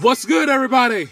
What's 0.00 0.24
good, 0.24 0.48
everybody? 0.48 1.08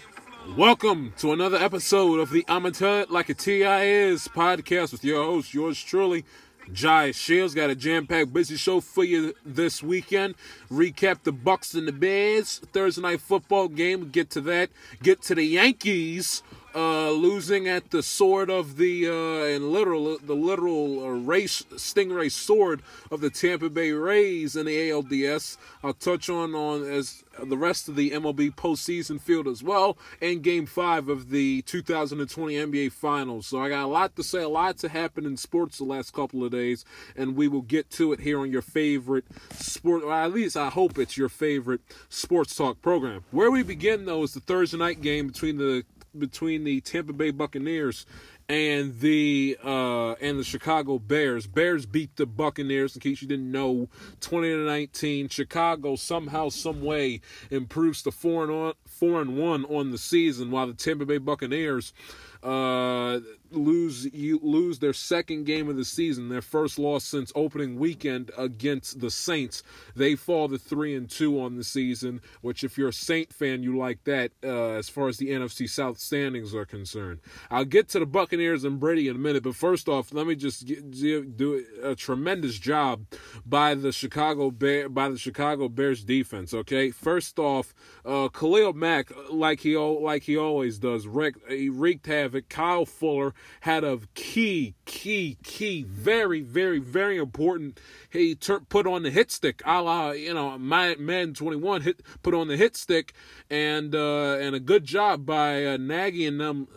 Welcome 0.57 1.13
to 1.17 1.31
another 1.31 1.57
episode 1.57 2.19
of 2.19 2.31
the 2.31 2.43
Amateur 2.47 3.05
Like 3.07 3.29
a 3.29 3.35
TI 3.35 3.61
Is 3.63 4.27
podcast 4.27 4.91
with 4.91 5.03
your 5.03 5.23
host, 5.23 5.53
yours 5.53 5.79
truly, 5.83 6.25
Jai 6.73 7.11
Shields. 7.11 7.53
Got 7.53 7.69
a 7.69 7.75
jam-packed 7.75 8.33
busy 8.33 8.57
show 8.57 8.81
for 8.81 9.03
you 9.03 9.35
this 9.45 9.83
weekend. 9.83 10.33
Recap 10.71 11.21
the 11.21 11.31
Bucks 11.31 11.75
and 11.75 11.87
the 11.87 11.91
Bears 11.91 12.61
Thursday 12.73 13.03
night 13.03 13.21
football 13.21 13.67
game. 13.67 14.09
Get 14.09 14.31
to 14.31 14.41
that. 14.41 14.71
Get 15.03 15.21
to 15.23 15.35
the 15.35 15.43
Yankees 15.43 16.41
uh, 16.75 17.09
losing 17.11 17.67
at 17.67 17.91
the 17.91 18.03
sword 18.03 18.49
of 18.49 18.77
the 18.77 19.07
uh, 19.07 19.55
and 19.55 19.71
literal 19.71 20.17
the 20.19 20.35
literal 20.35 21.03
uh, 21.03 21.07
race 21.09 21.63
stingray 21.73 22.31
sword 22.31 22.81
of 23.09 23.21
the 23.21 23.29
Tampa 23.29 23.69
Bay 23.69 23.91
Rays 23.91 24.55
in 24.55 24.65
the 24.65 24.89
ALDS. 24.89 25.57
I'll 25.83 25.93
touch 25.93 26.29
on 26.29 26.53
on 26.53 26.83
as 26.83 27.23
the 27.41 27.57
rest 27.57 27.87
of 27.87 27.95
the 27.95 28.11
MLB 28.11 28.53
postseason 28.53 29.19
field 29.19 29.47
as 29.47 29.63
well, 29.63 29.97
and 30.21 30.43
Game 30.43 30.65
Five 30.65 31.09
of 31.09 31.29
the 31.29 31.61
2020 31.63 32.53
NBA 32.53 32.91
Finals. 32.91 33.47
So 33.47 33.61
I 33.61 33.69
got 33.69 33.85
a 33.85 33.87
lot 33.87 34.15
to 34.15 34.23
say, 34.23 34.41
a 34.43 34.49
lot 34.49 34.77
to 34.79 34.89
happen 34.89 35.25
in 35.25 35.37
sports 35.37 35.77
the 35.77 35.85
last 35.85 36.13
couple 36.13 36.43
of 36.43 36.51
days, 36.51 36.85
and 37.15 37.35
we 37.35 37.47
will 37.47 37.61
get 37.61 37.89
to 37.91 38.13
it 38.13 38.19
here 38.19 38.39
on 38.39 38.51
your 38.51 38.61
favorite 38.61 39.25
sport, 39.51 40.03
or 40.03 40.13
at 40.13 40.33
least 40.33 40.57
I 40.57 40.69
hope 40.69 40.97
it's 40.97 41.17
your 41.17 41.29
favorite 41.29 41.81
sports 42.09 42.55
talk 42.55 42.81
program. 42.81 43.23
Where 43.31 43.51
we 43.51 43.63
begin 43.63 44.05
though 44.05 44.23
is 44.23 44.33
the 44.33 44.39
Thursday 44.39 44.77
night 44.77 45.01
game 45.01 45.27
between 45.27 45.57
the 45.57 45.83
between 46.17 46.63
the 46.63 46.81
Tampa 46.81 47.13
Bay 47.13 47.31
Buccaneers 47.31 48.05
and 48.47 48.99
the 48.99 49.57
uh, 49.63 50.13
and 50.13 50.39
the 50.39 50.43
Chicago 50.43 50.97
Bears. 50.97 51.45
Bears 51.45 51.85
beat 51.85 52.15
the 52.15 52.25
Buccaneers. 52.25 52.95
In 52.95 53.01
case 53.01 53.21
you 53.21 53.27
didn't 53.27 53.51
know, 53.51 53.89
twenty 54.21 54.49
to 54.49 54.65
nineteen. 54.65 55.29
Chicago 55.29 55.95
somehow, 55.95 56.49
some 56.49 56.81
way 56.81 57.21
improves 57.51 58.01
to 58.03 58.11
four 58.11 58.43
and 58.43 58.51
on, 58.51 58.73
four 58.87 59.21
and 59.21 59.37
one 59.37 59.65
on 59.65 59.91
the 59.91 59.97
season, 59.97 60.49
while 60.51 60.67
the 60.67 60.73
Tampa 60.73 61.05
Bay 61.05 61.19
Buccaneers 61.19 61.93
uh, 62.41 63.19
lose 63.51 64.05
you 64.13 64.39
lose 64.41 64.79
their 64.79 64.93
second 64.93 65.45
game 65.45 65.69
of 65.69 65.75
the 65.75 65.85
season, 65.85 66.29
their 66.29 66.41
first 66.41 66.79
loss 66.79 67.03
since 67.03 67.31
opening 67.35 67.77
weekend 67.77 68.31
against 68.37 68.99
the 68.99 69.09
Saints. 69.09 69.63
They 69.95 70.15
fall 70.15 70.49
to 70.49 70.57
three 70.57 70.95
and 70.95 71.09
two 71.09 71.39
on 71.41 71.55
the 71.55 71.63
season, 71.63 72.21
which 72.41 72.63
if 72.63 72.77
you're 72.77 72.89
a 72.89 72.93
Saint 72.93 73.33
fan, 73.33 73.63
you 73.63 73.77
like 73.77 74.03
that 74.05 74.31
uh, 74.43 74.71
as 74.73 74.89
far 74.89 75.07
as 75.07 75.17
the 75.17 75.29
NFC 75.29 75.69
South 75.69 75.99
standings 75.99 76.53
are 76.53 76.65
concerned. 76.65 77.19
I'll 77.49 77.65
get 77.65 77.89
to 77.89 77.99
the 77.99 78.05
Buccaneers 78.05 78.63
and 78.63 78.79
Brady 78.79 79.07
in 79.07 79.15
a 79.15 79.19
minute, 79.19 79.43
but 79.43 79.55
first 79.55 79.87
off, 79.87 80.13
let 80.13 80.27
me 80.27 80.35
just 80.35 80.65
get, 80.65 80.91
do 80.91 81.65
a 81.83 81.95
tremendous 81.95 82.57
job 82.59 83.05
by 83.45 83.75
the 83.75 83.91
Chicago 83.91 84.51
Bear 84.51 84.89
by 84.89 85.09
the 85.09 85.17
Chicago 85.17 85.69
Bears 85.69 86.03
defense. 86.03 86.53
Okay, 86.53 86.91
first 86.91 87.39
off, 87.39 87.73
uh, 88.05 88.29
Khalil 88.29 88.73
Mack, 88.73 89.11
like 89.29 89.61
he 89.61 89.77
like 89.77 90.23
he 90.23 90.37
always 90.37 90.79
does, 90.79 91.07
wreaked, 91.07 91.49
he 91.49 91.69
wreaked 91.69 92.07
Havoc, 92.07 92.49
Kyle 92.49 92.85
Fuller 92.85 93.33
had 93.61 93.83
a 93.83 93.99
key, 94.15 94.75
key, 94.85 95.37
key, 95.43 95.83
very, 95.83 96.41
very, 96.41 96.79
very 96.79 97.17
important. 97.17 97.79
He 98.09 98.35
put 98.35 98.87
on 98.87 99.03
the 99.03 99.11
hit 99.11 99.31
stick, 99.31 99.61
a 99.65 99.81
la 99.81 100.11
you 100.11 100.33
know, 100.33 100.57
my 100.57 100.95
man 100.95 101.33
twenty 101.33 101.57
one 101.57 101.81
hit 101.81 102.01
put 102.23 102.33
on 102.33 102.47
the 102.47 102.57
hit 102.57 102.75
stick, 102.75 103.13
and 103.49 103.93
uh, 103.93 104.37
and 104.39 104.55
a 104.55 104.59
good 104.59 104.85
job 104.85 105.25
by 105.25 105.65
uh, 105.65 105.77
Nagy 105.77 106.25
and 106.25 106.39
them 106.39 106.67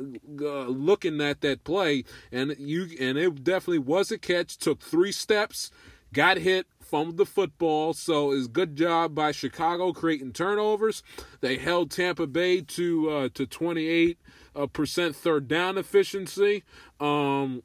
uh, 0.40 0.64
looking 0.64 1.20
at 1.20 1.40
that 1.42 1.64
play, 1.64 2.04
and 2.30 2.54
you 2.58 2.88
and 3.00 3.18
it 3.18 3.44
definitely 3.44 3.78
was 3.78 4.10
a 4.10 4.18
catch. 4.18 4.56
Took 4.56 4.80
three 4.80 5.12
steps, 5.12 5.70
got 6.12 6.38
hit, 6.38 6.66
fumbled 6.92 7.16
the 7.16 7.24
football. 7.24 7.94
So 7.94 8.32
it's 8.32 8.46
good 8.46 8.76
job 8.76 9.14
by 9.14 9.32
Chicago 9.32 9.92
creating 9.94 10.32
turnovers. 10.32 11.02
They 11.40 11.56
held 11.56 11.90
Tampa 11.90 12.26
Bay 12.26 12.60
to 12.60 13.10
uh, 13.10 13.28
to 13.32 13.46
28 13.46 14.18
uh, 14.54 14.66
percent 14.66 15.16
third 15.16 15.48
down 15.48 15.78
efficiency. 15.78 16.64
Um, 17.00 17.62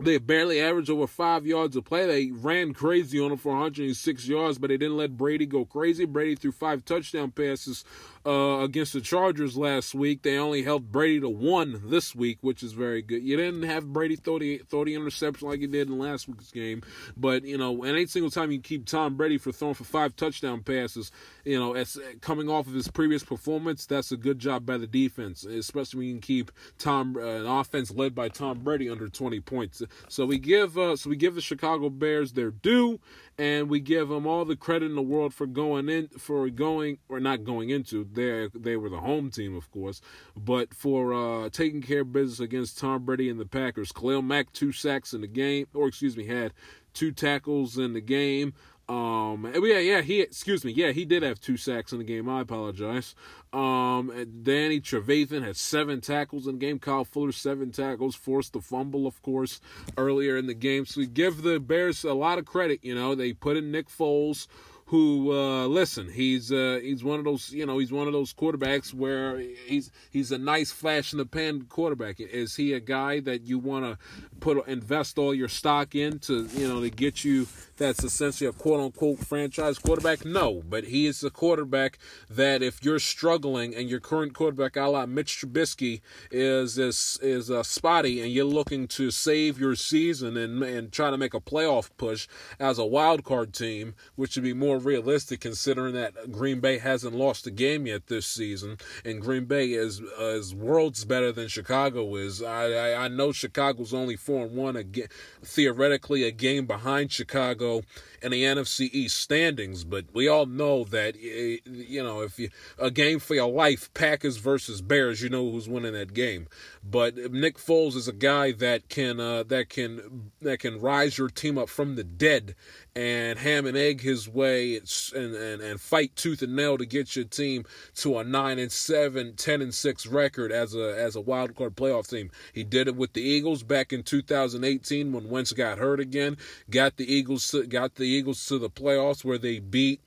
they 0.00 0.18
barely 0.18 0.60
averaged 0.60 0.90
over 0.90 1.06
five 1.06 1.46
yards 1.46 1.76
a 1.76 1.82
play. 1.82 2.06
They 2.06 2.30
ran 2.32 2.74
crazy 2.74 3.20
on 3.20 3.28
them 3.28 3.38
for 3.38 3.52
106 3.52 4.26
yards, 4.26 4.58
but 4.58 4.68
they 4.68 4.76
didn't 4.76 4.96
let 4.96 5.16
Brady 5.16 5.46
go 5.46 5.64
crazy. 5.64 6.04
Brady 6.04 6.34
threw 6.34 6.50
five 6.50 6.84
touchdown 6.84 7.30
passes 7.30 7.84
uh, 8.26 8.60
against 8.62 8.92
the 8.92 9.00
Chargers 9.00 9.56
last 9.56 9.94
week. 9.94 10.22
They 10.22 10.38
only 10.38 10.62
held 10.62 10.90
Brady 10.90 11.20
to 11.20 11.28
one 11.28 11.82
this 11.84 12.14
week, 12.14 12.38
which 12.40 12.62
is 12.62 12.72
very 12.72 13.02
good. 13.02 13.22
You 13.22 13.36
didn't 13.36 13.62
have 13.62 13.92
Brady 13.92 14.16
throw 14.16 14.38
the, 14.38 14.58
throw 14.70 14.84
the 14.84 14.94
interception 14.94 15.48
like 15.48 15.60
he 15.60 15.66
did 15.66 15.88
in 15.88 15.98
last 15.98 16.28
week's 16.28 16.50
game, 16.50 16.82
but 17.16 17.44
you 17.44 17.58
know, 17.58 17.82
and 17.82 17.92
any 17.92 18.06
single 18.06 18.30
time 18.30 18.50
you 18.50 18.60
keep 18.60 18.86
Tom 18.86 19.16
Brady 19.16 19.38
for 19.38 19.52
throwing 19.52 19.74
for 19.74 19.84
five 19.84 20.16
touchdown 20.16 20.62
passes, 20.62 21.12
you 21.44 21.58
know, 21.58 21.74
as 21.74 21.98
coming 22.20 22.48
off 22.48 22.66
of 22.66 22.74
his 22.74 22.88
previous 22.88 23.22
performance, 23.22 23.86
that's 23.86 24.12
a 24.12 24.16
good 24.16 24.38
job 24.38 24.64
by 24.64 24.78
the 24.78 24.86
defense, 24.86 25.44
especially 25.44 25.98
when 25.98 26.06
you 26.06 26.14
can 26.14 26.20
keep 26.20 26.50
Tom 26.78 27.16
uh, 27.16 27.20
an 27.20 27.46
offense 27.46 27.90
led 27.90 28.14
by 28.14 28.28
Tom 28.28 28.60
Brady 28.60 28.88
under 28.88 29.08
20 29.08 29.40
points. 29.40 29.82
So 30.08 30.26
we 30.26 30.38
give 30.38 30.78
uh, 30.78 30.96
so 30.96 31.10
we 31.10 31.16
give 31.16 31.34
the 31.34 31.40
Chicago 31.40 31.90
Bears 31.90 32.32
their 32.32 32.50
due 32.50 33.00
and 33.38 33.68
we 33.68 33.80
give 33.80 34.08
them 34.08 34.26
all 34.26 34.44
the 34.44 34.56
credit 34.56 34.86
in 34.86 34.94
the 34.94 35.02
world 35.02 35.34
for 35.34 35.46
going 35.46 35.88
in 35.88 36.08
for 36.08 36.48
going 36.50 36.98
or 37.08 37.18
not 37.18 37.44
going 37.44 37.70
into 37.70 38.04
they 38.12 38.48
they 38.54 38.76
were 38.76 38.88
the 38.88 39.00
home 39.00 39.30
team 39.30 39.56
of 39.56 39.70
course 39.70 40.00
but 40.36 40.72
for 40.72 41.12
uh, 41.12 41.48
taking 41.50 41.82
care 41.82 42.02
of 42.02 42.12
business 42.12 42.40
against 42.40 42.78
Tom 42.78 43.04
Brady 43.04 43.28
and 43.28 43.40
the 43.40 43.46
Packers. 43.46 43.92
Khalil 43.92 44.22
Mack 44.22 44.52
two 44.52 44.72
sacks 44.72 45.12
in 45.12 45.20
the 45.20 45.26
game 45.26 45.66
or 45.74 45.88
excuse 45.88 46.16
me 46.16 46.26
had 46.26 46.52
two 46.92 47.12
tackles 47.12 47.76
in 47.76 47.92
the 47.92 48.00
game 48.00 48.54
um, 48.88 49.50
yeah, 49.54 49.78
yeah, 49.78 50.02
he 50.02 50.20
excuse 50.20 50.64
me, 50.64 50.72
yeah, 50.72 50.92
he 50.92 51.04
did 51.04 51.22
have 51.22 51.40
two 51.40 51.56
sacks 51.56 51.92
in 51.92 51.98
the 51.98 52.04
game. 52.04 52.28
I 52.28 52.42
apologize. 52.42 53.14
Um, 53.52 54.12
Danny 54.42 54.80
Trevathan 54.80 55.42
had 55.42 55.56
seven 55.56 56.00
tackles 56.00 56.46
in 56.46 56.54
the 56.54 56.58
game. 56.58 56.78
Kyle 56.78 57.04
Fuller 57.04 57.32
seven 57.32 57.70
tackles, 57.70 58.14
forced 58.14 58.52
the 58.52 58.60
fumble, 58.60 59.06
of 59.06 59.22
course, 59.22 59.60
earlier 59.96 60.36
in 60.36 60.46
the 60.46 60.54
game. 60.54 60.84
So 60.86 61.00
we 61.00 61.06
give 61.06 61.42
the 61.42 61.60
Bears 61.60 62.04
a 62.04 62.14
lot 62.14 62.38
of 62.38 62.44
credit. 62.44 62.80
You 62.82 62.94
know, 62.94 63.14
they 63.14 63.32
put 63.32 63.56
in 63.56 63.70
Nick 63.70 63.88
Foles 63.88 64.48
who 64.86 65.32
uh, 65.32 65.66
listen 65.66 66.10
he's 66.10 66.52
uh, 66.52 66.78
he's 66.82 67.02
one 67.02 67.18
of 67.18 67.24
those 67.24 67.50
you 67.50 67.64
know 67.64 67.78
he's 67.78 67.92
one 67.92 68.06
of 68.06 68.12
those 68.12 68.34
quarterbacks 68.34 68.92
where 68.92 69.38
he's 69.38 69.90
he's 70.10 70.30
a 70.30 70.38
nice 70.38 70.70
flash 70.72 71.12
in 71.12 71.18
the 71.18 71.26
pan 71.26 71.62
quarterback. 71.68 72.20
Is 72.20 72.56
he 72.56 72.72
a 72.72 72.80
guy 72.80 73.20
that 73.20 73.46
you 73.46 73.58
want 73.58 73.84
to 73.84 73.98
put 74.40 74.66
invest 74.68 75.18
all 75.18 75.34
your 75.34 75.48
stock 75.48 75.94
in 75.94 76.18
to 76.20 76.46
you 76.54 76.68
know 76.68 76.80
to 76.80 76.90
get 76.90 77.24
you 77.24 77.46
that's 77.76 78.04
essentially 78.04 78.48
a 78.48 78.52
quote 78.52 78.80
unquote 78.80 79.20
franchise 79.20 79.78
quarterback? 79.78 80.24
No 80.24 80.62
but 80.68 80.84
he 80.84 81.06
is 81.06 81.24
a 81.24 81.30
quarterback 81.30 81.98
that 82.28 82.62
if 82.62 82.84
you're 82.84 82.98
struggling 82.98 83.74
and 83.74 83.88
your 83.88 84.00
current 84.00 84.34
quarterback 84.34 84.76
a 84.76 84.82
la 84.82 85.06
Mitch 85.06 85.40
Trubisky 85.40 86.02
is 86.30 86.78
is 86.78 87.18
is 87.22 87.50
uh, 87.50 87.62
spotty 87.62 88.20
and 88.20 88.32
you're 88.32 88.44
looking 88.44 88.86
to 88.88 89.10
save 89.10 89.58
your 89.58 89.74
season 89.74 90.36
and 90.36 90.62
and 90.62 90.92
try 90.92 91.10
to 91.10 91.16
make 91.16 91.32
a 91.32 91.40
playoff 91.40 91.90
push 91.96 92.28
as 92.58 92.78
a 92.78 92.84
wild 92.84 93.24
card 93.24 93.54
team 93.54 93.94
which 94.14 94.36
would 94.36 94.44
be 94.44 94.52
more 94.52 94.73
more 94.74 94.82
realistic 94.82 95.40
considering 95.40 95.94
that 95.94 96.32
Green 96.32 96.60
Bay 96.60 96.78
hasn't 96.78 97.14
lost 97.14 97.46
a 97.46 97.50
game 97.50 97.86
yet 97.86 98.08
this 98.08 98.26
season, 98.26 98.78
and 99.04 99.20
Green 99.20 99.44
Bay 99.44 99.72
is 99.72 100.00
is 100.00 100.54
worlds 100.54 101.04
better 101.04 101.30
than 101.30 101.48
Chicago 101.48 102.16
is. 102.16 102.42
I, 102.42 102.72
I, 102.72 103.04
I 103.04 103.08
know 103.08 103.32
Chicago's 103.32 103.94
only 103.94 104.16
four 104.16 104.46
and 104.46 104.56
one, 104.56 104.76
again, 104.76 105.08
theoretically 105.42 106.24
a 106.24 106.30
game 106.32 106.66
behind 106.66 107.12
Chicago 107.12 107.82
in 108.24 108.32
the 108.32 108.42
NFC 108.42 108.88
East 108.90 109.18
standings, 109.18 109.84
but 109.84 110.06
we 110.14 110.28
all 110.28 110.46
know 110.46 110.84
that 110.84 111.14
you 111.20 112.02
know 112.02 112.22
if 112.22 112.38
you 112.38 112.48
a 112.78 112.90
game 112.90 113.18
for 113.18 113.34
your 113.34 113.50
life, 113.50 113.92
Packers 113.92 114.38
versus 114.38 114.80
Bears, 114.80 115.22
you 115.22 115.28
know 115.28 115.50
who's 115.50 115.68
winning 115.68 115.92
that 115.92 116.14
game. 116.14 116.48
But 116.82 117.16
Nick 117.16 117.58
Foles 117.58 117.94
is 117.94 118.08
a 118.08 118.12
guy 118.12 118.52
that 118.52 118.88
can 118.88 119.20
uh, 119.20 119.42
that 119.44 119.68
can 119.68 120.32
that 120.40 120.60
can 120.60 120.80
rise 120.80 121.18
your 121.18 121.28
team 121.28 121.58
up 121.58 121.68
from 121.68 121.96
the 121.96 122.04
dead 122.04 122.54
and 122.96 123.40
ham 123.40 123.66
and 123.66 123.76
egg 123.76 124.02
his 124.02 124.28
way 124.28 124.76
and, 124.76 125.34
and, 125.34 125.60
and 125.60 125.80
fight 125.80 126.14
tooth 126.14 126.42
and 126.42 126.54
nail 126.54 126.78
to 126.78 126.86
get 126.86 127.16
your 127.16 127.24
team 127.24 127.64
to 127.94 128.18
a 128.18 128.24
9 128.24 128.58
and 128.58 128.70
7 128.70 129.34
10 129.34 129.62
and 129.62 129.74
6 129.74 130.06
record 130.06 130.52
as 130.52 130.74
a 130.74 130.96
as 130.96 131.16
a 131.16 131.20
wild 131.20 131.56
card 131.56 131.74
playoff 131.74 132.08
team 132.08 132.30
he 132.52 132.62
did 132.62 132.86
it 132.86 132.94
with 132.94 133.12
the 133.14 133.20
eagles 133.20 133.64
back 133.64 133.92
in 133.92 134.04
2018 134.04 135.12
when 135.12 135.28
wentz 135.28 135.52
got 135.52 135.78
hurt 135.78 135.98
again 135.98 136.36
got 136.70 136.96
the 136.96 137.12
eagles 137.12 137.54
got 137.68 137.96
the 137.96 138.04
eagles 138.14 138.44
to 138.46 138.58
the 138.58 138.70
playoffs 138.70 139.24
where 139.24 139.38
they 139.38 139.58
beat 139.58 140.00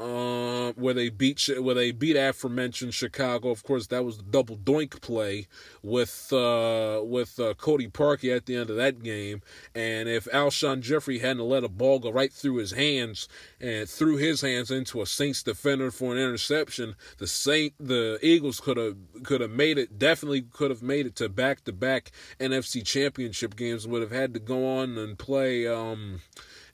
uh, 0.00 0.72
where 0.72 0.94
they 0.94 1.08
beat 1.08 1.48
where 1.60 1.74
they 1.74 1.90
beat 1.90 2.16
aforementioned 2.16 2.94
Chicago. 2.94 3.50
Of 3.50 3.64
course, 3.64 3.88
that 3.88 4.04
was 4.04 4.18
the 4.18 4.22
double 4.22 4.56
doink 4.56 5.00
play 5.00 5.48
with 5.82 6.32
uh, 6.32 7.00
with 7.02 7.40
uh, 7.40 7.54
Cody 7.54 7.88
Parkey 7.88 8.34
at 8.34 8.46
the 8.46 8.54
end 8.54 8.70
of 8.70 8.76
that 8.76 9.02
game. 9.02 9.42
And 9.74 10.08
if 10.08 10.26
Alshon 10.26 10.82
Jeffery 10.82 11.18
hadn't 11.18 11.48
let 11.48 11.64
a 11.64 11.68
ball 11.68 11.98
go 11.98 12.12
right 12.12 12.32
through 12.32 12.56
his 12.56 12.72
hands 12.72 13.28
and 13.60 13.88
threw 13.88 14.16
his 14.16 14.40
hands 14.40 14.70
into 14.70 15.02
a 15.02 15.06
Saints 15.06 15.42
defender 15.42 15.90
for 15.90 16.12
an 16.12 16.18
interception, 16.18 16.94
the 17.18 17.26
Saint 17.26 17.74
the 17.80 18.18
Eagles 18.22 18.60
could 18.60 18.76
have 18.76 18.96
could 19.24 19.40
have 19.40 19.50
made 19.50 19.78
it. 19.78 19.98
Definitely 19.98 20.42
could 20.42 20.70
have 20.70 20.82
made 20.82 21.06
it 21.06 21.16
to 21.16 21.28
back 21.28 21.64
to 21.64 21.72
back 21.72 22.12
NFC 22.38 22.86
Championship 22.86 23.56
games. 23.56 23.88
Would 23.88 24.02
have 24.02 24.12
had 24.12 24.32
to 24.34 24.40
go 24.40 24.78
on 24.78 24.96
and 24.96 25.18
play. 25.18 25.66
Um, 25.66 26.20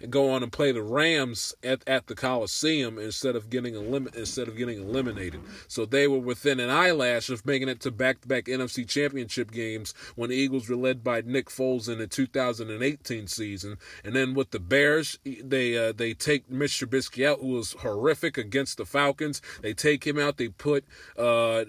and 0.05 0.13
go 0.13 0.31
on 0.31 0.43
and 0.43 0.53
play 0.53 0.71
the 0.71 0.83
Rams 0.83 1.55
at, 1.65 1.83
at 1.87 2.07
the 2.07 2.15
Coliseum 2.15 2.99
instead 2.99 3.35
of 3.35 3.49
getting 3.49 3.75
elim- 3.75 4.11
instead 4.15 4.49
of 4.49 4.57
getting 4.57 4.83
eliminated. 4.83 5.41
So 5.67 5.87
they 5.87 6.07
were 6.07 6.19
within 6.19 6.61
an 6.61 6.69
eyelash 6.69 7.31
of 7.31 7.47
making 7.47 7.71
it 7.71 7.81
to 7.81 7.91
back-to-back 7.91 8.45
NFC 8.45 8.87
Championship 8.87 9.51
games 9.51 9.95
when 10.15 10.29
the 10.29 10.37
Eagles 10.37 10.69
were 10.69 10.77
led 10.77 11.03
by 11.03 11.23
Nick 11.23 11.49
Foles 11.49 11.89
in 11.89 11.99
the 11.99 12.07
2018 12.07 13.27
season, 13.27 13.79
and 14.05 14.15
then 14.15 14.35
with 14.35 14.51
the 14.51 14.61
Bears, 14.61 15.19
they 15.25 15.77
uh, 15.77 15.93
they 15.93 16.13
take 16.13 16.51
Mitch 16.51 16.73
Trubisky 16.73 17.27
out, 17.27 17.41
who 17.41 17.49
was 17.49 17.73
horrific 17.81 18.37
against 18.37 18.77
the 18.77 18.85
Falcons. 18.85 19.41
They 19.63 19.73
take 19.73 20.07
him 20.07 20.19
out. 20.19 20.37
They 20.37 20.49
put 20.49 20.85
uh, 21.19 21.65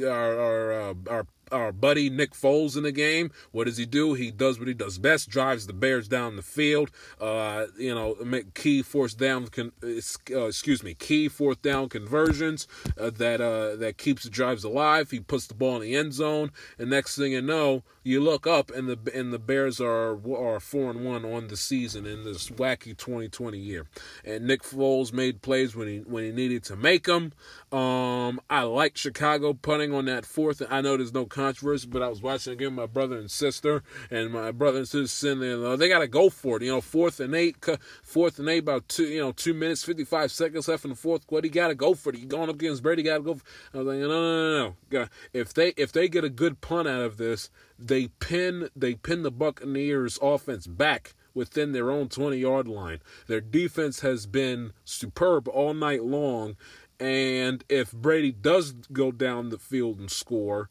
our 0.00 0.40
our, 0.40 0.72
uh, 0.72 0.94
our 1.10 1.26
our 1.52 1.72
buddy 1.72 2.10
Nick 2.10 2.32
Foles 2.32 2.76
in 2.76 2.82
the 2.82 2.92
game. 2.92 3.30
What 3.52 3.64
does 3.64 3.76
he 3.76 3.86
do? 3.86 4.14
He 4.14 4.30
does 4.30 4.58
what 4.58 4.68
he 4.68 4.74
does 4.74 4.98
best: 4.98 5.28
drives 5.28 5.66
the 5.66 5.72
Bears 5.72 6.08
down 6.08 6.36
the 6.36 6.42
field. 6.42 6.90
Uh, 7.20 7.66
you 7.78 7.94
know, 7.94 8.16
make 8.24 8.54
key 8.54 8.82
fourth 8.82 9.16
down. 9.16 9.46
Con- 9.48 9.72
uh, 9.82 10.46
excuse 10.46 10.82
me, 10.82 10.94
key 10.94 11.28
fourth 11.28 11.62
down 11.62 11.88
conversions 11.88 12.66
uh, 12.98 13.10
that 13.10 13.40
uh, 13.40 13.76
that 13.76 13.98
keeps 13.98 14.24
the 14.24 14.30
drives 14.30 14.64
alive. 14.64 15.10
He 15.10 15.20
puts 15.20 15.46
the 15.46 15.54
ball 15.54 15.76
in 15.76 15.82
the 15.82 15.96
end 15.96 16.12
zone, 16.14 16.50
and 16.78 16.90
next 16.90 17.16
thing 17.16 17.32
you 17.32 17.42
know, 17.42 17.82
you 18.02 18.20
look 18.20 18.46
up 18.46 18.70
and 18.70 18.88
the 18.88 18.98
and 19.14 19.32
the 19.32 19.38
Bears 19.38 19.80
are 19.80 20.18
are 20.34 20.60
four 20.60 20.90
and 20.90 21.04
one 21.04 21.24
on 21.24 21.48
the 21.48 21.56
season 21.56 22.06
in 22.06 22.24
this 22.24 22.50
wacky 22.50 22.96
2020 22.96 23.58
year. 23.58 23.86
And 24.24 24.46
Nick 24.46 24.62
Foles 24.62 25.12
made 25.12 25.42
plays 25.42 25.74
when 25.74 25.88
he 25.88 25.98
when 25.98 26.24
he 26.24 26.32
needed 26.32 26.64
to 26.64 26.76
make 26.76 27.04
them. 27.04 27.32
Um, 27.72 28.40
I 28.50 28.62
like 28.62 28.96
Chicago 28.96 29.52
punting 29.54 29.92
on 29.94 30.04
that 30.06 30.26
fourth. 30.26 30.62
I 30.70 30.80
know 30.80 30.96
there's 30.96 31.14
no 31.14 31.26
controversy, 31.34 31.88
but 31.88 32.02
I 32.02 32.08
was 32.08 32.22
watching 32.22 32.52
again 32.52 32.74
my 32.74 32.86
brother 32.86 33.18
and 33.18 33.30
sister, 33.30 33.82
and 34.10 34.30
my 34.30 34.52
brother 34.52 34.78
and 34.78 34.88
sister 34.88 35.08
sitting 35.08 35.40
there. 35.40 35.64
Uh, 35.64 35.76
they 35.76 35.88
got 35.88 35.98
to 35.98 36.06
go 36.06 36.30
for 36.30 36.56
it. 36.56 36.62
You 36.62 36.70
know, 36.70 36.80
fourth 36.80 37.18
and 37.18 37.34
eight, 37.34 37.56
fourth 38.02 38.38
and 38.38 38.48
eight, 38.48 38.58
about 38.58 38.88
two, 38.88 39.04
you 39.04 39.20
know, 39.20 39.32
two 39.32 39.52
minutes, 39.52 39.84
fifty 39.84 40.04
five 40.04 40.30
seconds 40.30 40.68
left 40.68 40.84
in 40.84 40.90
the 40.90 40.96
fourth 40.96 41.26
quarter. 41.26 41.46
You 41.46 41.52
got 41.52 41.68
to 41.68 41.74
go 41.74 41.94
for 41.94 42.10
it. 42.10 42.18
You 42.18 42.26
going 42.26 42.48
up 42.48 42.56
against 42.56 42.82
Brady, 42.82 43.02
got 43.02 43.18
to 43.18 43.22
go. 43.22 43.34
For, 43.34 43.44
I 43.74 43.78
was 43.78 43.86
like, 43.88 43.98
no, 43.98 44.08
no, 44.08 44.58
no, 44.60 44.76
no. 44.90 45.08
If 45.32 45.52
they 45.52 45.70
if 45.76 45.92
they 45.92 46.08
get 46.08 46.24
a 46.24 46.30
good 46.30 46.60
punt 46.60 46.86
out 46.86 47.02
of 47.02 47.16
this, 47.16 47.50
they 47.78 48.08
pin 48.08 48.68
they 48.76 48.94
pin 48.94 49.22
the 49.22 49.32
Buccaneers 49.32 50.18
offense 50.22 50.66
back 50.66 51.14
within 51.34 51.72
their 51.72 51.90
own 51.90 52.08
20 52.08 52.36
yard 52.36 52.68
line. 52.68 53.00
Their 53.26 53.40
defense 53.40 54.00
has 54.00 54.26
been 54.26 54.72
superb 54.84 55.48
all 55.48 55.74
night 55.74 56.04
long. 56.04 56.56
And 57.00 57.64
if 57.68 57.92
Brady 57.92 58.30
does 58.30 58.72
go 58.72 59.10
down 59.10 59.48
the 59.48 59.58
field 59.58 59.98
and 59.98 60.10
score, 60.10 60.70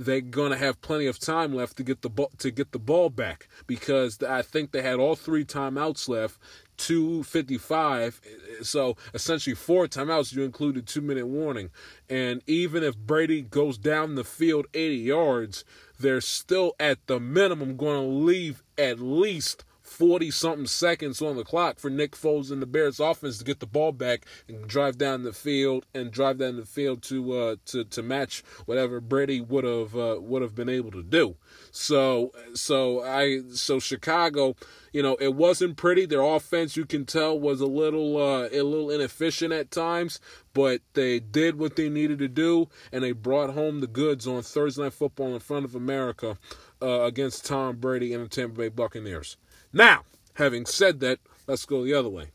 they're 0.00 0.22
to 0.50 0.56
have 0.56 0.80
plenty 0.80 1.06
of 1.06 1.18
time 1.18 1.52
left 1.52 1.76
to 1.76 1.82
get 1.82 2.00
the 2.00 2.08
ball 2.08 2.30
to 2.38 2.50
get 2.50 2.72
the 2.72 2.78
ball 2.78 3.10
back 3.10 3.48
because 3.66 4.22
I 4.22 4.40
think 4.40 4.72
they 4.72 4.80
had 4.80 4.98
all 4.98 5.14
three 5.14 5.44
timeouts 5.44 6.08
left, 6.08 6.38
255. 6.78 8.20
Eh, 8.24 8.62
so 8.62 8.96
essentially 9.12 9.54
four 9.54 9.86
timeouts. 9.86 10.32
You 10.34 10.42
included 10.42 10.86
two 10.86 11.02
minute 11.02 11.26
warning, 11.26 11.68
and 12.08 12.40
even 12.46 12.82
if 12.82 12.96
Brady 12.96 13.42
goes 13.42 13.76
down 13.76 14.14
the 14.14 14.24
field 14.24 14.66
80 14.72 14.96
yards, 14.96 15.64
they're 15.98 16.22
still 16.22 16.74
at 16.80 17.06
the 17.06 17.20
minimum 17.20 17.76
going 17.76 18.00
to 18.00 18.24
leave 18.24 18.62
at 18.78 19.00
least 19.00 19.64
40 20.00 20.30
something 20.30 20.66
seconds 20.66 21.20
on 21.20 21.36
the 21.36 21.44
clock 21.44 21.78
for 21.78 21.90
Nick 21.90 22.12
Foles 22.12 22.50
and 22.50 22.62
the 22.62 22.66
Bears 22.66 23.00
offense 23.00 23.36
to 23.36 23.44
get 23.44 23.60
the 23.60 23.66
ball 23.66 23.92
back 23.92 24.24
and 24.48 24.66
drive 24.66 24.96
down 24.96 25.24
the 25.24 25.32
field 25.34 25.84
and 25.92 26.10
drive 26.10 26.38
down 26.38 26.56
the 26.56 26.64
field 26.64 27.02
to 27.02 27.32
uh, 27.34 27.56
to 27.66 27.84
to 27.84 28.02
match 28.02 28.42
whatever 28.64 28.98
Brady 29.02 29.42
would 29.42 29.64
have 29.64 29.94
uh, 29.94 30.16
would 30.18 30.40
have 30.40 30.54
been 30.54 30.70
able 30.70 30.90
to 30.92 31.02
do. 31.02 31.36
So 31.70 32.32
so 32.54 33.02
I 33.04 33.42
so 33.52 33.78
Chicago, 33.78 34.56
you 34.90 35.02
know, 35.02 35.16
it 35.20 35.34
wasn't 35.34 35.76
pretty. 35.76 36.06
Their 36.06 36.22
offense 36.22 36.78
you 36.78 36.86
can 36.86 37.04
tell 37.04 37.38
was 37.38 37.60
a 37.60 37.66
little 37.66 38.16
uh, 38.16 38.48
a 38.50 38.62
little 38.62 38.90
inefficient 38.90 39.52
at 39.52 39.70
times, 39.70 40.18
but 40.54 40.80
they 40.94 41.20
did 41.20 41.58
what 41.58 41.76
they 41.76 41.90
needed 41.90 42.20
to 42.20 42.28
do 42.28 42.70
and 42.90 43.04
they 43.04 43.12
brought 43.12 43.50
home 43.50 43.80
the 43.80 43.86
goods 43.86 44.26
on 44.26 44.40
Thursday 44.40 44.82
Night 44.82 44.94
Football 44.94 45.34
in 45.34 45.40
front 45.40 45.66
of 45.66 45.74
America 45.74 46.38
uh, 46.80 47.02
against 47.02 47.44
Tom 47.44 47.76
Brady 47.76 48.14
and 48.14 48.24
the 48.24 48.28
Tampa 48.30 48.56
Bay 48.56 48.68
Buccaneers. 48.70 49.36
Now, 49.72 50.02
having 50.34 50.66
said 50.66 51.00
that, 51.00 51.18
let's 51.46 51.64
go 51.64 51.84
the 51.84 51.94
other 51.94 52.08
way. 52.08 52.26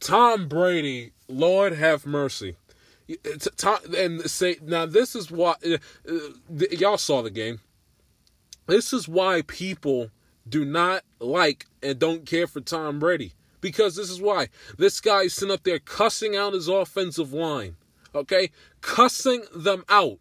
Tom 0.00 0.48
Brady, 0.48 1.12
Lord 1.28 1.74
have 1.74 2.06
mercy. 2.06 2.56
And 3.94 4.22
say 4.30 4.56
now, 4.62 4.86
this 4.86 5.14
is 5.14 5.30
why 5.30 5.54
uh, 5.66 5.78
uh, 6.08 6.66
y'all 6.70 6.96
saw 6.98 7.22
the 7.22 7.30
game. 7.30 7.60
This 8.66 8.92
is 8.92 9.08
why 9.08 9.42
people 9.42 10.10
do 10.48 10.64
not 10.64 11.04
like 11.20 11.66
and 11.82 11.98
don't 11.98 12.26
care 12.26 12.46
for 12.46 12.60
Tom 12.60 12.98
Brady 12.98 13.32
because 13.60 13.96
this 13.96 14.10
is 14.10 14.20
why 14.20 14.48
this 14.76 15.00
guy's 15.00 15.32
sitting 15.32 15.52
up 15.52 15.62
there 15.62 15.78
cussing 15.78 16.36
out 16.36 16.52
his 16.52 16.68
offensive 16.68 17.32
line, 17.32 17.76
okay, 18.14 18.50
cussing 18.80 19.44
them 19.54 19.84
out. 19.88 20.18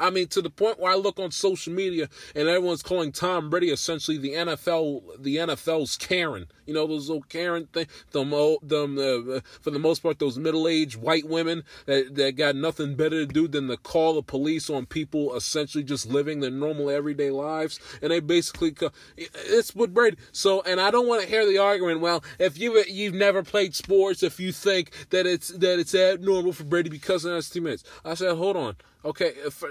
I 0.00 0.10
mean, 0.10 0.28
to 0.28 0.42
the 0.42 0.50
point 0.50 0.80
where 0.80 0.90
I 0.90 0.96
look 0.96 1.20
on 1.20 1.30
social 1.30 1.72
media 1.72 2.08
and 2.34 2.48
everyone's 2.48 2.82
calling 2.82 3.12
Tom 3.12 3.50
Brady 3.50 3.70
essentially 3.70 4.16
the 4.16 4.32
NFL, 4.32 5.22
the 5.22 5.36
NFL's 5.36 5.96
Karen. 5.96 6.46
You 6.66 6.74
know 6.74 6.86
those 6.86 7.10
old 7.10 7.28
Karen 7.28 7.66
thing, 7.66 7.86
them, 8.12 8.30
them 8.62 8.98
uh, 8.98 9.40
for 9.60 9.70
the 9.70 9.78
most 9.78 10.02
part 10.02 10.20
those 10.20 10.38
middle-aged 10.38 10.96
white 10.96 11.28
women 11.28 11.64
that 11.86 12.14
that 12.14 12.36
got 12.36 12.54
nothing 12.54 12.94
better 12.94 13.26
to 13.26 13.26
do 13.26 13.48
than 13.48 13.66
to 13.68 13.76
call 13.76 14.14
the 14.14 14.22
police 14.22 14.70
on 14.70 14.86
people 14.86 15.34
essentially 15.34 15.82
just 15.82 16.06
living 16.06 16.40
their 16.40 16.50
normal 16.50 16.88
everyday 16.88 17.30
lives, 17.30 17.80
and 18.00 18.12
they 18.12 18.20
basically 18.20 18.74
it's 19.16 19.74
what 19.74 19.92
Brady. 19.92 20.16
So, 20.30 20.62
and 20.62 20.80
I 20.80 20.92
don't 20.92 21.08
want 21.08 21.22
to 21.22 21.28
hear 21.28 21.44
the 21.44 21.58
argument. 21.58 22.00
Well, 22.00 22.22
if 22.38 22.56
you 22.56 22.82
you've 22.88 23.14
never 23.14 23.42
played 23.42 23.74
sports, 23.74 24.22
if 24.22 24.38
you 24.38 24.52
think 24.52 24.92
that 25.10 25.26
it's 25.26 25.48
that 25.48 25.80
it's 25.80 25.94
abnormal 25.94 26.52
for 26.52 26.64
Brady 26.64 26.88
because 26.88 27.24
of 27.24 27.34
his 27.34 27.50
teammates, 27.50 27.82
I 28.04 28.14
said, 28.14 28.36
hold 28.36 28.56
on, 28.56 28.76
okay. 29.04 29.34
Uh, 29.44 29.48
if, 29.48 29.62
uh, 29.62 29.68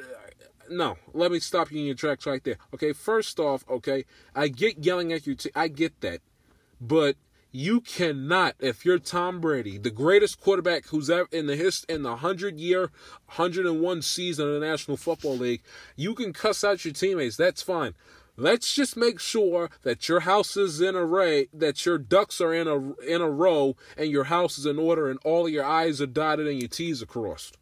no, 0.69 0.97
let 1.13 1.31
me 1.31 1.39
stop 1.39 1.71
you 1.71 1.79
in 1.79 1.85
your 1.85 1.95
tracks 1.95 2.25
right 2.25 2.43
there. 2.43 2.57
Okay, 2.73 2.93
first 2.93 3.39
off, 3.39 3.65
okay, 3.69 4.05
I 4.35 4.49
get 4.49 4.83
yelling 4.83 5.11
at 5.11 5.25
you. 5.25 5.35
T- 5.35 5.51
I 5.55 5.67
get 5.67 5.99
that. 6.01 6.21
But 6.79 7.15
you 7.51 7.81
cannot, 7.81 8.55
if 8.59 8.85
you're 8.85 8.99
Tom 8.99 9.41
Brady, 9.41 9.77
the 9.77 9.89
greatest 9.89 10.39
quarterback 10.39 10.85
who's 10.87 11.09
ever 11.09 11.27
in 11.31 11.47
the 11.47 11.55
hist 11.55 11.85
in 11.89 12.03
the 12.03 12.17
hundred 12.17 12.59
year, 12.59 12.91
hundred 13.29 13.65
and 13.65 13.81
one 13.81 14.01
season 14.01 14.47
of 14.47 14.53
the 14.53 14.65
National 14.65 14.97
Football 14.97 15.37
League, 15.37 15.63
you 15.95 16.13
can 16.13 16.31
cuss 16.31 16.63
out 16.63 16.85
your 16.85 16.93
teammates. 16.93 17.37
That's 17.37 17.63
fine. 17.63 17.95
Let's 18.37 18.73
just 18.73 18.95
make 18.95 19.19
sure 19.19 19.69
that 19.81 20.07
your 20.07 20.21
house 20.21 20.55
is 20.55 20.79
in 20.79 20.95
array, 20.95 21.47
that 21.51 21.85
your 21.85 21.97
ducks 21.97 22.39
are 22.39 22.53
in 22.53 22.67
a 22.67 22.93
in 23.01 23.21
a 23.21 23.29
row, 23.29 23.75
and 23.97 24.09
your 24.09 24.25
house 24.25 24.57
is 24.57 24.65
in 24.65 24.79
order, 24.79 25.09
and 25.09 25.19
all 25.25 25.49
your 25.49 25.65
I's 25.65 25.99
are 25.99 26.05
dotted 26.05 26.47
and 26.47 26.59
your 26.59 26.69
T's 26.69 27.01
are 27.03 27.07
crossed. 27.07 27.57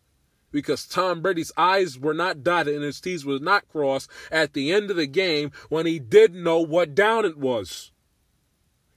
Because 0.52 0.86
Tom 0.86 1.22
Brady's 1.22 1.52
I's 1.58 2.00
were 2.00 2.14
not 2.14 2.44
dotted 2.44 2.76
and 2.76 2.84
his 2.84 3.02
T's 3.02 3.26
were 3.26 3.40
not 3.40 3.68
crossed 3.68 4.10
at 4.32 4.54
the 4.54 4.72
end 4.72 4.90
of 4.90 4.96
the 4.98 5.08
game 5.08 5.52
when 5.70 5.86
he 5.86 6.00
didn't 6.00 6.42
know 6.42 6.60
what 6.60 6.96
down 6.96 7.26
it 7.26 7.38
was. 7.38 7.92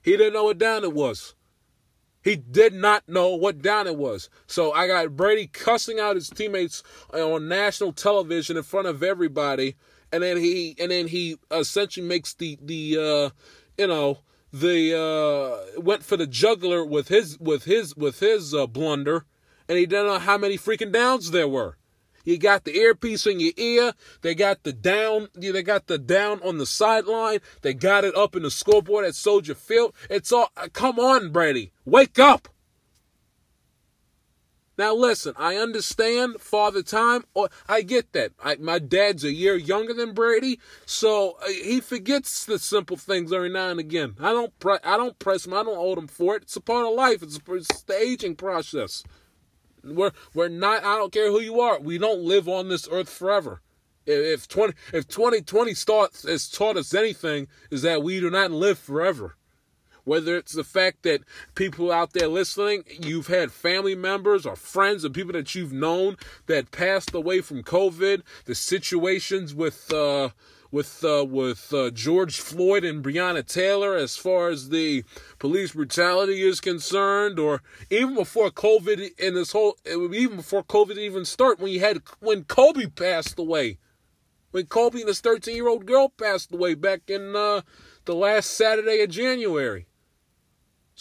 He 0.01 0.17
didn't 0.17 0.33
know 0.33 0.45
what 0.45 0.57
down 0.57 0.83
it 0.83 0.93
was. 0.93 1.35
He 2.23 2.35
did 2.35 2.73
not 2.73 3.07
know 3.07 3.35
what 3.35 3.61
down 3.61 3.87
it 3.87 3.97
was. 3.97 4.29
So 4.45 4.71
I 4.71 4.87
got 4.87 5.15
Brady 5.15 5.47
cussing 5.47 5.99
out 5.99 6.15
his 6.15 6.29
teammates 6.29 6.83
on 7.13 7.47
national 7.47 7.93
television 7.93 8.57
in 8.57 8.63
front 8.63 8.87
of 8.87 9.01
everybody, 9.01 9.75
and 10.11 10.21
then 10.21 10.37
he 10.37 10.75
and 10.79 10.91
then 10.91 11.07
he 11.07 11.37
essentially 11.49 12.05
makes 12.05 12.33
the 12.33 12.59
the 12.61 12.97
uh, 12.97 13.29
you 13.77 13.87
know 13.87 14.19
the 14.53 14.95
uh, 14.95 15.81
went 15.81 16.03
for 16.03 16.17
the 16.17 16.27
juggler 16.27 16.85
with 16.85 17.07
his 17.07 17.39
with 17.39 17.63
his 17.63 17.95
with 17.95 18.19
his 18.19 18.53
uh, 18.53 18.67
blunder, 18.67 19.25
and 19.71 19.79
he 19.79 19.85
didn't 19.85 20.07
know 20.07 20.19
how 20.19 20.37
many 20.37 20.57
freaking 20.57 20.91
downs 20.91 21.31
there 21.31 21.47
were. 21.47 21.77
You 22.25 22.37
got 22.37 22.65
the 22.65 22.75
earpiece 22.75 23.25
in 23.25 23.39
your 23.39 23.53
ear. 23.55 23.93
They 24.21 24.35
got 24.35 24.63
the 24.63 24.73
down. 24.73 25.29
They 25.33 25.63
got 25.63 25.87
the 25.87 25.97
down 25.97 26.41
on 26.43 26.57
the 26.57 26.65
sideline. 26.65 27.39
They 27.61 27.73
got 27.73 28.03
it 28.03 28.13
up 28.13 28.35
in 28.35 28.43
the 28.43 28.51
scoreboard 28.51 29.05
at 29.05 29.15
Soldier 29.15 29.55
Field. 29.55 29.95
It's 30.09 30.33
all. 30.33 30.51
Come 30.73 30.99
on, 30.99 31.31
Brady, 31.31 31.71
wake 31.85 32.19
up. 32.19 32.49
Now 34.77 34.93
listen, 34.93 35.35
I 35.37 35.55
understand 35.55 36.41
Father 36.41 36.83
Time. 36.83 37.23
Or 37.33 37.47
I 37.69 37.81
get 37.81 38.11
that. 38.11 38.33
I, 38.43 38.57
my 38.57 38.77
dad's 38.77 39.23
a 39.23 39.31
year 39.31 39.55
younger 39.55 39.93
than 39.93 40.13
Brady, 40.13 40.59
so 40.85 41.37
uh, 41.41 41.47
he 41.47 41.79
forgets 41.79 42.43
the 42.43 42.59
simple 42.59 42.97
things 42.97 43.31
every 43.31 43.49
now 43.49 43.69
and 43.69 43.79
again. 43.79 44.15
I 44.19 44.33
don't. 44.33 44.57
Pre- 44.59 44.79
I 44.83 44.97
don't 44.97 45.17
press 45.17 45.45
him. 45.45 45.53
I 45.53 45.63
don't 45.63 45.77
hold 45.77 45.97
him 45.97 46.07
for 46.07 46.35
it. 46.35 46.43
It's 46.43 46.57
a 46.57 46.61
part 46.61 46.85
of 46.85 46.93
life. 46.93 47.23
It's, 47.23 47.39
it's 47.47 47.83
the 47.83 47.97
aging 47.97 48.35
process. 48.35 49.05
We're 49.83 50.11
we're 50.33 50.49
not. 50.49 50.83
I 50.83 50.97
don't 50.97 51.11
care 51.11 51.29
who 51.29 51.39
you 51.41 51.59
are. 51.59 51.79
We 51.79 51.97
don't 51.97 52.21
live 52.21 52.47
on 52.47 52.69
this 52.69 52.87
earth 52.91 53.09
forever. 53.09 53.61
If 54.05 54.47
twenty 54.47 54.73
if 54.93 55.07
twenty 55.07 55.41
twenty 55.41 55.73
starts 55.73 56.23
has 56.23 56.49
taught 56.49 56.77
us 56.77 56.93
anything, 56.93 57.47
is 57.69 57.81
that 57.83 58.03
we 58.03 58.19
do 58.19 58.29
not 58.29 58.51
live 58.51 58.79
forever. 58.79 59.35
Whether 60.03 60.35
it's 60.35 60.53
the 60.53 60.63
fact 60.63 61.03
that 61.03 61.21
people 61.53 61.91
out 61.91 62.13
there 62.13 62.27
listening, 62.27 62.83
you've 62.99 63.27
had 63.27 63.51
family 63.51 63.93
members 63.93 64.47
or 64.47 64.55
friends 64.55 65.05
or 65.05 65.09
people 65.09 65.33
that 65.33 65.53
you've 65.53 65.71
known 65.71 66.17
that 66.47 66.71
passed 66.71 67.13
away 67.13 67.41
from 67.41 67.61
COVID, 67.61 68.23
the 68.45 68.55
situations 68.55 69.53
with 69.53 69.93
uh, 69.93 70.29
with 70.71 71.03
uh, 71.03 71.25
with 71.27 71.73
uh, 71.73 71.91
George 71.91 72.39
Floyd 72.39 72.83
and 72.83 73.03
Breonna 73.03 73.45
Taylor 73.45 73.95
as 73.95 74.15
far 74.15 74.49
as 74.49 74.69
the 74.69 75.03
police 75.37 75.73
brutality 75.73 76.41
is 76.41 76.61
concerned, 76.61 77.37
or 77.37 77.61
even 77.89 78.15
before 78.15 78.49
COVID 78.49 79.11
and 79.19 79.35
this 79.35 79.51
whole 79.51 79.77
even 79.85 80.37
before 80.37 80.63
COVID 80.63 80.97
even 80.97 81.25
start 81.25 81.59
when 81.59 81.71
you 81.71 81.81
had 81.81 82.01
when 82.19 82.45
Kobe 82.45 82.87
passed 82.87 83.37
away, 83.37 83.77
when 84.51 84.65
Kobe 84.65 84.99
and 84.99 85.07
his 85.07 85.19
13 85.19 85.55
year 85.55 85.67
old 85.67 85.85
girl 85.85 86.09
passed 86.09 86.53
away 86.53 86.73
back 86.75 87.01
in 87.07 87.35
uh, 87.35 87.61
the 88.05 88.15
last 88.15 88.51
Saturday 88.51 89.01
of 89.01 89.09
January. 89.09 89.87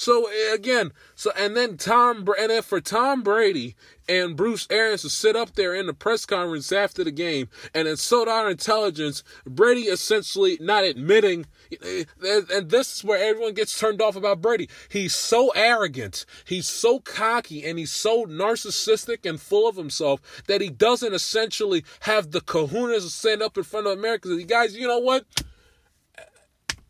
So 0.00 0.30
eh, 0.30 0.54
again, 0.54 0.92
so 1.14 1.30
and 1.36 1.54
then 1.54 1.76
Tom 1.76 2.26
and 2.38 2.50
then 2.50 2.62
for 2.62 2.80
Tom 2.80 3.22
Brady 3.22 3.76
and 4.08 4.34
Bruce 4.34 4.66
Arians 4.70 5.02
to 5.02 5.10
sit 5.10 5.36
up 5.36 5.56
there 5.56 5.74
in 5.74 5.84
the 5.84 5.92
press 5.92 6.24
conference 6.24 6.72
after 6.72 7.04
the 7.04 7.10
game 7.10 7.50
and 7.74 7.86
insult 7.86 8.26
our 8.26 8.48
intelligence, 8.48 9.22
Brady 9.44 9.82
essentially 9.82 10.56
not 10.58 10.84
admitting, 10.84 11.44
eh, 11.70 12.04
eh, 12.24 12.40
and 12.50 12.70
this 12.70 12.96
is 12.96 13.04
where 13.04 13.22
everyone 13.22 13.52
gets 13.52 13.78
turned 13.78 14.00
off 14.00 14.16
about 14.16 14.40
Brady. 14.40 14.70
He's 14.88 15.14
so 15.14 15.50
arrogant, 15.50 16.24
he's 16.46 16.66
so 16.66 17.00
cocky, 17.00 17.62
and 17.66 17.78
he's 17.78 17.92
so 17.92 18.24
narcissistic 18.24 19.28
and 19.28 19.38
full 19.38 19.68
of 19.68 19.76
himself 19.76 20.22
that 20.46 20.62
he 20.62 20.70
doesn't 20.70 21.12
essentially 21.12 21.84
have 22.00 22.30
the 22.30 22.40
kahunas 22.40 23.02
to 23.02 23.10
stand 23.10 23.42
up 23.42 23.58
in 23.58 23.64
front 23.64 23.86
of 23.86 23.98
America. 23.98 24.34
Guys, 24.44 24.74
you 24.74 24.88
know 24.88 24.98
what? 24.98 25.26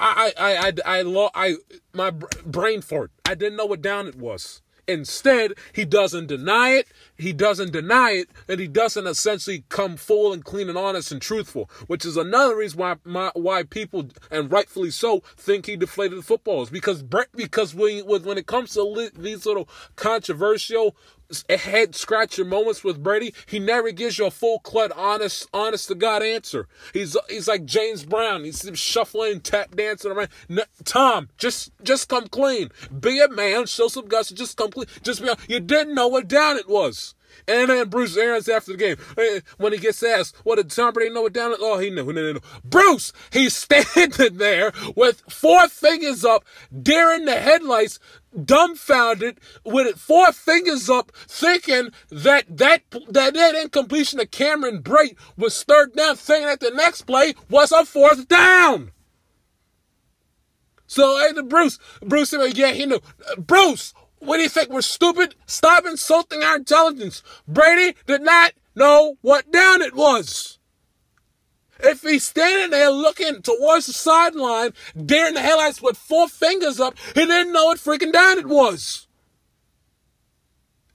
I, 0.00 0.33
I, 0.37 0.54
I, 0.54 0.73
I, 0.87 1.00
I, 1.02 1.30
I 1.35 1.57
my 1.92 2.11
brain 2.11 2.80
fart. 2.80 3.12
I 3.25 3.35
didn't 3.35 3.57
know 3.57 3.66
what 3.66 3.83
down 3.83 4.09
it 4.09 4.16
was. 4.16 4.62
Instead, 4.88 5.52
he 5.73 5.85
doesn't 5.85 6.26
deny 6.26 6.71
it. 6.71 6.88
He 7.16 7.33
doesn't 7.33 7.71
deny 7.71 8.11
it, 8.12 8.28
and 8.49 8.59
he 8.59 8.66
doesn't 8.66 9.07
essentially 9.07 9.62
come 9.69 9.97
full 9.97 10.33
and 10.33 10.45
clean 10.45 10.69
and 10.69 10.76
honest 10.76 11.12
and 11.12 11.23
truthful, 11.23 11.71
which 11.87 12.04
is 12.04 12.16
another 12.16 12.57
reason 12.57 12.80
why 12.80 12.97
my, 13.04 13.30
why 13.35 13.62
people 13.62 14.09
and 14.33 14.50
rightfully 14.50 14.90
so 14.90 15.21
think 15.37 15.66
he 15.66 15.76
deflated 15.76 16.19
the 16.19 16.23
footballs 16.23 16.71
because 16.71 17.04
because 17.37 17.73
when 17.75 18.04
when 18.07 18.38
it 18.38 18.47
comes 18.47 18.75
to 18.75 19.11
these 19.16 19.47
little 19.47 19.69
controversial 19.95 20.97
head 21.49 21.94
scratcher 21.94 22.44
moments 22.44 22.84
with 22.84 23.02
Brady, 23.02 23.34
he 23.46 23.58
never 23.58 23.90
gives 23.90 24.18
you 24.18 24.26
a 24.26 24.30
full 24.30 24.58
clut, 24.60 24.92
honest, 24.96 25.49
honest 25.52 25.88
to 25.88 25.94
God 25.94 26.22
answer. 26.22 26.66
He's 26.92 27.16
he's 27.28 27.49
like 27.49 27.64
James 27.64 28.04
Brown. 28.04 28.44
He's 28.44 28.68
shuffling, 28.75 29.40
tap 29.40 29.75
dancing 29.75 30.12
around. 30.12 30.28
No, 30.49 30.62
Tom, 30.84 31.28
just 31.38 31.72
just 31.82 32.08
come 32.08 32.28
clean. 32.28 32.70
Be 32.99 33.20
a 33.20 33.28
man, 33.28 33.66
show 33.66 33.88
some 33.88 34.06
guts, 34.06 34.30
just 34.30 34.56
come 34.56 34.70
clean. 34.70 34.87
Just 35.02 35.22
be. 35.22 35.30
You 35.49 35.60
didn't 35.60 35.94
know 35.94 36.08
what 36.08 36.28
down 36.28 36.56
it 36.56 36.68
was. 36.68 37.14
And 37.46 37.70
then 37.70 37.88
Bruce 37.88 38.16
Arians 38.16 38.49
after 38.49 38.72
the 38.72 38.78
game, 38.78 38.96
eh, 39.16 39.40
when 39.56 39.72
he 39.72 39.78
gets 39.78 40.02
asked, 40.02 40.37
what 40.44 40.56
did 40.56 40.70
Tom 40.70 40.92
Brady 40.92 41.12
know 41.12 41.22
what 41.22 41.32
down? 41.32 41.54
Oh, 41.58 41.78
he 41.78 41.90
knew. 41.90 42.04
No, 42.04 42.12
no, 42.12 42.32
no. 42.34 42.40
Bruce, 42.64 43.12
he's 43.32 43.56
standing 43.70 44.37
there 44.38 44.72
with 44.96 45.22
four 45.28 45.68
fingers 45.68 46.25
up, 46.25 46.44
daring 46.82 47.25
the 47.25 47.37
headlights, 47.37 47.99
dumbfounded, 48.44 49.38
with 49.64 49.99
four 49.99 50.32
fingers 50.32 50.88
up, 50.88 51.12
thinking 51.26 51.90
that 52.10 52.44
that 52.49 52.82
that, 53.08 53.34
that 53.34 53.54
incompletion 53.54 54.20
of 54.20 54.30
Cameron 54.30 54.82
Brate 54.82 55.16
was 55.37 55.62
third 55.62 55.94
down, 55.94 56.16
thinking 56.16 56.46
that 56.46 56.60
the 56.60 56.70
next 56.70 57.02
play 57.02 57.34
was 57.49 57.72
a 57.72 57.84
fourth 57.84 58.28
down. 58.28 58.92
So, 60.87 61.18
hey, 61.18 61.32
the 61.32 61.44
Bruce, 61.44 61.78
Bruce 62.02 62.30
said, 62.30 62.58
yeah, 62.58 62.72
he 62.72 62.84
knew. 62.84 63.00
Bruce, 63.38 63.94
what 64.18 64.38
do 64.38 64.42
you 64.42 64.49
think? 64.49 64.70
We're 64.70 64.82
stupid? 64.82 65.37
Stop 65.46 65.87
insulting 65.87 66.42
our 66.42 66.56
intelligence. 66.56 67.22
Brady 67.46 67.96
did 68.06 68.22
not 68.22 68.52
know 68.75 69.16
what 69.20 69.52
down 69.52 69.82
it 69.82 69.94
was. 69.94 70.58
If 71.82 72.02
he's 72.02 72.25
standing 72.25 72.70
there 72.70 72.90
looking 72.90 73.42
towards 73.42 73.87
the 73.87 73.92
sideline, 73.92 74.72
daring 75.04 75.34
the 75.34 75.40
headlights 75.40 75.82
with 75.82 75.96
four 75.96 76.28
fingers 76.28 76.80
up, 76.80 76.96
he 77.14 77.26
didn't 77.26 77.52
know 77.52 77.66
what 77.66 77.78
freaking 77.78 78.12
down 78.12 78.38
it 78.38 78.46
was. 78.46 79.06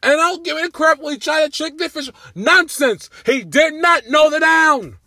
And 0.03 0.13
don't 0.13 0.45
give 0.45 0.61
the 0.61 0.69
crap 0.69 0.99
when 0.99 1.13
he 1.13 1.19
tried 1.19 1.45
to 1.45 1.49
trick 1.51 1.77
the 1.77 1.85
official. 1.85 2.13
Nonsense. 2.35 3.09
He 3.25 3.43
did 3.43 3.73
not 3.73 4.07
know 4.07 4.29
the 4.29 4.39
down. 4.39 4.97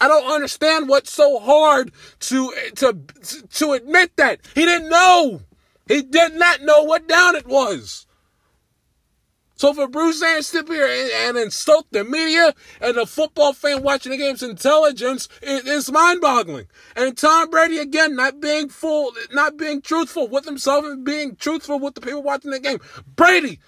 I 0.00 0.08
don't 0.08 0.30
understand 0.30 0.88
what's 0.88 1.12
so 1.12 1.40
hard 1.40 1.90
to 2.20 2.52
to 2.76 2.96
to 3.54 3.72
admit 3.72 4.16
that 4.16 4.40
he 4.54 4.64
didn't 4.64 4.88
know. 4.88 5.40
He 5.88 6.02
did 6.02 6.34
not 6.34 6.62
know 6.62 6.82
what 6.82 7.08
down 7.08 7.34
it 7.34 7.46
was. 7.46 8.05
So 9.56 9.72
for 9.72 9.88
Bruce 9.88 10.22
Arians 10.22 10.50
to 10.50 10.64
here 10.68 10.86
and, 10.86 11.36
and, 11.36 11.38
insult 11.38 11.86
the 11.90 12.04
media 12.04 12.54
and 12.80 12.96
the 12.96 13.06
football 13.06 13.54
fan 13.54 13.82
watching 13.82 14.12
the 14.12 14.18
game's 14.18 14.42
intelligence, 14.42 15.30
it, 15.40 15.62
it's 15.66 15.90
mind-boggling. 15.90 16.66
And 16.94 17.16
Tom 17.16 17.48
Brady 17.48 17.78
again 17.78 18.14
not 18.14 18.38
being 18.38 18.68
full, 18.68 19.12
not 19.32 19.56
being 19.56 19.80
truthful 19.80 20.28
with 20.28 20.44
himself 20.44 20.84
and 20.84 21.04
being 21.04 21.36
truthful 21.36 21.78
with 21.78 21.94
the 21.94 22.02
people 22.02 22.22
watching 22.22 22.50
the 22.50 22.60
game. 22.60 22.80
Brady, 23.16 23.58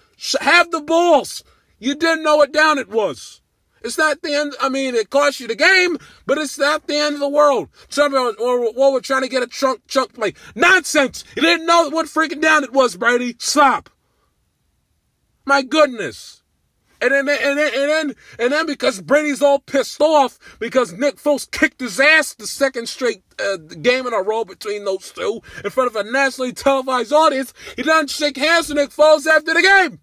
have 0.40 0.70
the 0.70 0.82
balls. 0.82 1.42
You 1.78 1.94
didn't 1.94 2.22
know 2.22 2.36
what 2.36 2.52
down 2.52 2.76
it 2.76 2.90
was. 2.90 3.40
It's 3.82 3.96
not 3.96 4.20
the 4.20 4.34
end. 4.34 4.54
I 4.60 4.68
mean, 4.68 4.94
it 4.94 5.08
cost 5.08 5.40
you 5.40 5.46
the 5.46 5.54
game, 5.54 5.96
but 6.26 6.36
it's 6.36 6.58
not 6.58 6.86
the 6.86 6.96
end 6.96 7.14
of 7.14 7.20
the 7.20 7.28
world. 7.28 7.68
Somebody 7.88 8.36
or 8.38 8.72
well, 8.74 8.92
we're 8.92 9.00
trying 9.00 9.22
to 9.22 9.28
get 9.28 9.42
a 9.42 9.46
chunk 9.46 9.86
chunk 9.86 10.14
play. 10.14 10.34
Nonsense. 10.54 11.24
You 11.36 11.42
didn't 11.42 11.66
know 11.66 11.88
what 11.88 12.06
freaking 12.06 12.42
down 12.42 12.64
it 12.64 12.72
was, 12.72 12.96
Brady. 12.96 13.36
Stop. 13.38 13.88
My 15.48 15.62
goodness. 15.62 16.42
And 17.00 17.10
then, 17.10 17.26
and 17.26 17.58
then, 17.58 17.72
and 17.74 17.90
then, 17.90 18.14
and 18.38 18.52
then, 18.52 18.66
because 18.66 19.00
Brady's 19.00 19.40
all 19.40 19.60
pissed 19.60 19.98
off 20.02 20.38
because 20.58 20.92
Nick 20.92 21.16
Foles 21.16 21.50
kicked 21.50 21.80
his 21.80 21.98
ass 21.98 22.34
the 22.34 22.46
second 22.46 22.86
straight 22.86 23.22
uh, 23.42 23.56
game 23.56 24.06
in 24.06 24.12
a 24.12 24.20
row 24.20 24.44
between 24.44 24.84
those 24.84 25.10
two 25.10 25.40
in 25.64 25.70
front 25.70 25.88
of 25.90 25.96
a 25.96 26.10
nationally 26.10 26.52
televised 26.52 27.14
audience, 27.14 27.54
he 27.76 27.82
doesn't 27.82 28.10
shake 28.10 28.36
hands 28.36 28.68
with 28.68 28.76
Nick 28.76 28.90
Foles 28.90 29.26
after 29.26 29.54
the 29.54 29.62
game. 29.62 30.00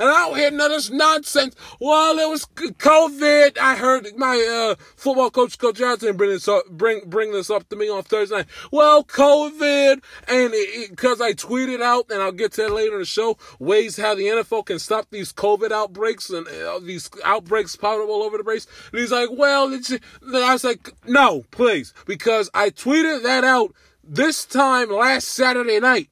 And 0.00 0.08
I 0.08 0.26
don't 0.26 0.38
hear 0.38 0.50
none 0.50 0.70
of 0.70 0.78
this 0.78 0.90
nonsense. 0.90 1.54
Well, 1.78 2.18
it 2.18 2.26
was 2.26 2.46
COVID. 2.46 3.58
I 3.58 3.76
heard 3.76 4.08
my 4.16 4.70
uh, 4.70 4.82
football 4.96 5.30
coach, 5.30 5.58
Coach 5.58 5.76
Johnson, 5.76 6.16
bring 6.16 6.30
this 6.30 6.48
up, 6.48 6.64
bring 6.70 7.02
bring 7.06 7.32
this 7.32 7.50
up 7.50 7.68
to 7.68 7.76
me 7.76 7.90
on 7.90 8.02
Thursday 8.02 8.36
night. 8.36 8.46
Well, 8.72 9.04
COVID, 9.04 10.02
and 10.26 10.54
because 10.88 11.20
I 11.20 11.32
tweeted 11.34 11.82
out, 11.82 12.10
and 12.10 12.22
I'll 12.22 12.32
get 12.32 12.52
to 12.52 12.62
that 12.62 12.72
later 12.72 12.94
in 12.94 13.00
the 13.00 13.04
show, 13.04 13.36
ways 13.58 13.98
how 13.98 14.14
the 14.14 14.24
NFL 14.24 14.64
can 14.64 14.78
stop 14.78 15.08
these 15.10 15.34
COVID 15.34 15.70
outbreaks 15.70 16.30
and 16.30 16.48
uh, 16.48 16.78
these 16.78 17.10
outbreaks 17.22 17.76
popping 17.76 18.08
all 18.08 18.22
over 18.22 18.38
the 18.38 18.44
place. 18.44 18.66
And 18.92 19.00
he's 19.00 19.12
like, 19.12 19.28
well, 19.30 19.72
it's, 19.72 19.92
I 19.92 20.52
was 20.52 20.64
like, 20.64 20.94
no, 21.06 21.44
please, 21.50 21.92
because 22.06 22.48
I 22.54 22.70
tweeted 22.70 23.22
that 23.22 23.44
out 23.44 23.74
this 24.02 24.44
time 24.44 24.90
last 24.90 25.28
Saturday 25.28 25.78
night. 25.78 26.09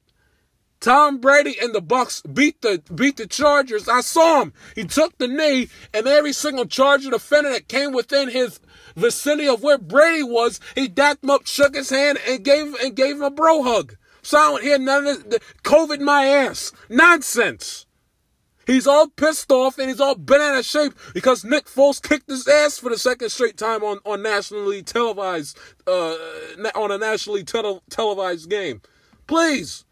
Tom 0.79 1.17
Brady 1.19 1.55
and 1.61 1.73
the 1.73 1.81
Bucks 1.81 2.21
beat 2.21 2.61
the 2.61 2.81
beat 2.93 3.17
the 3.17 3.27
Chargers. 3.27 3.89
I 3.89 4.01
saw 4.01 4.41
him. 4.41 4.53
He 4.75 4.85
took 4.85 5.17
the 5.17 5.27
knee, 5.27 5.69
and 5.93 6.07
every 6.07 6.33
single 6.33 6.65
Charger 6.65 7.09
defender 7.09 7.49
that 7.49 7.67
came 7.67 7.91
within 7.91 8.29
his 8.29 8.59
vicinity 8.95 9.47
of 9.47 9.61
where 9.61 9.77
Brady 9.77 10.23
was, 10.23 10.59
he 10.75 10.87
dapped 10.87 11.23
him 11.23 11.31
up, 11.31 11.45
shook 11.47 11.75
his 11.75 11.89
hand, 11.89 12.19
and 12.27 12.43
gave 12.43 12.73
and 12.75 12.95
gave 12.95 13.17
him 13.17 13.23
a 13.23 13.31
bro 13.31 13.63
hug. 13.63 13.95
So 14.21 14.37
I 14.37 14.41
don't 14.41 14.63
hear 14.63 14.79
none 14.79 15.07
of 15.07 15.29
this 15.29 15.39
COVID 15.63 15.99
my 15.99 16.25
ass. 16.25 16.71
Nonsense. 16.89 17.85
He's 18.67 18.85
all 18.85 19.07
pissed 19.07 19.51
off 19.51 19.79
and 19.79 19.89
he's 19.89 19.99
all 19.99 20.13
bent 20.13 20.43
out 20.43 20.59
of 20.59 20.63
shape 20.63 20.93
because 21.11 21.43
Nick 21.43 21.65
Foles 21.65 21.99
kicked 21.99 22.29
his 22.29 22.47
ass 22.47 22.77
for 22.77 22.91
the 22.91 22.99
second 22.99 23.29
straight 23.29 23.57
time 23.57 23.83
on, 23.83 23.97
on 24.05 24.21
nationally 24.21 24.83
televised 24.83 25.57
uh, 25.87 26.15
on 26.75 26.91
a 26.91 26.99
nationally 26.99 27.43
tele- 27.43 27.81
televised 27.89 28.47
game. 28.47 28.81
Please, 29.25 29.85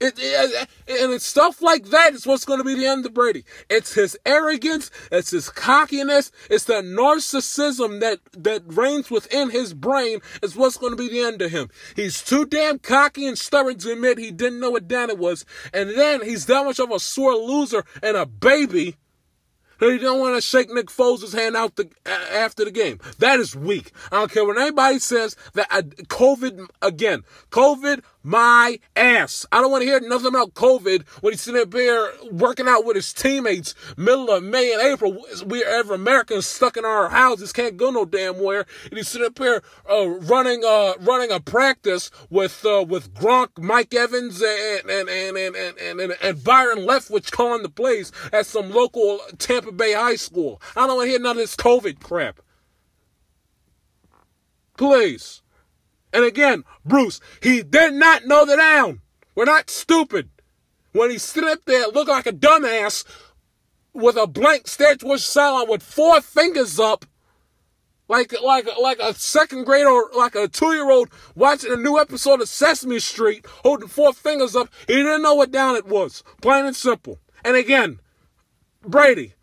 it, 0.00 0.14
it, 0.18 0.68
and 0.88 1.12
it's 1.12 1.26
stuff 1.26 1.60
like 1.60 1.86
that 1.86 2.14
is 2.14 2.26
what's 2.26 2.44
going 2.44 2.58
to 2.58 2.64
be 2.64 2.74
the 2.74 2.86
end 2.86 3.04
of 3.04 3.14
Brady. 3.14 3.44
It's 3.68 3.92
his 3.92 4.18
arrogance, 4.24 4.90
it's 5.12 5.30
his 5.30 5.50
cockiness, 5.50 6.32
it's 6.48 6.64
the 6.64 6.74
narcissism 6.74 8.00
that, 8.00 8.20
that 8.32 8.62
reigns 8.66 9.10
within 9.10 9.50
his 9.50 9.74
brain 9.74 10.20
is 10.42 10.56
what's 10.56 10.78
going 10.78 10.92
to 10.92 10.96
be 10.96 11.08
the 11.08 11.20
end 11.20 11.42
of 11.42 11.50
him. 11.50 11.68
He's 11.96 12.22
too 12.22 12.46
damn 12.46 12.78
cocky 12.78 13.26
and 13.26 13.38
stubborn 13.38 13.78
to 13.78 13.92
admit 13.92 14.18
he 14.18 14.30
didn't 14.30 14.60
know 14.60 14.70
what 14.70 14.88
Dan 14.88 15.10
it 15.10 15.18
was, 15.18 15.44
and 15.72 15.90
then 15.90 16.22
he's 16.22 16.46
that 16.46 16.64
much 16.64 16.78
of 16.80 16.90
a 16.90 16.98
sore 16.98 17.34
loser 17.34 17.84
and 18.02 18.16
a 18.16 18.26
baby 18.26 18.96
that 19.80 19.90
he 19.90 19.98
don't 19.98 20.20
want 20.20 20.36
to 20.36 20.40
shake 20.40 20.72
Nick 20.72 20.86
Foles' 20.86 21.34
hand 21.34 21.56
out 21.56 21.76
the, 21.76 21.90
after 22.06 22.64
the 22.64 22.70
game. 22.70 23.00
That 23.18 23.40
is 23.40 23.56
weak. 23.56 23.92
I 24.12 24.16
don't 24.16 24.30
care 24.30 24.44
what 24.44 24.58
anybody 24.58 24.98
says 24.98 25.34
that 25.54 25.66
uh, 25.70 25.82
COVID 25.82 26.68
again. 26.82 27.24
COVID 27.50 28.04
my 28.22 28.78
ass. 28.96 29.46
I 29.52 29.60
don't 29.60 29.70
want 29.70 29.82
to 29.82 29.86
hear 29.86 30.00
nothing 30.00 30.28
about 30.28 30.54
COVID 30.54 31.06
when 31.22 31.32
he's 31.32 31.40
sitting 31.40 31.68
there 31.70 32.12
working 32.30 32.68
out 32.68 32.84
with 32.84 32.96
his 32.96 33.12
teammates 33.12 33.74
middle 33.96 34.30
of 34.30 34.42
May 34.42 34.72
and 34.72 34.82
April. 34.82 35.24
We're 35.44 35.68
ever 35.68 35.94
Americans 35.94 36.46
stuck 36.46 36.76
in 36.76 36.84
our 36.84 37.08
houses 37.08 37.52
can't 37.52 37.76
go 37.76 37.90
no 37.90 38.04
damn 38.04 38.42
where. 38.42 38.66
And 38.84 38.94
he's 38.94 39.08
sitting 39.08 39.26
up 39.26 39.38
here 39.38 39.62
uh, 39.90 40.08
running 40.08 40.62
uh, 40.64 40.94
running 41.00 41.30
a 41.30 41.40
practice 41.40 42.10
with 42.28 42.64
uh, 42.64 42.84
with 42.86 43.14
Gronk, 43.14 43.58
Mike 43.58 43.94
Evans, 43.94 44.42
and 44.42 44.90
and 44.90 45.08
and 45.08 45.36
and 45.36 45.56
and, 45.56 46.00
and, 46.00 46.16
and 46.22 46.44
Byron 46.44 46.78
Leftwich 46.80 47.30
calling 47.30 47.62
the 47.62 47.68
plays 47.68 48.12
at 48.32 48.46
some 48.46 48.70
local 48.70 49.20
Tampa 49.38 49.72
Bay 49.72 49.94
high 49.94 50.16
school. 50.16 50.60
I 50.76 50.86
don't 50.86 50.96
want 50.96 51.06
to 51.06 51.10
hear 51.10 51.20
none 51.20 51.32
of 51.32 51.36
this 51.36 51.56
COVID 51.56 52.00
crap. 52.00 52.40
Please. 54.76 55.42
And 56.12 56.24
again, 56.24 56.64
Bruce, 56.84 57.20
he 57.42 57.62
did 57.62 57.94
not 57.94 58.26
know 58.26 58.44
the 58.44 58.56
down. 58.56 59.00
We're 59.34 59.44
not 59.44 59.70
stupid. 59.70 60.30
When 60.92 61.10
he 61.10 61.18
stood 61.18 61.44
up 61.44 61.64
there, 61.66 61.86
looked 61.88 62.08
like 62.08 62.26
a 62.26 62.32
dumbass 62.32 63.04
with 63.92 64.16
a 64.16 64.26
blank 64.26 64.66
the 64.66 65.18
sideline 65.18 65.68
with 65.68 65.82
four 65.82 66.20
fingers 66.20 66.78
up, 66.78 67.04
like 68.08 68.34
like 68.42 68.68
like 68.80 68.98
a 68.98 69.14
second 69.14 69.64
grader 69.64 69.88
or 69.88 70.10
like 70.16 70.34
a 70.34 70.48
two 70.48 70.72
year 70.72 70.90
old 70.90 71.10
watching 71.34 71.72
a 71.72 71.76
new 71.76 71.98
episode 71.98 72.40
of 72.40 72.48
Sesame 72.48 72.98
Street, 72.98 73.46
holding 73.62 73.88
four 73.88 74.12
fingers 74.12 74.56
up. 74.56 74.68
He 74.86 74.94
didn't 74.94 75.22
know 75.22 75.34
what 75.34 75.52
down 75.52 75.76
it 75.76 75.86
was. 75.86 76.24
Plain 76.42 76.66
and 76.66 76.76
simple. 76.76 77.18
And 77.44 77.56
again, 77.56 78.00
Brady, 78.82 79.34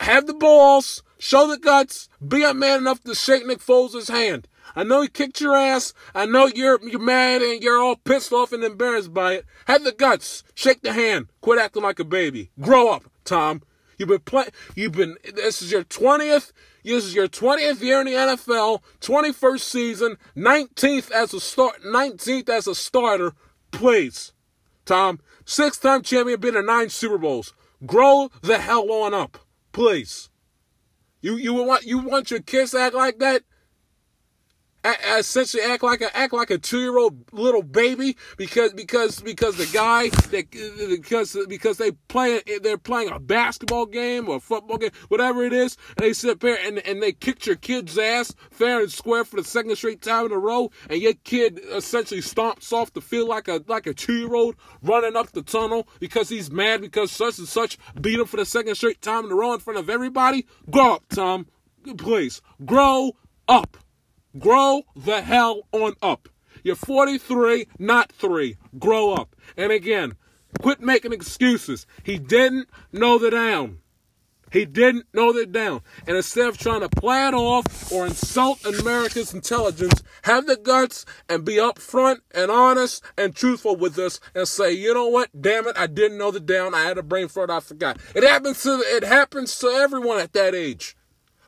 have 0.00 0.26
the 0.26 0.34
balls, 0.34 1.02
show 1.18 1.48
the 1.48 1.58
guts, 1.58 2.08
be 2.26 2.42
a 2.42 2.52
man 2.52 2.78
enough 2.78 3.02
to 3.04 3.14
shake 3.14 3.46
Nick 3.46 3.60
Foles' 3.60 4.10
hand. 4.10 4.46
I 4.76 4.84
know 4.84 5.02
he 5.02 5.08
kicked 5.08 5.40
your 5.40 5.56
ass. 5.56 5.92
I 6.14 6.26
know 6.26 6.46
you're 6.46 6.80
you're 6.88 7.00
mad 7.00 7.42
and 7.42 7.62
you're 7.62 7.80
all 7.80 7.96
pissed 7.96 8.32
off 8.32 8.52
and 8.52 8.64
embarrassed 8.64 9.12
by 9.12 9.34
it. 9.34 9.46
Have 9.66 9.84
the 9.84 9.92
guts. 9.92 10.44
Shake 10.54 10.82
the 10.82 10.92
hand. 10.92 11.28
Quit 11.40 11.58
acting 11.58 11.82
like 11.82 11.98
a 11.98 12.04
baby. 12.04 12.50
Grow 12.60 12.90
up, 12.90 13.04
Tom. 13.24 13.62
You've 13.98 14.08
been 14.08 14.20
playing. 14.20 14.50
You've 14.74 14.92
been. 14.92 15.16
This 15.34 15.60
is 15.60 15.70
your 15.70 15.84
twentieth. 15.84 16.52
This 16.84 17.04
is 17.04 17.14
your 17.14 17.28
twentieth 17.28 17.82
year 17.82 18.00
in 18.00 18.06
the 18.06 18.12
NFL. 18.12 18.80
Twenty 19.00 19.32
first 19.32 19.68
season. 19.68 20.16
Nineteenth 20.34 21.10
as 21.10 21.34
a 21.34 21.40
start. 21.40 21.84
Nineteenth 21.84 22.48
as 22.48 22.66
a 22.66 22.74
starter. 22.74 23.34
Please, 23.72 24.32
Tom. 24.86 25.20
Six 25.44 25.78
time 25.78 26.02
champion. 26.02 26.40
Been 26.40 26.56
in 26.56 26.66
nine 26.66 26.88
Super 26.88 27.18
Bowls. 27.18 27.52
Grow 27.84 28.30
the 28.42 28.58
hell 28.58 28.90
on 28.90 29.14
up, 29.14 29.38
please. 29.72 30.30
You 31.20 31.36
you 31.36 31.52
want 31.52 31.84
you 31.84 31.98
want 31.98 32.30
your 32.30 32.40
kids 32.40 32.70
to 32.70 32.78
act 32.78 32.94
like 32.94 33.18
that? 33.18 33.42
Essentially 34.84 35.62
act 35.62 35.82
like 35.82 36.00
a 36.00 36.16
act 36.16 36.32
like 36.32 36.50
a 36.50 36.58
two 36.58 36.80
year 36.80 36.98
old 36.98 37.32
little 37.32 37.62
baby 37.62 38.16
because 38.36 38.72
because 38.72 39.20
because 39.20 39.56
the 39.56 39.66
guy 39.66 40.08
that 40.08 40.50
because 40.88 41.36
because 41.48 41.76
they 41.76 41.92
play 42.08 42.40
they're 42.62 42.78
playing 42.78 43.10
a 43.10 43.18
basketball 43.18 43.86
game 43.86 44.28
or 44.28 44.40
football 44.40 44.78
game 44.78 44.90
whatever 45.08 45.44
it 45.44 45.52
is 45.52 45.76
and 45.96 46.06
they 46.06 46.12
sit 46.12 46.40
there 46.40 46.58
and, 46.64 46.78
and 46.86 47.02
they 47.02 47.12
kicked 47.12 47.46
your 47.46 47.56
kid's 47.56 47.98
ass 47.98 48.34
fair 48.50 48.80
and 48.80 48.90
square 48.90 49.24
for 49.24 49.36
the 49.36 49.44
second 49.44 49.74
straight 49.76 50.00
time 50.00 50.26
in 50.26 50.32
a 50.32 50.38
row 50.38 50.70
and 50.88 51.00
your 51.00 51.14
kid 51.24 51.60
essentially 51.72 52.20
stomps 52.20 52.72
off 52.72 52.92
the 52.92 53.00
field 53.00 53.28
like 53.28 53.48
a 53.48 53.62
like 53.66 53.86
a 53.86 53.92
two 53.92 54.14
year 54.14 54.34
old 54.34 54.54
running 54.82 55.16
up 55.16 55.30
the 55.32 55.42
tunnel 55.42 55.86
because 55.98 56.28
he's 56.28 56.50
mad 56.50 56.80
because 56.80 57.10
such 57.10 57.38
and 57.38 57.48
such 57.48 57.76
beat 58.00 58.18
him 58.18 58.26
for 58.26 58.38
the 58.38 58.46
second 58.46 58.74
straight 58.74 59.02
time 59.02 59.24
in 59.24 59.32
a 59.32 59.34
row 59.34 59.52
in 59.52 59.60
front 59.60 59.78
of 59.78 59.90
everybody. 59.90 60.46
Grow 60.70 60.94
up 60.94 61.04
Tom. 61.10 61.46
Please 61.96 62.42
grow 62.64 63.12
up 63.48 63.76
Grow 64.38 64.82
the 64.94 65.22
hell 65.22 65.62
on 65.72 65.94
up. 66.02 66.28
You're 66.62 66.76
43, 66.76 67.66
not 67.78 68.12
three. 68.12 68.56
Grow 68.78 69.12
up. 69.12 69.34
And 69.56 69.72
again, 69.72 70.14
quit 70.60 70.80
making 70.80 71.12
excuses. 71.12 71.86
He 72.02 72.18
didn't 72.18 72.68
know 72.92 73.18
the 73.18 73.30
down. 73.30 73.78
He 74.52 74.64
didn't 74.64 75.06
know 75.14 75.32
the 75.32 75.46
down. 75.46 75.80
And 76.06 76.16
instead 76.16 76.48
of 76.48 76.58
trying 76.58 76.80
to 76.80 76.88
play 76.88 77.26
it 77.28 77.34
off 77.34 77.92
or 77.92 78.06
insult 78.06 78.64
America's 78.64 79.32
intelligence, 79.32 80.02
have 80.22 80.46
the 80.46 80.56
guts 80.56 81.06
and 81.28 81.44
be 81.44 81.54
upfront 81.54 82.18
and 82.34 82.50
honest 82.50 83.04
and 83.16 83.34
truthful 83.34 83.76
with 83.76 83.96
us 83.98 84.18
and 84.34 84.48
say, 84.48 84.72
you 84.72 84.92
know 84.92 85.06
what? 85.06 85.40
Damn 85.40 85.68
it, 85.68 85.78
I 85.78 85.86
didn't 85.86 86.18
know 86.18 86.32
the 86.32 86.40
down. 86.40 86.74
I 86.74 86.82
had 86.82 86.98
a 86.98 87.02
brain 87.02 87.28
fart. 87.28 87.50
I 87.50 87.60
forgot. 87.60 87.98
It 88.14 88.24
happens 88.24 88.62
to 88.64 88.80
it 88.84 89.04
happens 89.04 89.56
to 89.60 89.68
everyone 89.68 90.18
at 90.18 90.32
that 90.32 90.54
age. 90.54 90.96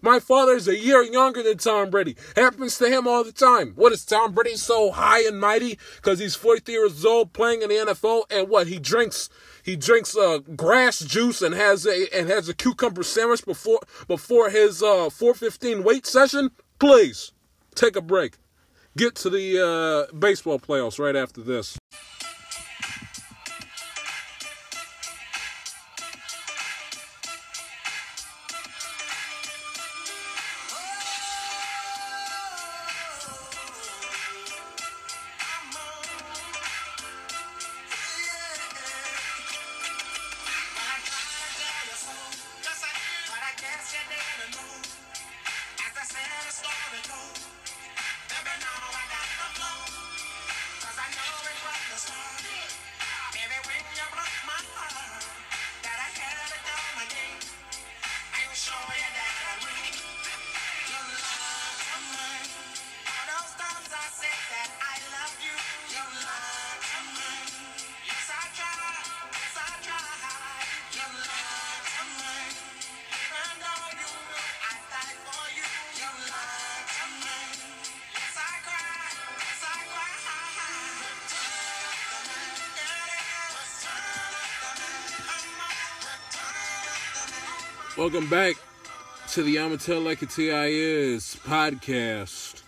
My 0.04 0.18
father 0.18 0.54
is 0.54 0.66
a 0.66 0.76
year 0.76 1.00
younger 1.04 1.44
than 1.44 1.58
Tom 1.58 1.88
Brady. 1.88 2.16
Happens 2.34 2.76
to 2.78 2.88
him 2.88 3.06
all 3.06 3.22
the 3.22 3.30
time. 3.30 3.72
What 3.76 3.92
is 3.92 4.04
Tom 4.04 4.32
Brady 4.32 4.56
so 4.56 4.90
high 4.90 5.24
and 5.24 5.40
mighty? 5.40 5.78
Because 5.96 6.18
he's 6.18 6.34
43 6.34 6.74
years 6.74 7.04
old 7.04 7.32
playing 7.32 7.62
in 7.62 7.68
the 7.68 7.76
NFL, 7.76 8.24
and 8.28 8.48
what 8.48 8.66
he 8.66 8.80
drinks 8.80 9.30
he 9.62 9.76
drinks 9.76 10.16
uh, 10.16 10.38
grass 10.56 10.98
juice 10.98 11.40
and 11.40 11.54
has 11.54 11.86
a 11.86 12.08
and 12.12 12.28
has 12.28 12.48
a 12.48 12.54
cucumber 12.54 13.04
sandwich 13.04 13.44
before 13.44 13.78
before 14.08 14.50
his 14.50 14.82
uh, 14.82 15.08
415 15.08 15.84
weight 15.84 16.04
session. 16.04 16.50
Please 16.80 17.30
take 17.76 17.94
a 17.94 18.02
break. 18.02 18.38
Get 18.96 19.14
to 19.16 19.30
the 19.30 20.08
uh, 20.10 20.12
baseball 20.16 20.58
playoffs 20.58 20.98
right 20.98 21.14
after 21.14 21.40
this. 21.42 21.78
Welcome 88.02 88.26
back 88.26 88.56
to 89.28 89.44
the 89.44 89.60
I'ma 89.60 89.76
Tell 89.76 90.00
Like 90.00 90.22
a 90.22 90.26
T.I. 90.26 90.66
Is 90.66 91.38
podcast. 91.44 92.62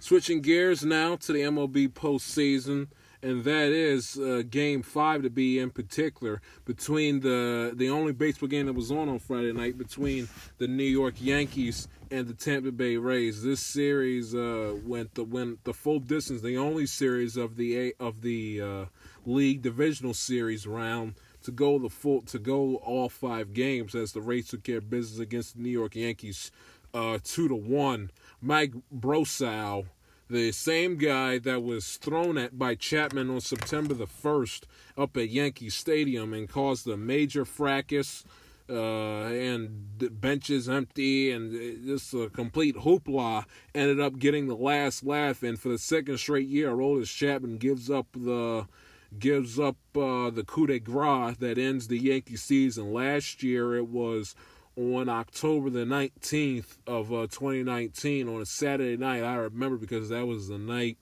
Switching 0.00 0.40
gears 0.40 0.84
now 0.84 1.14
to 1.14 1.32
the 1.32 1.42
MLB 1.42 1.90
postseason, 1.90 2.88
and 3.22 3.44
that 3.44 3.70
is 3.70 4.18
uh, 4.18 4.42
Game 4.50 4.82
Five 4.82 5.22
to 5.22 5.30
be 5.30 5.60
in 5.60 5.70
particular 5.70 6.42
between 6.64 7.20
the 7.20 7.70
the 7.72 7.88
only 7.88 8.12
baseball 8.12 8.48
game 8.48 8.66
that 8.66 8.72
was 8.72 8.90
on 8.90 9.08
on 9.08 9.20
Friday 9.20 9.52
night 9.52 9.78
between 9.78 10.28
the 10.58 10.66
New 10.66 10.82
York 10.82 11.14
Yankees 11.20 11.86
and 12.10 12.26
the 12.26 12.34
Tampa 12.34 12.72
Bay 12.72 12.96
Rays. 12.96 13.44
This 13.44 13.60
series 13.60 14.34
uh, 14.34 14.74
went 14.84 15.14
the 15.14 15.22
went 15.22 15.62
the 15.62 15.72
full 15.72 16.00
distance, 16.00 16.42
the 16.42 16.58
only 16.58 16.86
series 16.86 17.36
of 17.36 17.54
the 17.54 17.94
of 18.00 18.22
the 18.22 18.60
uh, 18.60 18.84
league 19.24 19.62
divisional 19.62 20.14
series 20.14 20.66
round 20.66 21.14
to 21.48 21.52
go 21.52 21.78
the 21.78 21.88
full 21.88 22.20
to 22.20 22.38
go 22.38 22.76
all 22.76 23.08
five 23.08 23.54
games 23.54 23.94
as 23.94 24.12
the 24.12 24.20
Rays 24.20 24.48
took 24.48 24.64
care 24.64 24.78
of 24.78 24.90
business 24.90 25.18
against 25.18 25.56
the 25.56 25.62
New 25.62 25.70
York 25.70 25.96
Yankees 25.96 26.50
uh, 26.92 27.18
two 27.24 27.48
to 27.48 27.54
one. 27.54 28.10
Mike 28.42 28.74
Brosseau, 28.94 29.86
the 30.28 30.52
same 30.52 30.98
guy 30.98 31.38
that 31.38 31.62
was 31.62 31.96
thrown 31.96 32.36
at 32.36 32.58
by 32.58 32.74
Chapman 32.74 33.30
on 33.30 33.40
September 33.40 33.94
the 33.94 34.06
first 34.06 34.66
up 34.98 35.16
at 35.16 35.30
Yankee 35.30 35.70
Stadium 35.70 36.34
and 36.34 36.50
caused 36.50 36.86
a 36.86 36.98
major 36.98 37.46
fracas. 37.46 38.24
Uh, 38.70 39.24
and 39.30 40.20
benches 40.20 40.68
empty 40.68 41.30
and 41.30 41.86
just 41.86 42.12
a 42.12 42.28
complete 42.28 42.76
hoopla 42.76 43.46
ended 43.74 43.98
up 43.98 44.18
getting 44.18 44.46
the 44.46 44.54
last 44.54 45.02
laugh 45.02 45.42
and 45.42 45.58
for 45.58 45.70
the 45.70 45.78
second 45.78 46.18
straight 46.18 46.46
year 46.46 46.68
Aroldis 46.68 47.06
Chapman 47.06 47.56
gives 47.56 47.90
up 47.90 48.08
the 48.12 48.66
gives 49.16 49.58
up 49.58 49.76
uh, 49.96 50.30
the 50.30 50.44
coup 50.46 50.66
de 50.66 50.78
grace 50.78 51.36
that 51.38 51.58
ends 51.58 51.88
the 51.88 51.98
Yankee 51.98 52.36
season. 52.36 52.92
Last 52.92 53.42
year 53.42 53.76
it 53.76 53.88
was 53.88 54.34
on 54.76 55.08
October 55.08 55.70
the 55.70 55.84
19th 55.84 56.78
of 56.86 57.12
uh, 57.12 57.26
2019 57.26 58.28
on 58.28 58.40
a 58.40 58.46
Saturday 58.46 58.96
night. 58.96 59.22
I 59.22 59.34
remember 59.36 59.76
because 59.76 60.08
that 60.10 60.26
was 60.26 60.48
the 60.48 60.58
night 60.58 60.98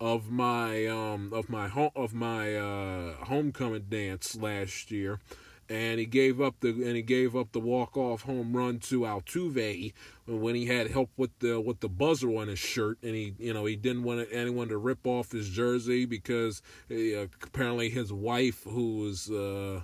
of 0.00 0.30
my 0.30 0.86
um, 0.86 1.32
of 1.32 1.48
my 1.48 1.68
of 1.94 2.14
my 2.14 2.54
uh, 2.54 3.24
homecoming 3.24 3.86
dance 3.88 4.36
last 4.36 4.90
year 4.90 5.18
and 5.68 5.98
he 5.98 6.06
gave 6.06 6.40
up 6.40 6.56
the 6.60 6.70
and 6.70 6.96
he 6.96 7.02
gave 7.02 7.36
up 7.36 7.52
the 7.52 7.60
walk 7.60 7.96
off 7.96 8.22
home 8.22 8.56
run 8.56 8.78
to 8.78 9.00
Altuve 9.00 9.92
when 10.26 10.54
he 10.54 10.66
had 10.66 10.90
help 10.90 11.10
with 11.16 11.36
the 11.40 11.60
with 11.60 11.80
the 11.80 11.88
buzzer 11.88 12.28
on 12.36 12.48
his 12.48 12.58
shirt 12.58 12.98
and 13.02 13.14
he 13.14 13.34
you 13.38 13.52
know 13.52 13.64
he 13.64 13.76
didn't 13.76 14.02
want 14.02 14.26
anyone 14.32 14.68
to 14.68 14.78
rip 14.78 15.06
off 15.06 15.32
his 15.32 15.48
jersey 15.48 16.04
because 16.04 16.62
uh, 16.90 17.22
apparently 17.42 17.90
his 17.90 18.12
wife 18.12 18.64
who 18.64 18.96
was 18.96 19.30
uh, 19.30 19.80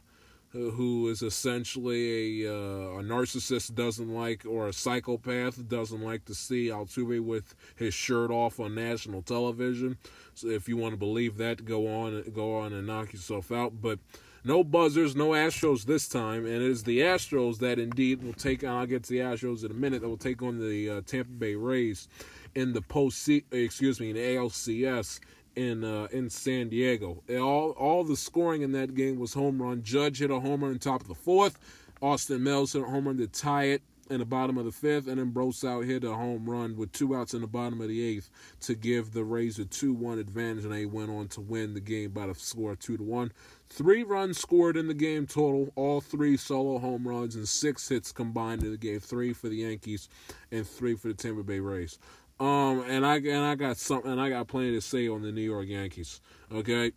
who 0.55 1.09
is 1.09 1.21
essentially 1.21 2.45
a, 2.45 2.49
uh, 2.49 2.99
a 2.99 3.03
narcissist, 3.03 3.75
doesn't 3.75 4.09
like, 4.15 4.47
or 4.47 4.69
a 4.69 4.73
psychopath, 4.73 5.69
doesn't 5.69 6.01
like 6.01 6.25
to 6.27 6.35
see 6.35 6.69
Altuve 6.69 7.21
with 7.21 7.57
his 7.75 7.93
shirt 7.93 8.31
off 8.31 8.61
on 8.61 8.75
national 8.75 9.23
television. 9.23 9.99
So 10.35 10.49
if 10.49 10.69
you 10.69 10.77
want 10.77 10.93
to 10.93 10.97
believe 10.97 11.39
that, 11.39 11.65
go 11.65 11.89
on, 11.89 12.23
go 12.33 12.57
on 12.57 12.73
and 12.73 12.87
knock 12.87 13.13
yourself 13.13 13.51
out. 13.51 13.81
But 13.83 13.99
no 14.45 14.63
buzzers, 14.63 15.17
no 15.17 15.31
Astros 15.31 15.85
this 15.85 16.07
time, 16.07 16.45
and 16.45 16.57
it 16.57 16.63
is 16.63 16.85
the 16.85 17.01
Astros 17.01 17.59
that 17.59 17.79
indeed 17.79 18.23
will 18.23 18.35
take 18.35 18.63
on. 18.63 18.77
I'll 18.77 18.87
get 18.87 19.05
to 19.05 19.13
the 19.13 19.21
Astros 19.21 19.65
in 19.65 19.71
a 19.71 19.75
minute. 19.75 20.03
That 20.03 20.09
will 20.09 20.17
take 20.19 20.43
on 20.43 20.59
the 20.59 20.91
uh, 20.91 21.01
Tampa 21.07 21.31
Bay 21.31 21.55
Rays 21.55 22.09
in 22.55 22.75
the 22.75 22.83
post. 22.83 23.29
Excuse 23.29 24.01
me, 24.01 24.11
in 24.11 24.17
the 24.17 24.23
ALCS 24.23 25.21
in 25.57 25.85
uh, 25.85 26.09
in 26.13 26.29
San 26.29 26.69
Diego. 26.69 27.23
All 27.31 27.71
all 27.71 28.05
the 28.05 28.17
scoring 28.17 28.63
in 28.63 28.73
that 28.73 28.95
game 28.95 29.19
was 29.19 29.35
home 29.35 29.63
run. 29.63 29.83
Judge 29.83 30.19
hit 30.19 30.31
a 30.31 30.41
homer 30.41 30.71
in 30.71 30.79
top 30.79 31.01
of 31.01 31.09
the 31.09 31.15
fourth. 31.15 31.59
Austin 32.03 32.43
Meadows 32.43 32.75
hit 32.75 32.83
a 32.83 32.87
home 32.87 33.07
run 33.07 33.17
to 33.19 33.27
tie 33.27 33.65
it 33.65 33.83
in 34.11 34.19
the 34.19 34.25
bottom 34.25 34.59
of 34.59 34.65
the 34.65 34.73
fifth, 34.73 35.07
and 35.09 35.19
then 35.19 35.33
Brosseau 35.33 35.85
hit 35.85 36.05
a 36.05 36.13
home 36.13 36.49
run 36.49 36.77
with 36.77 36.93
two 36.93 37.15
outs 37.15 37.35
in 37.35 37.41
the 37.41 37.47
bottom 37.47 37.81
of 37.81 37.89
the 37.89 38.03
eighth 38.03 38.31
to 38.61 38.75
give 38.75 39.13
the 39.13 39.25
Rays 39.25 39.59
a 39.59 39.65
two-one 39.65 40.19
advantage, 40.19 40.65
and 40.65 40.73
they 40.73 40.87
went 40.87 41.11
on 41.11 41.29
to 41.29 41.41
win 41.41 41.75
the 41.75 41.81
game 41.81 42.11
by 42.11 42.27
the 42.27 42.35
score 42.35 42.73
of 42.73 42.79
two 42.79 42.97
to 42.97 43.03
one. 43.03 43.33
Three 43.69 44.03
runs 44.03 44.39
scored 44.39 44.77
in 44.77 44.89
the 44.89 44.95
game 44.95 45.27
total, 45.27 45.73
all 45.75 46.01
three 46.01 46.37
solo 46.37 46.79
home 46.79 47.09
runs, 47.09 47.35
and 47.35 47.49
six 47.49 47.89
hits 47.89 48.13
combined 48.13 48.63
in 48.63 48.71
the 48.71 48.77
game. 48.77 49.01
Three 49.01 49.33
for 49.33 49.49
the 49.49 49.57
Yankees 49.57 50.09
and 50.53 50.67
three 50.67 50.95
for 50.95 51.09
the 51.09 51.15
Tampa 51.15 51.43
Bay 51.43 51.61
Rays. 51.61 51.99
Um, 52.41 52.85
and 52.89 53.07
I 53.07 53.17
and 53.17 53.45
I 53.45 53.55
got 53.55 53.77
something, 53.77 54.11
and 54.11 54.21
I 54.21 54.29
got 54.29 54.49
plenty 54.49 54.73
to 54.73 54.81
say 54.81 55.09
on 55.09 55.23
the 55.23 55.33
New 55.33 55.41
York 55.41 55.69
Yankees. 55.69 56.21
Okay, 56.53 56.93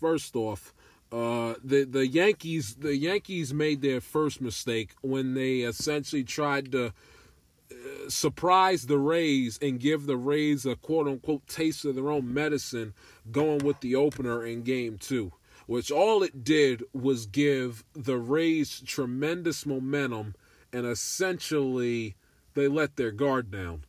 first 0.00 0.36
off, 0.36 0.74
uh, 1.10 1.54
the 1.64 1.84
the 1.84 2.06
Yankees 2.06 2.74
the 2.76 2.96
Yankees 2.96 3.54
made 3.54 3.80
their 3.80 4.00
first 4.00 4.40
mistake 4.40 4.90
when 5.00 5.34
they 5.34 5.60
essentially 5.60 6.22
tried 6.22 6.70
to 6.72 6.86
uh, 6.86 8.08
surprise 8.08 8.86
the 8.86 8.98
Rays 8.98 9.58
and 9.62 9.80
give 9.80 10.06
the 10.06 10.18
Rays 10.18 10.66
a 10.66 10.76
quote 10.76 11.08
unquote 11.08 11.46
taste 11.46 11.84
of 11.86 11.94
their 11.94 12.10
own 12.10 12.32
medicine, 12.32 12.92
going 13.30 13.64
with 13.64 13.80
the 13.80 13.94
opener 13.94 14.44
in 14.44 14.62
Game 14.62 14.98
Two, 14.98 15.32
which 15.66 15.90
all 15.90 16.22
it 16.22 16.44
did 16.44 16.82
was 16.92 17.24
give 17.24 17.84
the 17.94 18.18
Rays 18.18 18.82
tremendous 18.84 19.64
momentum, 19.64 20.34
and 20.74 20.84
essentially 20.86 22.16
they 22.52 22.68
let 22.68 22.96
their 22.96 23.12
guard 23.12 23.50
down 23.50 23.84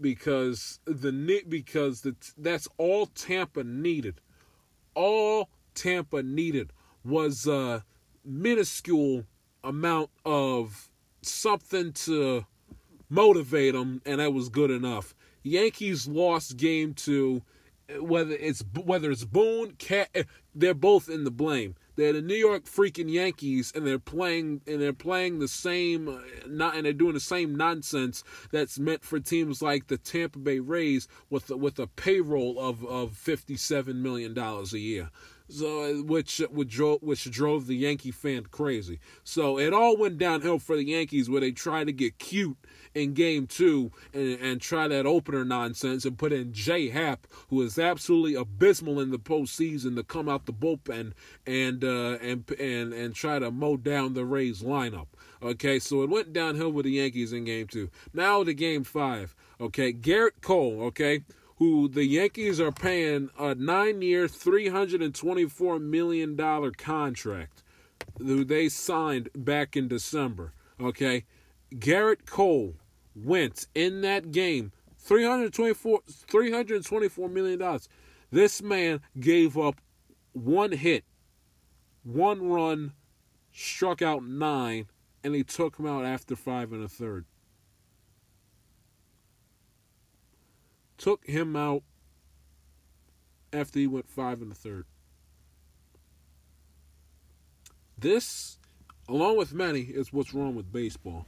because 0.00 0.78
the 0.84 1.42
because 1.48 2.02
the 2.02 2.14
that's 2.38 2.68
all 2.78 3.06
Tampa 3.06 3.64
needed. 3.64 4.20
All 4.94 5.48
Tampa 5.74 6.22
needed 6.22 6.72
was 7.04 7.46
a 7.46 7.84
minuscule 8.24 9.24
amount 9.64 10.10
of 10.24 10.90
something 11.22 11.92
to 11.92 12.46
motivate 13.08 13.74
them, 13.74 14.02
and 14.04 14.20
that 14.20 14.32
was 14.32 14.48
good 14.48 14.70
enough. 14.70 15.14
Yankees 15.42 16.06
lost 16.06 16.56
game 16.56 16.94
two. 16.94 17.42
Whether 17.98 18.34
it's 18.34 18.64
whether 18.84 19.10
it's 19.10 19.24
Boone, 19.24 19.72
Cat, 19.72 20.08
they're 20.54 20.72
both 20.72 21.08
in 21.10 21.24
the 21.24 21.30
blame. 21.30 21.74
They're 21.94 22.14
the 22.14 22.22
New 22.22 22.36
York 22.36 22.64
freaking 22.64 23.10
Yankees, 23.10 23.70
and 23.74 23.86
they're 23.86 23.98
playing 23.98 24.62
and 24.66 24.80
they're 24.80 24.94
playing 24.94 25.40
the 25.40 25.48
same 25.48 26.08
uh, 26.08 26.20
not 26.46 26.74
and 26.74 26.86
they're 26.86 26.94
doing 26.94 27.12
the 27.12 27.20
same 27.20 27.54
nonsense 27.54 28.24
that's 28.50 28.78
meant 28.78 29.04
for 29.04 29.20
teams 29.20 29.60
like 29.60 29.88
the 29.88 29.98
Tampa 29.98 30.38
Bay 30.38 30.58
Rays 30.58 31.06
with 31.28 31.50
with 31.50 31.78
a 31.78 31.86
payroll 31.86 32.58
of 32.58 32.84
of 32.86 33.12
fifty 33.14 33.56
seven 33.56 34.02
million 34.02 34.32
dollars 34.32 34.72
a 34.72 34.78
year 34.78 35.10
so 35.52 36.02
which 36.02 36.38
which 36.50 36.68
drove 36.70 37.02
which 37.02 37.30
drove 37.30 37.66
the 37.66 37.76
Yankee 37.76 38.10
fan 38.10 38.46
crazy. 38.50 38.98
So 39.24 39.58
it 39.58 39.72
all 39.72 39.96
went 39.96 40.18
downhill 40.18 40.58
for 40.58 40.76
the 40.76 40.84
Yankees 40.84 41.28
where 41.28 41.40
they 41.40 41.52
tried 41.52 41.86
to 41.86 41.92
get 41.92 42.18
cute 42.18 42.56
in 42.94 43.14
game 43.14 43.46
two 43.46 43.90
and, 44.12 44.38
and 44.40 44.60
try 44.60 44.88
that 44.88 45.06
opener 45.06 45.44
nonsense 45.44 46.04
and 46.04 46.18
put 46.18 46.32
in 46.32 46.52
J.A. 46.52 46.90
Happ, 46.90 47.26
who 47.48 47.62
is 47.62 47.78
absolutely 47.78 48.34
abysmal 48.34 49.00
in 49.00 49.10
the 49.10 49.18
postseason, 49.18 49.96
to 49.96 50.02
come 50.02 50.28
out 50.28 50.46
the 50.46 50.52
bullpen 50.52 51.12
and 51.46 51.84
uh, 51.84 52.18
and 52.20 52.50
and 52.58 52.92
and 52.92 53.14
try 53.14 53.38
to 53.38 53.50
mow 53.50 53.76
down 53.76 54.14
the 54.14 54.24
Rays 54.24 54.62
lineup. 54.62 55.08
Okay, 55.42 55.78
so 55.78 56.02
it 56.02 56.10
went 56.10 56.32
downhill 56.32 56.70
with 56.70 56.84
the 56.84 56.92
Yankees 56.92 57.32
in 57.32 57.44
game 57.44 57.66
two. 57.66 57.90
Now 58.12 58.44
to 58.44 58.54
game 58.54 58.84
five. 58.84 59.34
Okay, 59.60 59.92
Gerrit 59.92 60.40
Cole. 60.40 60.82
Okay 60.84 61.22
who 61.62 61.86
the 61.86 62.04
Yankees 62.04 62.60
are 62.60 62.72
paying 62.72 63.30
a 63.38 63.54
nine 63.54 64.02
year, 64.02 64.26
$324 64.26 65.80
million 65.80 66.72
contract 66.72 67.62
who 68.18 68.44
they 68.44 68.68
signed 68.68 69.28
back 69.36 69.76
in 69.76 69.86
December. 69.86 70.54
Okay. 70.80 71.24
Gerrit 71.72 72.26
Cole 72.26 72.74
went 73.14 73.68
in 73.76 74.00
that 74.00 74.32
game 74.32 74.72
324 74.98 76.00
$324 76.28 77.30
million. 77.30 77.78
This 78.32 78.60
man 78.60 79.00
gave 79.20 79.56
up 79.56 79.80
one 80.32 80.72
hit, 80.72 81.04
one 82.02 82.48
run, 82.48 82.92
struck 83.52 84.02
out 84.02 84.24
nine, 84.24 84.88
and 85.22 85.32
they 85.32 85.44
took 85.44 85.78
him 85.78 85.86
out 85.86 86.04
after 86.04 86.34
five 86.34 86.72
and 86.72 86.82
a 86.82 86.88
third. 86.88 87.24
Took 91.02 91.26
him 91.26 91.56
out 91.56 91.82
after 93.52 93.80
he 93.80 93.88
went 93.88 94.08
five 94.08 94.40
in 94.40 94.48
the 94.48 94.54
third. 94.54 94.86
This, 97.98 98.56
along 99.08 99.36
with 99.36 99.52
many, 99.52 99.80
is 99.80 100.12
what's 100.12 100.32
wrong 100.32 100.54
with 100.54 100.72
baseball. 100.72 101.26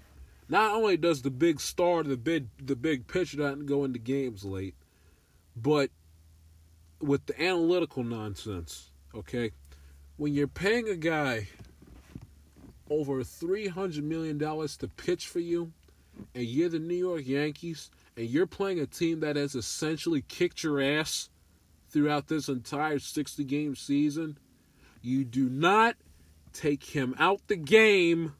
Not 0.48 0.70
only 0.76 0.96
does 0.96 1.22
the 1.22 1.30
big 1.30 1.60
star, 1.60 2.04
the 2.04 2.16
big 2.16 2.46
the 2.64 2.76
big 2.76 3.08
pitcher 3.08 3.38
not 3.38 3.66
go 3.66 3.82
into 3.82 3.98
games 3.98 4.44
late, 4.44 4.76
but 5.56 5.90
with 7.00 7.26
the 7.26 7.42
analytical 7.42 8.04
nonsense, 8.04 8.92
okay? 9.12 9.50
When 10.16 10.34
you're 10.34 10.46
paying 10.46 10.88
a 10.88 10.96
guy 10.96 11.48
over 12.88 13.24
three 13.24 13.66
hundred 13.66 14.04
million 14.04 14.38
dollars 14.38 14.76
to 14.78 14.88
pitch 14.88 15.26
for 15.26 15.40
you, 15.40 15.72
and 16.32 16.44
you're 16.44 16.68
the 16.68 16.78
New 16.78 16.94
York 16.94 17.26
Yankees, 17.26 17.90
and 18.16 18.28
you're 18.28 18.46
playing 18.46 18.80
a 18.80 18.86
team 18.86 19.20
that 19.20 19.36
has 19.36 19.54
essentially 19.54 20.22
kicked 20.22 20.62
your 20.62 20.80
ass 20.80 21.30
throughout 21.90 22.28
this 22.28 22.48
entire 22.48 22.98
60 22.98 23.44
game 23.44 23.74
season, 23.74 24.38
you 25.02 25.24
do 25.24 25.48
not 25.48 25.96
take 26.52 26.84
him 26.84 27.14
out 27.18 27.40
the 27.48 27.56
game 27.56 28.34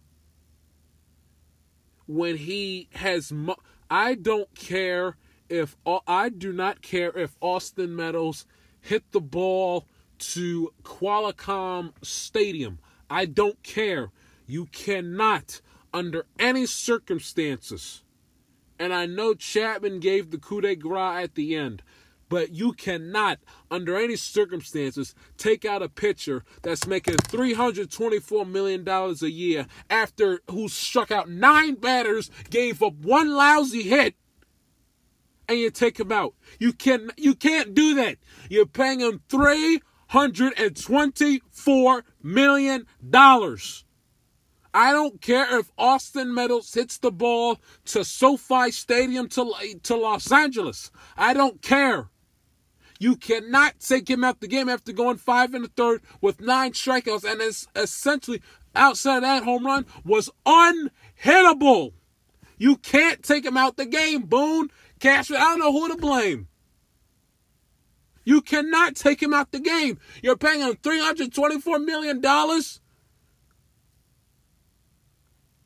when 2.06 2.36
he 2.36 2.88
has. 2.94 3.32
Mo- 3.32 3.60
I 3.90 4.14
don't 4.14 4.52
care 4.54 5.16
if 5.48 5.76
I 6.06 6.28
do 6.28 6.52
not 6.52 6.82
care 6.82 7.16
if 7.16 7.36
Austin 7.40 7.94
Meadows 7.94 8.46
hit 8.80 9.10
the 9.12 9.20
ball 9.20 9.86
to 10.18 10.72
Qualcomm 10.82 11.92
Stadium. 12.02 12.78
I 13.10 13.26
don't 13.26 13.62
care. 13.62 14.10
You 14.46 14.66
cannot, 14.66 15.60
under 15.92 16.26
any 16.38 16.66
circumstances, 16.66 18.03
and 18.78 18.92
I 18.92 19.06
know 19.06 19.34
Chapman 19.34 20.00
gave 20.00 20.30
the 20.30 20.38
coup 20.38 20.60
de 20.60 20.76
grace 20.76 21.24
at 21.24 21.34
the 21.34 21.56
end. 21.56 21.82
But 22.28 22.52
you 22.52 22.72
cannot, 22.72 23.38
under 23.70 23.96
any 23.96 24.16
circumstances, 24.16 25.14
take 25.36 25.64
out 25.64 25.82
a 25.82 25.88
pitcher 25.88 26.42
that's 26.62 26.86
making 26.86 27.16
$324 27.16 28.48
million 28.48 28.88
a 28.88 29.12
year 29.26 29.66
after 29.90 30.40
who 30.50 30.68
struck 30.68 31.10
out 31.10 31.28
nine 31.28 31.74
batters, 31.74 32.30
gave 32.50 32.82
up 32.82 32.94
one 32.94 33.34
lousy 33.34 33.82
hit, 33.82 34.14
and 35.48 35.58
you 35.58 35.70
take 35.70 36.00
him 36.00 36.10
out. 36.10 36.32
You 36.58 36.72
can 36.72 37.10
you 37.16 37.34
can't 37.34 37.74
do 37.74 37.94
that. 37.96 38.16
You're 38.48 38.64
paying 38.66 39.00
him 39.00 39.20
$324 39.28 42.02
million. 42.22 42.86
I 44.74 44.90
don't 44.90 45.20
care 45.20 45.60
if 45.60 45.70
Austin 45.78 46.34
Meadows 46.34 46.74
hits 46.74 46.98
the 46.98 47.12
ball 47.12 47.60
to 47.86 48.04
SoFi 48.04 48.72
Stadium 48.72 49.28
to, 49.28 49.54
to 49.84 49.94
Los 49.94 50.32
Angeles. 50.32 50.90
I 51.16 51.32
don't 51.32 51.62
care. 51.62 52.08
You 52.98 53.14
cannot 53.14 53.78
take 53.78 54.10
him 54.10 54.24
out 54.24 54.40
the 54.40 54.48
game 54.48 54.68
after 54.68 54.92
going 54.92 55.18
five 55.18 55.54
in 55.54 55.62
the 55.62 55.68
third 55.68 56.02
with 56.20 56.40
nine 56.40 56.72
strikeouts, 56.72 57.22
and 57.22 57.40
it's 57.40 57.68
essentially 57.76 58.42
outside 58.74 59.18
of 59.18 59.22
that 59.22 59.44
home 59.44 59.64
run 59.64 59.86
was 60.04 60.28
unhittable. 60.44 61.92
You 62.58 62.76
can't 62.76 63.22
take 63.22 63.44
him 63.44 63.56
out 63.56 63.76
the 63.76 63.86
game, 63.86 64.22
Boone. 64.22 64.70
Cashman, 64.98 65.40
I 65.40 65.44
don't 65.44 65.58
know 65.60 65.72
who 65.72 65.88
to 65.88 65.96
blame. 65.96 66.48
You 68.24 68.40
cannot 68.40 68.96
take 68.96 69.22
him 69.22 69.34
out 69.34 69.52
the 69.52 69.60
game. 69.60 69.98
You're 70.22 70.36
paying 70.36 70.60
him 70.60 70.74
$324 70.76 71.84
million 71.84 72.20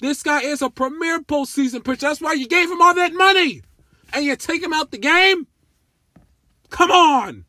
This 0.00 0.22
guy 0.22 0.42
is 0.42 0.62
a 0.62 0.70
premier 0.70 1.20
postseason 1.20 1.84
pitcher. 1.84 2.06
That's 2.08 2.20
why 2.20 2.34
you 2.34 2.46
gave 2.46 2.70
him 2.70 2.80
all 2.80 2.94
that 2.94 3.14
money. 3.14 3.62
And 4.12 4.24
you 4.24 4.36
take 4.36 4.62
him 4.62 4.72
out 4.72 4.90
the 4.90 4.98
game? 4.98 5.46
Come 6.70 6.90
on. 6.90 7.44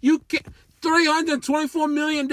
You 0.00 0.22
get 0.28 0.46
$324 0.82 1.92
million? 1.92 2.28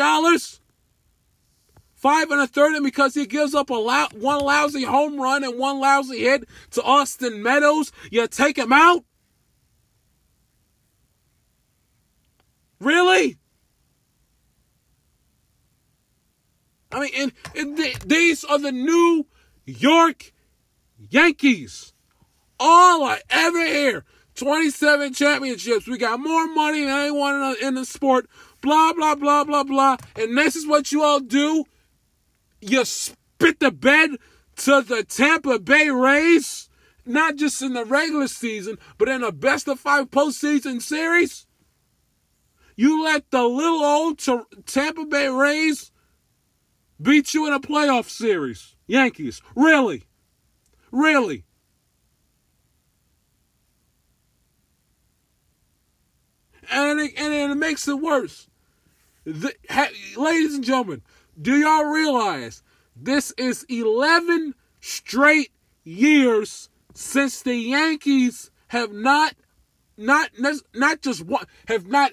five 1.98 2.30
and 2.30 2.40
a 2.40 2.48
third, 2.48 2.76
and 2.76 2.86
because 2.86 3.16
he 3.16 3.26
gives 3.26 3.54
up 3.54 3.70
a 3.70 3.74
lo- 3.74 4.08
one 4.14 4.40
lousy 4.40 4.84
home 4.84 5.20
run 5.20 5.44
and 5.44 5.58
one 5.58 5.80
lousy 5.80 6.20
hit 6.20 6.48
to 6.72 6.82
Austin 6.84 7.44
Meadows, 7.44 7.92
you 8.12 8.26
take 8.28 8.58
him 8.58 8.72
out? 8.72 9.04
Really? 12.80 13.38
I 16.92 17.00
mean, 17.02 17.12
and, 17.16 17.34
and 17.56 17.78
th- 17.78 18.00
these 18.00 18.44
are 18.44 18.60
the 18.60 18.72
New 18.72 19.26
York 19.66 20.32
Yankees. 20.98 21.94
All 22.60 23.04
I 23.04 23.22
ever 23.30 23.66
hear 23.66 24.06
27 24.36 25.14
championships. 25.14 25.88
We 25.88 25.98
got 25.98 26.20
more 26.20 26.48
money 26.48 26.86
than 26.86 26.90
anyone 26.90 27.36
in 27.36 27.42
the, 27.42 27.68
in 27.68 27.74
the 27.76 27.86
sport. 27.86 28.30
Blah, 28.62 28.94
blah, 28.94 29.16
blah, 29.16 29.44
blah, 29.44 29.64
blah. 29.64 29.98
And 30.16 30.38
this 30.38 30.56
is 30.56 30.66
what 30.66 30.92
you 30.92 31.04
all 31.04 31.20
do. 31.20 31.66
You 32.62 32.86
spit 32.86 33.60
the 33.60 33.72
bed 33.72 34.12
to 34.58 34.82
the 34.82 35.04
Tampa 35.04 35.60
Bay 35.60 35.90
Rays, 35.90 36.70
not 37.06 37.36
just 37.36 37.62
in 37.62 37.74
the 37.74 37.86
regular 37.86 38.28
season, 38.28 38.78
but 38.98 39.10
in 39.10 39.24
a 39.24 39.32
best 39.32 39.68
of 39.68 39.80
five 39.80 40.10
postseason 40.10 40.82
series. 40.82 41.46
You 42.76 43.04
let 43.04 43.30
the 43.32 43.44
little 43.44 43.84
old 43.84 44.20
Tampa 44.66 45.06
Bay 45.06 45.28
Rays 45.28 45.92
beat 47.02 47.34
you 47.34 47.48
in 47.48 47.54
a 47.54 47.60
playoff 47.60 48.10
series. 48.10 48.76
Yankees. 48.88 49.42
Really? 49.56 50.04
Really? 50.92 51.44
And 56.70 57.00
it, 57.00 57.14
and 57.18 57.52
it 57.52 57.56
makes 57.56 57.88
it 57.88 58.00
worse. 58.00 58.50
The, 59.26 59.54
ha, 59.70 59.88
ladies 60.16 60.56
and 60.56 60.64
gentlemen, 60.64 61.02
do 61.42 61.56
y'all 61.58 61.86
realize 61.86 62.64
this 62.96 63.34
is 63.38 63.66
11 63.70 64.56
straight 64.80 65.52
years 65.84 66.70
since 66.94 67.42
the 67.42 67.56
Yankees 67.56 68.52
have 68.70 68.92
not 68.92 69.34
not 69.98 70.30
not 70.74 71.02
just 71.02 71.24
one 71.24 71.46
have 71.68 71.88
not 71.88 72.12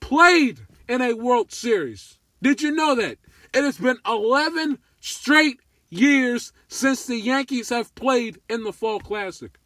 played 0.00 0.60
in 0.88 1.00
a 1.00 1.14
World 1.14 1.52
Series. 1.52 2.18
Did 2.42 2.60
you 2.60 2.72
know 2.72 2.94
that? 2.94 3.18
It 3.54 3.64
has 3.64 3.78
been 3.78 3.98
11 4.06 4.78
straight 5.00 5.60
years 5.90 6.52
since 6.68 7.06
the 7.06 7.18
Yankees 7.18 7.68
have 7.68 7.94
played 7.94 8.40
in 8.48 8.64
the 8.64 8.72
Fall 8.72 8.98
Classic. 8.98 9.58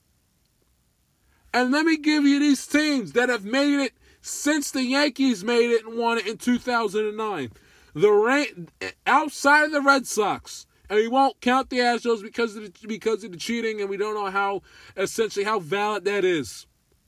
And 1.54 1.72
let 1.72 1.86
me 1.86 1.96
give 1.96 2.24
you 2.24 2.38
these 2.40 2.66
teams 2.66 3.12
that 3.12 3.28
have 3.28 3.44
made 3.44 3.80
it 3.80 3.92
since 4.20 4.72
the 4.72 4.82
Yankees 4.82 5.44
made 5.44 5.70
it 5.70 5.86
and 5.86 5.96
won 5.96 6.18
it 6.18 6.26
in 6.26 6.36
2009. 6.36 7.52
The 7.94 8.66
outside 9.06 9.64
of 9.66 9.72
the 9.72 9.80
Red 9.80 10.06
Sox, 10.06 10.66
and 10.90 10.98
we 10.98 11.08
won't 11.08 11.40
count 11.40 11.70
the 11.70 11.78
Astros 11.78 12.22
because 12.22 12.56
of 12.56 12.64
the, 12.64 12.86
because 12.86 13.24
of 13.24 13.32
the 13.32 13.38
cheating, 13.38 13.80
and 13.80 13.88
we 13.88 13.96
don't 13.96 14.14
know 14.14 14.30
how 14.30 14.62
essentially 14.96 15.44
how 15.44 15.60
valid 15.60 16.04
that 16.04 16.24
is. 16.24 16.66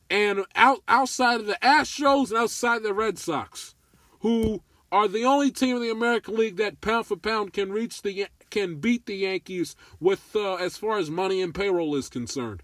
And 0.09 0.47
out 0.55 0.81
outside 0.89 1.41
of 1.41 1.47
the 1.47 1.59
Astros 1.61 2.31
and 2.31 2.39
outside 2.39 2.83
the 2.83 2.95
Red 2.95 3.19
Sox, 3.19 3.75
who 4.21 4.63
are 4.91 5.09
the 5.09 5.25
only 5.25 5.51
team 5.51 5.77
in 5.77 5.83
the 5.83 5.91
American 5.91 6.37
League 6.37 6.57
that 6.57 6.81
pound 6.81 7.07
for 7.07 7.17
pound 7.17 7.53
can 7.53 7.71
reach 7.73 8.01
the 8.03 8.27
can 8.51 8.77
beat 8.77 9.07
the 9.07 9.17
Yankees 9.17 9.77
with 10.01 10.35
uh, 10.35 10.55
as 10.55 10.79
far 10.79 10.99
as 10.99 11.11
money 11.11 11.43
and 11.43 11.55
payroll 11.55 11.95
is 11.95 12.09
concerned. 12.09 12.63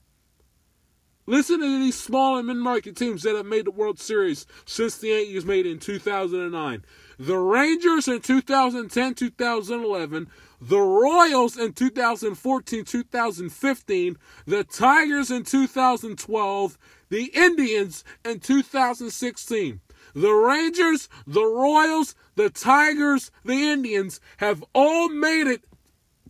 Listen 1.27 1.61
to 1.61 1.79
these 1.79 1.99
small 1.99 2.37
and 2.37 2.47
mid-market 2.47 2.97
teams 2.97 3.23
that 3.23 3.35
have 3.35 3.47
made 3.47 3.65
the 3.65 3.71
World 3.71 3.99
Series 3.99 4.45
since 4.67 4.99
the 4.99 5.09
Yankees 5.09 5.47
made 5.47 5.65
it 5.65 5.73
in 5.73 5.79
2009. 5.79 6.85
The 7.19 7.39
Rangers 7.39 8.09
in 8.09 8.21
2010-2011, 8.21 10.27
the 10.61 10.81
Royals 10.81 11.57
in 11.57 11.73
2014-2015, 11.73 14.17
the 14.45 14.65
Tigers 14.65 15.31
in 15.31 15.45
2012, 15.45 16.79
the 17.09 17.31
Indians 17.35 18.05
in 18.23 18.41
2016. 18.41 19.81
The 20.15 20.33
Rangers, 20.33 21.09
the 21.27 21.45
Royals, 21.45 22.15
the 22.37 22.49
Tigers, 22.51 23.31
the 23.45 23.71
Indians 23.73 24.21
have 24.39 24.65
all 24.73 25.09
made 25.09 25.49
it 25.49 25.65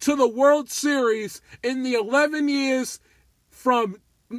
to 0.01 0.17
the 0.17 0.29
World 0.29 0.71
Series 0.71 1.41
in 1.63 1.83
the 1.83 1.95
11 1.95 2.49
years 2.49 3.01
from 3.51 3.97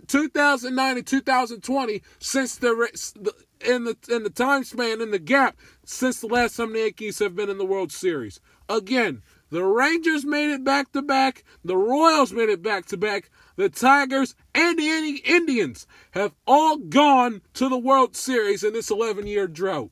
2009 0.08 0.96
to 0.96 1.02
2020 1.02 2.02
since 2.20 2.56
the 2.56 3.32
in 3.62 3.86
the 3.86 3.98
in 4.10 4.24
the 4.24 4.30
time 4.30 4.64
span 4.64 5.02
in 5.02 5.12
the 5.12 5.20
gap 5.20 5.58
since 5.86 6.20
the 6.20 6.28
last 6.28 6.58
time 6.58 6.74
the 6.74 6.80
Yankees 6.80 7.20
have 7.20 7.36
been 7.36 7.50
in 7.50 7.58
the 7.58 7.66
World 7.66 7.92
Series. 7.92 8.40
Again, 8.68 9.22
the 9.52 9.64
Rangers 9.64 10.26
made 10.26 10.52
it 10.52 10.64
back 10.64 10.92
to 10.92 11.02
back, 11.02 11.44
the 11.64 11.78
Royals 11.78 12.34
made 12.34 12.50
it 12.50 12.62
back 12.62 12.86
to 12.88 12.98
back, 12.98 13.30
the 13.56 13.70
Tigers 13.70 14.36
and 14.54 14.78
the 14.78 15.22
Indians 15.26 15.88
have 16.12 16.34
all 16.46 16.78
gone 16.78 17.42
to 17.54 17.70
the 17.70 17.78
World 17.78 18.16
Series 18.16 18.64
in 18.64 18.74
this 18.74 18.90
11-year 18.90 19.48
drought. 19.48 19.92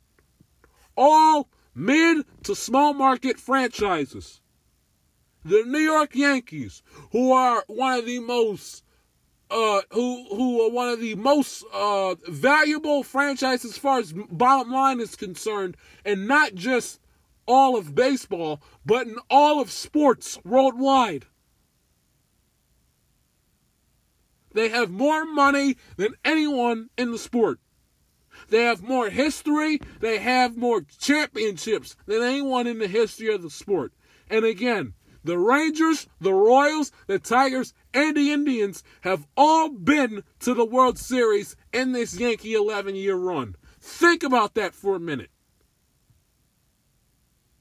All 0.95 1.49
mid 1.75 2.25
to 2.43 2.55
small 2.55 2.93
market 2.93 3.39
franchises. 3.39 4.41
The 5.45 5.63
New 5.65 5.79
York 5.79 6.15
Yankees, 6.15 6.83
who 7.11 7.31
are 7.31 7.63
one 7.67 7.99
of 7.99 8.05
the 8.05 8.19
most 8.19 8.83
uh, 9.51 9.81
who 9.91 10.25
who 10.29 10.61
are 10.61 10.71
one 10.71 10.89
of 10.89 10.99
the 10.99 11.15
most 11.15 11.63
uh, 11.73 12.15
valuable 12.27 13.03
franchises 13.03 13.71
as 13.71 13.77
far 13.77 13.99
as 13.99 14.13
bottom 14.13 14.71
line 14.71 14.99
is 14.99 15.15
concerned, 15.15 15.75
and 16.05 16.27
not 16.27 16.55
just 16.55 16.99
all 17.45 17.77
of 17.77 17.93
baseball, 17.93 18.61
but 18.85 19.05
in 19.05 19.17
all 19.29 19.61
of 19.61 19.69
sports 19.69 20.39
worldwide. 20.45 21.25
They 24.53 24.69
have 24.69 24.89
more 24.89 25.25
money 25.25 25.77
than 25.97 26.15
anyone 26.23 26.89
in 26.97 27.11
the 27.11 27.17
sport. 27.17 27.59
They 28.49 28.63
have 28.63 28.83
more 28.83 29.09
history. 29.09 29.79
They 29.99 30.19
have 30.19 30.57
more 30.57 30.81
championships 30.81 31.95
than 32.05 32.21
anyone 32.21 32.67
in 32.67 32.79
the 32.79 32.87
history 32.87 33.33
of 33.33 33.41
the 33.41 33.49
sport. 33.49 33.93
And 34.29 34.45
again, 34.45 34.93
the 35.23 35.37
Rangers, 35.37 36.07
the 36.19 36.33
Royals, 36.33 36.91
the 37.07 37.19
Tigers, 37.19 37.73
and 37.93 38.15
the 38.15 38.31
Indians 38.31 38.83
have 39.01 39.25
all 39.37 39.69
been 39.69 40.23
to 40.39 40.53
the 40.53 40.65
World 40.65 40.97
Series 40.97 41.55
in 41.71 41.93
this 41.93 42.19
Yankee 42.19 42.53
11 42.53 42.95
year 42.95 43.15
run. 43.15 43.55
Think 43.79 44.23
about 44.23 44.53
that 44.55 44.73
for 44.73 44.95
a 44.95 44.99
minute. 44.99 45.29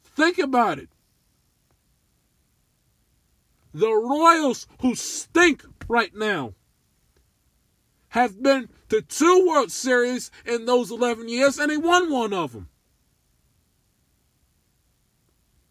Think 0.05 0.38
about 0.38 0.78
it. 0.78 0.88
The 3.72 3.92
Royals, 3.92 4.66
who 4.81 4.94
stink 4.94 5.64
right 5.88 6.14
now, 6.14 6.55
have 8.12 8.42
been 8.42 8.68
to 8.90 9.01
two 9.01 9.46
World 9.48 9.72
Series 9.72 10.31
in 10.44 10.66
those 10.66 10.90
11 10.90 11.31
years, 11.31 11.59
and 11.59 11.70
they 11.70 11.79
won 11.79 12.12
one 12.12 12.35
of 12.35 12.53
them. 12.53 12.68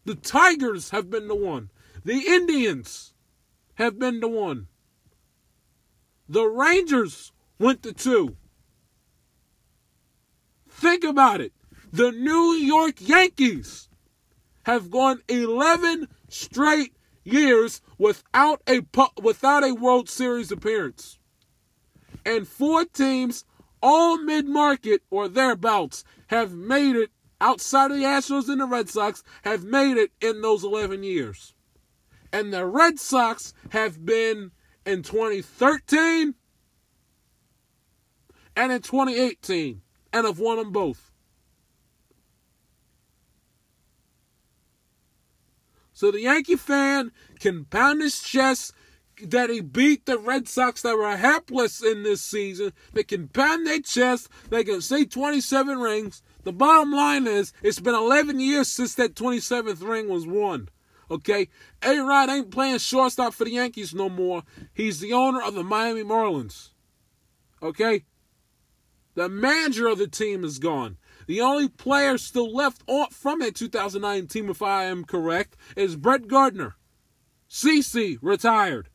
The 0.04 0.16
Tigers 0.16 0.90
have 0.90 1.08
been 1.08 1.28
the 1.28 1.36
one. 1.36 1.70
The 2.04 2.18
Indians 2.26 3.14
have 3.74 3.96
been 3.96 4.18
the 4.18 4.26
one. 4.26 4.66
The 6.28 6.44
Rangers 6.44 7.30
went 7.60 7.84
to 7.84 7.92
two. 7.92 8.36
Think 10.68 11.04
about 11.04 11.40
it. 11.40 11.52
The 11.92 12.10
New 12.10 12.54
York 12.54 12.96
Yankees 12.98 13.88
have 14.64 14.90
gone 14.90 15.22
11 15.28 16.08
straight 16.28 16.96
years 17.22 17.80
without 17.98 18.62
a 18.66 18.80
without 19.22 19.62
a 19.62 19.74
World 19.74 20.08
Series 20.08 20.50
appearance. 20.50 21.20
And 22.24 22.46
four 22.46 22.84
teams, 22.84 23.44
all 23.82 24.18
mid-market 24.18 25.02
or 25.10 25.28
thereabouts, 25.28 26.04
have 26.28 26.52
made 26.52 26.96
it 26.96 27.10
outside 27.40 27.90
of 27.90 27.96
the 27.96 28.04
Astros 28.04 28.48
and 28.48 28.60
the 28.60 28.66
Red 28.66 28.88
Sox 28.88 29.22
have 29.42 29.64
made 29.64 29.96
it 29.96 30.12
in 30.20 30.42
those 30.42 30.62
11 30.62 31.02
years 31.02 31.54
and 32.32 32.52
the 32.52 32.66
Red 32.66 32.98
Sox 32.98 33.52
have 33.70 34.04
been 34.04 34.52
in 34.86 35.02
2013 35.02 36.34
and 38.56 38.72
in 38.72 38.82
2018 38.82 39.82
and 40.12 40.26
have 40.26 40.38
won 40.38 40.56
them 40.56 40.72
both. 40.72 41.10
So 45.92 46.10
the 46.10 46.22
Yankee 46.22 46.56
fan 46.56 47.12
can 47.38 47.64
pound 47.66 48.02
his 48.02 48.20
chest 48.20 48.72
that 49.30 49.50
he 49.50 49.60
beat 49.60 50.06
the 50.06 50.18
Red 50.18 50.48
Sox 50.48 50.82
that 50.82 50.96
were 50.96 51.16
hapless 51.16 51.82
in 51.82 52.02
this 52.02 52.20
season. 52.20 52.72
They 52.92 53.02
can 53.04 53.28
pound 53.28 53.66
their 53.66 53.80
chest. 53.80 54.28
They 54.50 54.64
can 54.64 54.80
say 54.80 55.04
27 55.04 55.78
rings. 55.78 56.22
The 56.44 56.52
bottom 56.52 56.92
line 56.92 57.26
is, 57.26 57.52
it's 57.62 57.80
been 57.80 57.94
11 57.94 58.40
years 58.40 58.68
since 58.68 58.94
that 58.96 59.14
27th 59.14 59.86
ring 59.86 60.08
was 60.08 60.26
won. 60.26 60.68
Okay? 61.10 61.48
A 61.82 61.98
Rod 61.98 62.30
ain't 62.30 62.50
playing 62.50 62.78
shortstop 62.78 63.34
for 63.34 63.44
the 63.44 63.52
Yankees 63.52 63.94
no 63.94 64.08
more. 64.08 64.42
He's 64.74 65.00
the 65.00 65.12
owner 65.12 65.42
of 65.42 65.54
the 65.54 65.62
Miami 65.62 66.02
Marlins. 66.02 66.70
Okay? 67.62 68.04
The 69.14 69.28
manager 69.28 69.86
of 69.88 69.98
the 69.98 70.08
team 70.08 70.42
is 70.42 70.58
gone. 70.58 70.96
The 71.26 71.40
only 71.40 71.68
player 71.68 72.18
still 72.18 72.52
left 72.52 72.82
from 73.12 73.40
that 73.40 73.54
2009 73.54 74.26
team, 74.26 74.50
if 74.50 74.62
I 74.62 74.84
am 74.84 75.04
correct, 75.04 75.56
is 75.76 75.96
Brett 75.96 76.26
Gardner. 76.26 76.76
CC 77.48 78.16
retired. 78.22 78.88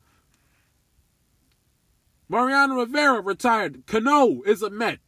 Mariano 2.29 2.75
Rivera 2.75 3.21
retired. 3.21 3.85
Cano 3.85 4.41
is 4.43 4.61
a 4.61 4.69
Met. 4.69 4.99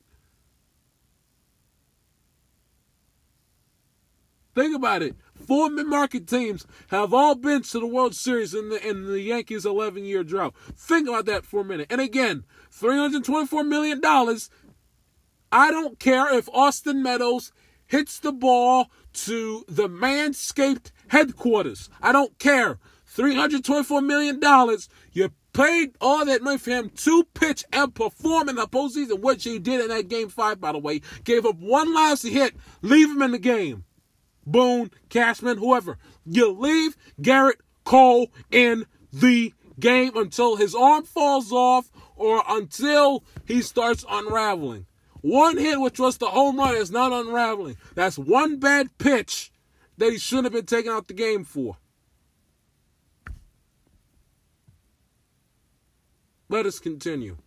Think 4.56 4.76
about 4.76 5.02
it. 5.02 5.16
Four 5.34 5.70
mid-market 5.70 6.28
teams 6.28 6.66
have 6.90 7.14
all 7.14 7.36
been 7.36 7.62
to 7.64 7.80
the 7.80 7.88
World 7.88 8.14
Series 8.14 8.54
in 8.54 8.70
the 8.70 8.88
in 8.88 9.08
the 9.08 9.22
Yankees' 9.22 9.66
11-year 9.66 10.24
drought. 10.24 10.54
Think 10.76 11.08
about 11.08 11.26
that 11.28 11.46
for 11.46 11.62
a 11.62 11.66
minute. 11.66 11.88
And 11.90 12.02
again, 12.02 12.44
324 12.72 13.64
million 13.64 14.02
dollars. 14.02 14.50
I 15.52 15.72
don't 15.72 15.98
care 15.98 16.32
if 16.38 16.48
Austin 16.50 17.02
Meadows 17.02 17.52
hits 17.88 18.20
the 18.20 18.32
ball 18.32 18.92
to 19.14 19.66
the 19.68 19.90
Manscaped 19.90 20.92
headquarters. 21.08 21.90
I 22.02 22.12
don't 22.12 22.38
care. 22.38 22.78
$324 23.16 24.06
million. 24.06 24.40
You 25.12 25.32
paid 25.60 25.92
all 26.00 26.24
that 26.26 26.42
money 26.42 26.58
for 26.58 26.70
him 26.70 26.90
to 26.90 27.26
pitch 27.34 27.66
and 27.74 27.94
perform 27.94 28.48
in 28.48 28.56
the 28.56 28.66
postseason, 28.66 29.20
which 29.20 29.44
he 29.44 29.60
did 29.60 29.82
in 29.82 29.90
that 29.90 30.08
game 30.08 30.30
five, 30.30 30.62
by 30.62 30.72
the 30.72 30.78
way. 30.78 31.02
Gave 31.26 31.46
up 31.46 31.58
one 31.58 31.94
last 31.94 32.24
hit, 32.24 32.56
leave 32.82 33.10
him 33.10 33.22
in 33.22 33.32
the 33.32 33.40
game. 33.40 33.84
Boone, 34.46 34.90
Cashman, 35.10 35.58
whoever. 35.58 35.98
You 36.26 36.52
leave 36.52 36.96
Gerrit 37.22 37.60
Cole 37.84 38.32
in 38.50 38.86
the 39.12 39.54
game 39.78 40.16
until 40.16 40.56
his 40.56 40.74
arm 40.74 41.04
falls 41.04 41.52
off 41.52 41.92
or 42.16 42.42
until 42.48 43.26
he 43.46 43.62
starts 43.62 44.06
unraveling. 44.10 44.86
One 45.22 45.58
hit, 45.58 45.82
which 45.82 46.00
was 46.00 46.18
the 46.18 46.28
home 46.28 46.58
run, 46.58 46.76
is 46.76 46.90
not 46.90 47.12
unraveling. 47.12 47.76
That's 47.96 48.18
one 48.18 48.60
bad 48.60 48.98
pitch 48.98 49.52
that 49.98 50.14
he 50.14 50.18
shouldn't 50.18 50.46
have 50.46 50.54
been 50.54 50.66
taken 50.66 50.94
out 50.94 51.10
the 51.10 51.14
game 51.14 51.44
for. 51.44 51.78
Let 56.52 56.66
us 56.66 56.80
continue. 56.80 57.38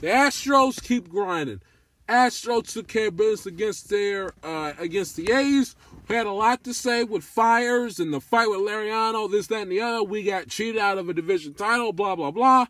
The 0.00 0.08
Astros 0.08 0.82
keep 0.82 1.08
grinding. 1.08 1.62
Astros 2.06 2.72
took 2.72 2.86
care 2.86 3.08
of 3.08 3.16
business 3.16 3.46
against 3.46 3.88
their 3.88 4.32
uh, 4.42 4.74
against 4.78 5.16
the 5.16 5.32
A's. 5.32 5.74
We 6.08 6.14
Had 6.14 6.26
a 6.26 6.32
lot 6.32 6.62
to 6.64 6.74
say 6.74 7.04
with 7.04 7.24
fires 7.24 7.98
and 7.98 8.12
the 8.12 8.20
fight 8.20 8.48
with 8.50 8.60
Laureano, 8.60 9.30
this, 9.30 9.46
that, 9.46 9.62
and 9.62 9.72
the 9.72 9.80
other. 9.80 10.02
We 10.02 10.22
got 10.22 10.48
cheated 10.48 10.78
out 10.78 10.98
of 10.98 11.08
a 11.08 11.14
division 11.14 11.54
title, 11.54 11.92
blah, 11.92 12.16
blah, 12.16 12.30
blah. 12.30 12.66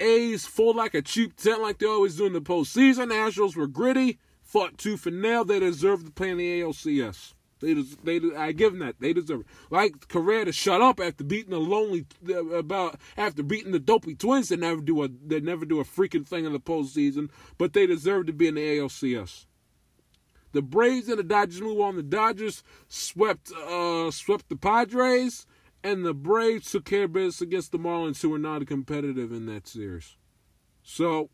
A's 0.00 0.44
full 0.44 0.74
like 0.74 0.94
a 0.94 1.02
cheap 1.02 1.36
tent 1.36 1.62
like 1.62 1.78
they 1.78 1.86
always 1.86 2.16
do 2.16 2.26
in 2.26 2.32
the 2.34 2.40
postseason. 2.40 3.10
Astros 3.10 3.56
were 3.56 3.66
gritty, 3.66 4.18
fought 4.42 4.76
tooth 4.76 5.06
and 5.06 5.22
nail. 5.22 5.44
They 5.46 5.60
deserve 5.60 6.04
to 6.04 6.10
play 6.10 6.30
in 6.30 6.38
the 6.38 6.60
ALCS. 6.60 7.32
They, 7.62 8.18
they, 8.18 8.36
I 8.36 8.52
give 8.52 8.72
them 8.72 8.80
that. 8.80 8.96
They 9.00 9.12
deserve 9.12 9.40
it. 9.40 9.46
Like 9.70 10.08
Correa 10.08 10.44
to 10.44 10.52
shut 10.52 10.82
up 10.82 11.00
after 11.00 11.24
beating 11.24 11.50
the 11.50 11.60
lonely 11.60 12.06
about 12.54 12.98
after 13.16 13.42
beating 13.42 13.72
the 13.72 13.78
dopey 13.78 14.14
twins. 14.14 14.48
They 14.48 14.56
never 14.56 14.80
do 14.80 15.02
a 15.02 15.08
they 15.08 15.40
never 15.40 15.64
do 15.64 15.80
a 15.80 15.84
freaking 15.84 16.26
thing 16.26 16.44
in 16.44 16.52
the 16.52 16.60
postseason, 16.60 17.30
but 17.56 17.72
they 17.72 17.86
deserve 17.86 18.26
to 18.26 18.32
be 18.32 18.48
in 18.48 18.56
the 18.56 18.78
ALCS. 18.78 19.46
The 20.52 20.62
Braves 20.62 21.08
and 21.08 21.18
the 21.18 21.22
Dodgers 21.22 21.62
move 21.62 21.80
on. 21.80 21.96
The 21.96 22.02
Dodgers 22.02 22.62
swept 22.88 23.50
uh 23.52 24.10
swept 24.10 24.48
the 24.48 24.56
Padres, 24.56 25.46
and 25.82 26.04
the 26.04 26.14
Braves 26.14 26.70
took 26.70 26.84
care 26.84 27.04
of 27.04 27.12
business 27.12 27.40
against 27.40 27.72
the 27.72 27.78
Marlins, 27.78 28.20
who 28.20 28.30
were 28.30 28.38
not 28.38 28.66
competitive 28.66 29.32
in 29.32 29.46
that 29.46 29.66
series. 29.66 30.16
So 30.82 31.30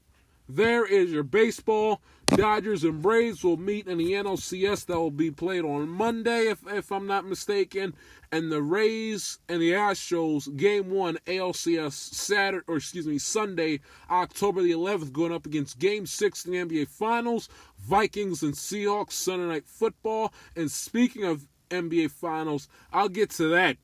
there 0.49 0.87
is 0.87 1.13
your 1.13 1.23
baseball. 1.23 2.01
Dodgers 2.27 2.85
and 2.85 3.01
Braves 3.01 3.43
will 3.43 3.57
meet 3.57 3.87
in 3.87 3.99
the 3.99 4.13
NLCS 4.13 4.87
that 4.87 4.99
will 4.99 5.11
be 5.11 5.31
played 5.31 5.65
on 5.65 5.89
Monday, 5.89 6.49
if, 6.49 6.59
if 6.67 6.93
I'm 6.93 7.07
not 7.07 7.27
mistaken. 7.27 7.95
And 8.31 8.53
the 8.53 8.63
Rays 8.63 9.39
and 9.49 9.63
the 9.63 9.73
Astros, 9.73 10.55
game 10.57 10.91
one, 10.91 11.19
ALCS 11.27 11.93
Saturday, 11.93 12.65
or 12.67 12.77
excuse 12.77 13.07
me, 13.07 13.19
Sunday, 13.19 13.81
October 14.11 14.63
the 14.63 14.73
11th, 14.73 15.13
going 15.13 15.33
up 15.33 15.47
against 15.47 15.79
game 15.79 16.07
six 16.07 16.45
in 16.45 16.53
the 16.53 16.59
NBA 16.59 16.89
Finals. 16.89 17.49
Vikings 17.79 18.43
and 18.43 18.55
Seahawks, 18.55 19.13
Sunday 19.13 19.47
Night 19.47 19.67
Football. 19.67 20.33
And 20.55 20.71
speaking 20.71 21.25
of 21.25 21.47
NBA 21.71 22.11
Finals, 22.11 22.69
I'll 22.93 23.09
get 23.09 23.31
to 23.31 23.49
that. 23.49 23.79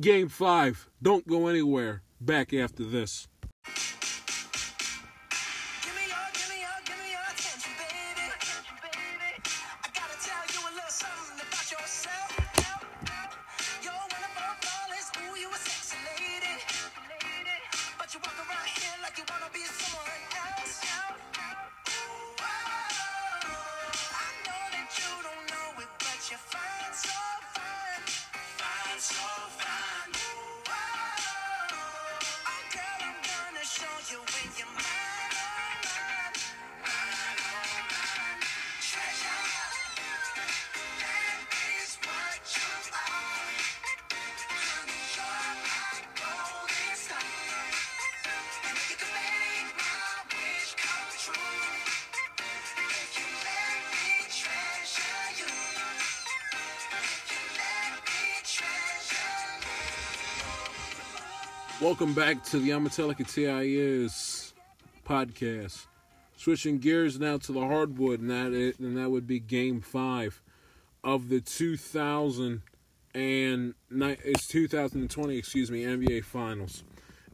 Game 0.00 0.28
five. 0.28 0.90
Don't 1.00 1.26
go 1.26 1.46
anywhere. 1.46 2.02
Back 2.20 2.52
after 2.52 2.84
this. 2.84 3.28
Welcome 61.84 62.14
back 62.14 62.42
to 62.44 62.58
the 62.58 62.70
Amatelica 62.70 63.30
TIS 63.30 64.54
podcast. 65.06 65.84
Switching 66.34 66.78
gears 66.78 67.20
now 67.20 67.36
to 67.36 67.52
the 67.52 67.60
hardwood, 67.60 68.20
and 68.20 68.30
that 68.30 68.54
it, 68.54 68.78
and 68.78 68.96
that 68.96 69.10
would 69.10 69.26
be 69.26 69.38
Game 69.38 69.82
Five 69.82 70.40
of 71.04 71.28
the 71.28 71.42
2000 71.42 72.62
and 73.14 73.74
it's 73.92 74.46
2020, 74.46 75.36
excuse 75.36 75.70
me, 75.70 75.84
NBA 75.84 76.24
Finals. 76.24 76.84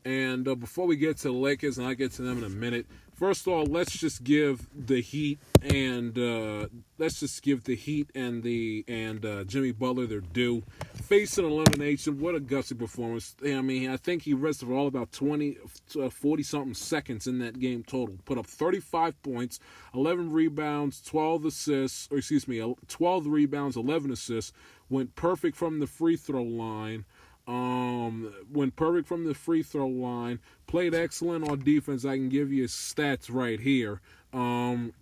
And 0.04 0.48
uh, 0.48 0.56
before 0.56 0.88
we 0.88 0.96
get 0.96 1.18
to 1.18 1.28
the 1.28 1.32
Lakers, 1.32 1.78
and 1.78 1.86
I 1.86 1.94
get 1.94 2.10
to 2.14 2.22
them 2.22 2.38
in 2.38 2.44
a 2.44 2.48
minute, 2.48 2.86
First 3.20 3.46
of 3.46 3.52
all, 3.52 3.66
let's 3.66 3.98
just 3.98 4.24
give 4.24 4.66
the 4.74 5.02
Heat 5.02 5.40
and 5.62 6.18
uh, 6.18 6.68
let's 6.96 7.20
just 7.20 7.42
give 7.42 7.64
the 7.64 7.76
Heat 7.76 8.08
and 8.14 8.42
the 8.42 8.82
and 8.88 9.22
uh, 9.26 9.44
Jimmy 9.44 9.72
Butler 9.72 10.06
their 10.06 10.22
due. 10.22 10.62
Facing 11.10 11.44
elimination, 11.44 12.20
what 12.20 12.36
a 12.36 12.40
gutsy 12.40 12.78
performance! 12.78 13.34
I 13.44 13.60
mean, 13.62 13.90
I 13.90 13.96
think 13.96 14.22
he 14.22 14.32
rested 14.32 14.68
for 14.68 14.74
all 14.74 14.86
about 14.86 15.10
20, 15.10 15.58
uh, 16.00 16.08
40 16.08 16.42
something 16.44 16.74
seconds 16.74 17.26
in 17.26 17.40
that 17.40 17.58
game 17.58 17.82
total. 17.82 18.14
Put 18.24 18.38
up 18.38 18.46
35 18.46 19.20
points, 19.20 19.58
11 19.92 20.30
rebounds, 20.30 21.02
12 21.02 21.46
assists, 21.46 22.08
or 22.12 22.18
excuse 22.18 22.46
me, 22.46 22.62
12 22.86 23.26
rebounds, 23.26 23.76
11 23.76 24.12
assists. 24.12 24.52
Went 24.88 25.16
perfect 25.16 25.56
from 25.56 25.80
the 25.80 25.88
free 25.88 26.16
throw 26.16 26.44
line. 26.44 27.04
Um, 27.48 28.32
went 28.48 28.76
perfect 28.76 29.08
from 29.08 29.24
the 29.24 29.34
free 29.34 29.64
throw 29.64 29.88
line. 29.88 30.38
Played 30.68 30.94
excellent 30.94 31.48
on 31.48 31.64
defense. 31.64 32.04
I 32.04 32.14
can 32.18 32.28
give 32.28 32.52
you 32.52 32.68
stats 32.68 33.26
right 33.28 33.58
here. 33.58 34.00
Um, 34.32 34.92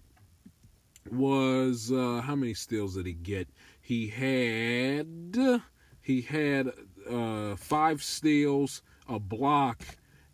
was 1.13 1.93
uh, 1.93 2.23
how 2.25 2.35
many 2.35 2.55
steals 2.55 2.95
did 2.95 3.05
he 3.05 3.13
get? 3.13 3.47
He 3.79 4.09
had 4.09 5.63
he 6.09 6.23
had 6.23 6.73
uh, 7.07 7.55
five 7.57 8.03
steals, 8.03 8.81
a 9.11 9.19
block, 9.19 9.83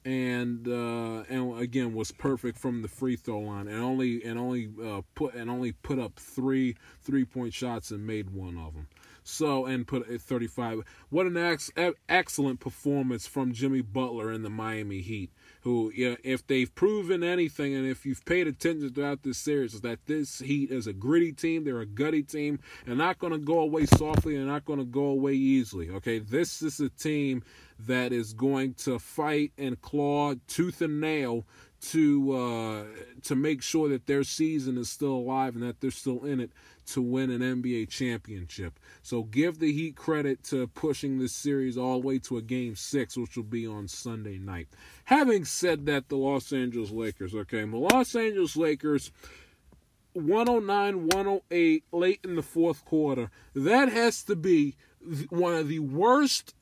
and 0.05 0.69
uh, 0.69 1.25
and 1.29 1.61
again 1.61 1.95
was 1.95 2.13
perfect 2.13 2.59
from 2.59 2.83
the 2.83 2.87
free 2.87 3.17
throw 3.17 3.41
line, 3.41 3.67
and 3.67 3.83
only 3.83 4.23
and 4.23 4.39
only 4.39 4.71
uh, 4.81 5.01
put 5.17 5.35
and 5.35 5.51
only 5.51 5.73
put 5.73 5.99
up 5.99 6.15
three 6.15 6.77
three 7.03 7.25
point 7.25 7.53
shots 7.53 7.91
and 7.91 8.07
made 8.07 8.31
one 8.31 8.57
of 8.57 8.75
them. 8.75 8.87
So 9.25 9.67
and 9.67 9.85
put 9.85 10.09
it 10.09 10.21
35. 10.21 10.83
What 11.09 11.27
an 11.27 11.37
ex- 11.37 11.73
excellent 12.09 12.61
performance 12.61 13.27
from 13.27 13.53
Jimmy 13.53 13.81
Butler 13.81 14.31
in 14.31 14.43
the 14.43 14.51
Miami 14.51 15.01
Heat. 15.01 15.33
Who, 15.65 15.91
yeah, 15.95 16.17
if 16.23 16.47
they've 16.47 16.73
proven 16.75 17.25
anything, 17.25 17.75
and 17.75 17.87
if 17.87 18.05
you've 18.05 18.25
paid 18.27 18.47
attention 18.47 18.93
throughout 18.93 19.23
this 19.23 19.39
series, 19.39 19.73
is 19.73 19.81
that 19.81 19.99
this 20.05 20.41
Heat 20.41 20.71
is 20.71 20.87
a 20.87 20.93
gritty 20.93 21.33
team. 21.33 21.65
They're 21.65 21.81
a 21.81 21.87
gutty 21.87 22.23
team. 22.23 22.59
They're 22.85 22.95
not 22.95 23.19
going 23.19 23.33
to 23.33 23.39
go 23.39 23.61
away 23.61 23.87
softly. 23.87 24.37
They're 24.37 24.45
not 24.45 24.67
going 24.67 24.79
to 24.79 24.85
go 24.85 25.07
away 25.07 25.33
easily. 25.33 25.89
Okay, 25.89 26.19
this 26.19 26.61
is 26.61 26.81
a 26.81 26.91
team 26.91 27.43
that 27.87 28.13
is 28.13 28.35
going 28.35 28.75
to 28.75 28.99
fight 28.99 29.53
and 29.57 29.81
claw 29.81 30.35
tooth 30.49 30.83
and 30.83 31.01
nail 31.01 31.47
to 31.91 32.33
uh, 32.33 32.85
to 33.23 33.35
make 33.35 33.63
sure 33.63 33.89
that 33.89 34.07
their 34.07 34.25
season 34.25 34.79
is 34.79 34.91
still 34.91 35.13
alive 35.13 35.55
and 35.55 35.63
that 35.63 35.81
they're 35.81 35.91
still 35.91 36.25
in 36.25 36.41
it 36.41 36.51
to 36.87 37.03
win 37.03 37.31
an 37.31 37.41
NBA 37.41 37.89
championship. 37.89 38.79
So 39.03 39.23
give 39.23 39.59
the 39.59 39.73
Heat 39.73 39.97
credit 39.97 40.43
to 40.45 40.67
pushing 40.69 41.19
this 41.19 41.33
series 41.33 41.77
all 41.77 42.01
the 42.01 42.07
way 42.07 42.19
to 42.21 42.37
a 42.37 42.43
game 42.43 42.77
six, 42.77 43.17
which 43.17 43.37
will 43.37 43.45
be 43.45 43.67
on 43.67 43.89
Sunday 43.89 44.39
night. 44.39 44.69
Having 45.05 45.47
said 45.47 45.87
that, 45.87 46.09
the 46.09 46.17
Los 46.17 46.53
Angeles 46.53 46.91
Lakers, 46.91 47.35
okay, 47.35 47.65
the 47.65 47.77
Los 47.77 48.15
Angeles 48.15 48.57
Lakers. 48.57 49.11
109 50.15 51.09
108 51.09 51.85
late 51.91 52.21
in 52.23 52.37
the 52.37 52.43
fourth 52.43 52.85
quarter. 52.85 53.33
That 53.53 53.89
has 53.89 54.23
to 54.23 54.37
be 54.37 54.77
one 55.29 55.55
of 55.55 55.67
the 55.67 55.81
worst 55.81 56.55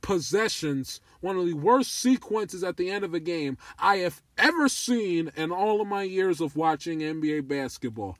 possessions, 0.00 1.00
one 1.20 1.36
of 1.36 1.46
the 1.46 1.54
worst 1.54 1.94
sequences 1.94 2.62
at 2.62 2.76
the 2.76 2.90
end 2.90 3.04
of 3.04 3.14
a 3.14 3.20
game 3.20 3.58
I 3.78 3.98
have 3.98 4.22
ever 4.36 4.68
seen 4.68 5.30
in 5.36 5.50
all 5.50 5.80
of 5.80 5.88
my 5.88 6.02
years 6.02 6.40
of 6.40 6.56
watching 6.56 7.00
NBA 7.00 7.48
basketball. 7.48 8.18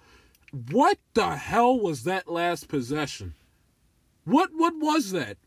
What 0.71 0.99
the 1.15 1.37
hell 1.37 1.79
was 1.79 2.05
that 2.05 2.29
last 2.29 2.69
possession? 2.69 3.35
What 4.25 4.51
what 4.55 4.75
was 4.77 5.13
that? 5.13 5.39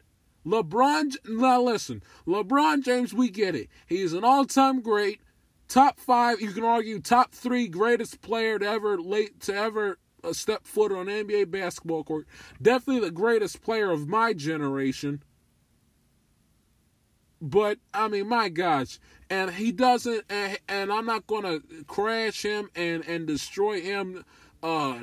LeBron 0.46 1.16
now 1.28 1.62
listen, 1.62 2.02
LeBron 2.26 2.84
James, 2.84 3.14
we 3.14 3.30
get 3.30 3.56
it. 3.56 3.70
He's 3.86 4.14
an 4.14 4.24
all-time 4.24 4.82
great, 4.82 5.22
top 5.68 6.00
5, 6.00 6.42
you 6.42 6.52
can 6.52 6.64
argue 6.64 7.00
top 7.00 7.32
3 7.32 7.68
greatest 7.68 8.22
player 8.22 8.58
to 8.58 8.68
ever 8.68 9.00
late 9.00 9.40
to 9.42 9.56
ever 9.56 9.98
uh, 10.24 10.34
step 10.34 10.66
foot 10.66 10.92
on 10.92 11.08
NBA 11.08 11.52
basketball 11.52 12.04
court. 12.04 12.28
Definitely 12.62 13.08
the 13.08 13.12
greatest 13.12 13.62
player 13.62 13.92
of 13.92 14.08
my 14.08 14.34
generation. 14.34 15.24
But 17.42 17.80
I 17.94 18.08
mean, 18.08 18.28
my 18.30 18.50
gosh, 18.50 19.00
and 19.30 19.52
he 19.52 19.72
doesn't, 19.72 20.26
and, 20.30 20.60
and 20.70 20.94
I'm 20.94 21.08
not 21.08 21.28
to 21.28 21.64
crash 21.88 22.44
him 22.44 22.70
and 22.76 23.04
and 23.08 23.26
destroy 23.26 23.82
him 23.82 24.24
uh, 24.64 25.00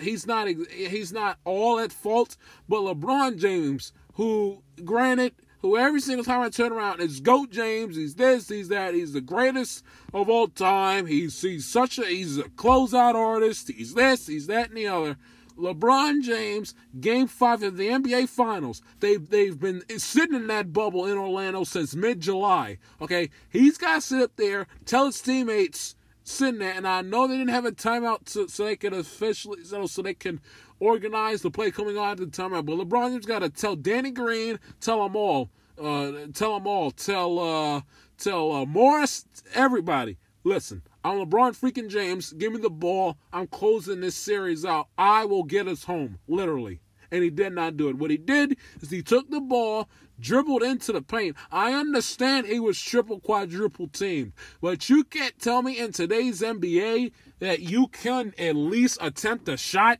he's 0.00 0.26
not 0.26 0.48
he's 0.48 1.12
not 1.12 1.38
all 1.44 1.78
at 1.78 1.92
fault, 1.92 2.36
but 2.68 2.80
LeBron 2.80 3.38
James, 3.38 3.92
who 4.14 4.62
granted, 4.84 5.34
who 5.60 5.76
every 5.76 6.00
single 6.00 6.24
time 6.24 6.40
I 6.40 6.50
turn 6.50 6.72
around 6.72 7.00
is 7.00 7.20
Goat 7.20 7.50
James, 7.50 7.96
he's 7.96 8.14
this, 8.14 8.48
he's 8.48 8.68
that, 8.68 8.94
he's 8.94 9.12
the 9.12 9.20
greatest 9.20 9.84
of 10.12 10.28
all 10.28 10.48
time. 10.48 11.06
He's 11.06 11.40
he's 11.40 11.66
such 11.66 11.98
a 11.98 12.04
he's 12.04 12.38
a 12.38 12.44
closeout 12.44 13.14
artist. 13.14 13.70
He's 13.70 13.94
this, 13.94 14.26
he's 14.26 14.46
that, 14.48 14.68
and 14.68 14.76
the 14.76 14.88
other. 14.88 15.16
LeBron 15.56 16.22
James, 16.22 16.74
Game 17.00 17.26
Five 17.26 17.62
of 17.62 17.76
the 17.76 17.88
NBA 17.88 18.28
Finals. 18.28 18.82
They've 19.00 19.28
they've 19.28 19.58
been 19.58 19.82
sitting 19.98 20.34
in 20.34 20.46
that 20.48 20.72
bubble 20.72 21.06
in 21.06 21.18
Orlando 21.18 21.64
since 21.64 21.94
mid 21.94 22.20
July. 22.20 22.78
Okay, 23.00 23.30
he's 23.50 23.78
got 23.78 23.96
to 23.96 24.00
sit 24.00 24.22
up 24.22 24.36
there, 24.36 24.66
tell 24.84 25.06
his 25.06 25.20
teammates 25.20 25.94
sitting 26.24 26.60
there, 26.60 26.74
and 26.74 26.86
I 26.86 27.02
know 27.02 27.26
they 27.26 27.36
didn't 27.36 27.50
have 27.50 27.64
a 27.64 27.72
timeout 27.72 28.24
to, 28.32 28.48
so 28.48 28.64
they 28.64 28.76
can 28.76 28.94
officially 28.94 29.64
so, 29.64 29.86
so 29.86 30.02
they 30.02 30.14
can 30.14 30.40
organize 30.80 31.42
the 31.42 31.50
play 31.50 31.70
coming 31.70 31.98
out 31.98 32.20
of 32.20 32.32
the 32.32 32.42
timeout. 32.42 32.66
But 32.66 32.76
LeBron 32.76 33.10
James 33.10 33.26
got 33.26 33.40
to 33.40 33.48
tell 33.48 33.76
Danny 33.76 34.10
Green, 34.10 34.58
tell 34.80 35.02
them 35.02 35.16
all, 35.16 35.50
uh, 35.80 36.12
tell 36.34 36.54
them 36.54 36.66
all, 36.66 36.90
tell 36.90 37.38
uh, 37.38 37.80
tell 38.18 38.52
uh, 38.52 38.66
Morris, 38.66 39.26
everybody. 39.54 40.18
Listen, 40.44 40.82
I'm 41.04 41.18
LeBron 41.18 41.58
freaking 41.58 41.88
James. 41.88 42.32
Give 42.32 42.52
me 42.52 42.60
the 42.60 42.70
ball. 42.70 43.18
I'm 43.32 43.48
closing 43.48 44.00
this 44.00 44.14
series 44.14 44.64
out. 44.64 44.86
I 44.96 45.24
will 45.24 45.42
get 45.42 45.66
us 45.66 45.84
home, 45.84 46.18
literally. 46.28 46.80
And 47.10 47.24
he 47.24 47.30
did 47.30 47.52
not 47.54 47.76
do 47.76 47.88
it. 47.88 47.98
What 47.98 48.12
he 48.12 48.16
did 48.16 48.56
is 48.80 48.90
he 48.90 49.02
took 49.02 49.28
the 49.28 49.40
ball, 49.40 49.88
dribbled 50.20 50.62
into 50.62 50.92
the 50.92 51.02
paint. 51.02 51.36
I 51.50 51.72
understand 51.72 52.46
he 52.46 52.60
was 52.60 52.80
triple 52.80 53.18
quadruple 53.18 53.88
teamed, 53.88 54.32
but 54.60 54.88
you 54.88 55.02
can't 55.02 55.36
tell 55.40 55.60
me 55.60 55.76
in 55.76 55.90
today's 55.90 56.40
NBA 56.40 57.10
that 57.40 57.60
you 57.60 57.88
can 57.88 58.32
at 58.38 58.54
least 58.54 58.98
attempt 59.00 59.48
a 59.48 59.56
shot. 59.56 59.98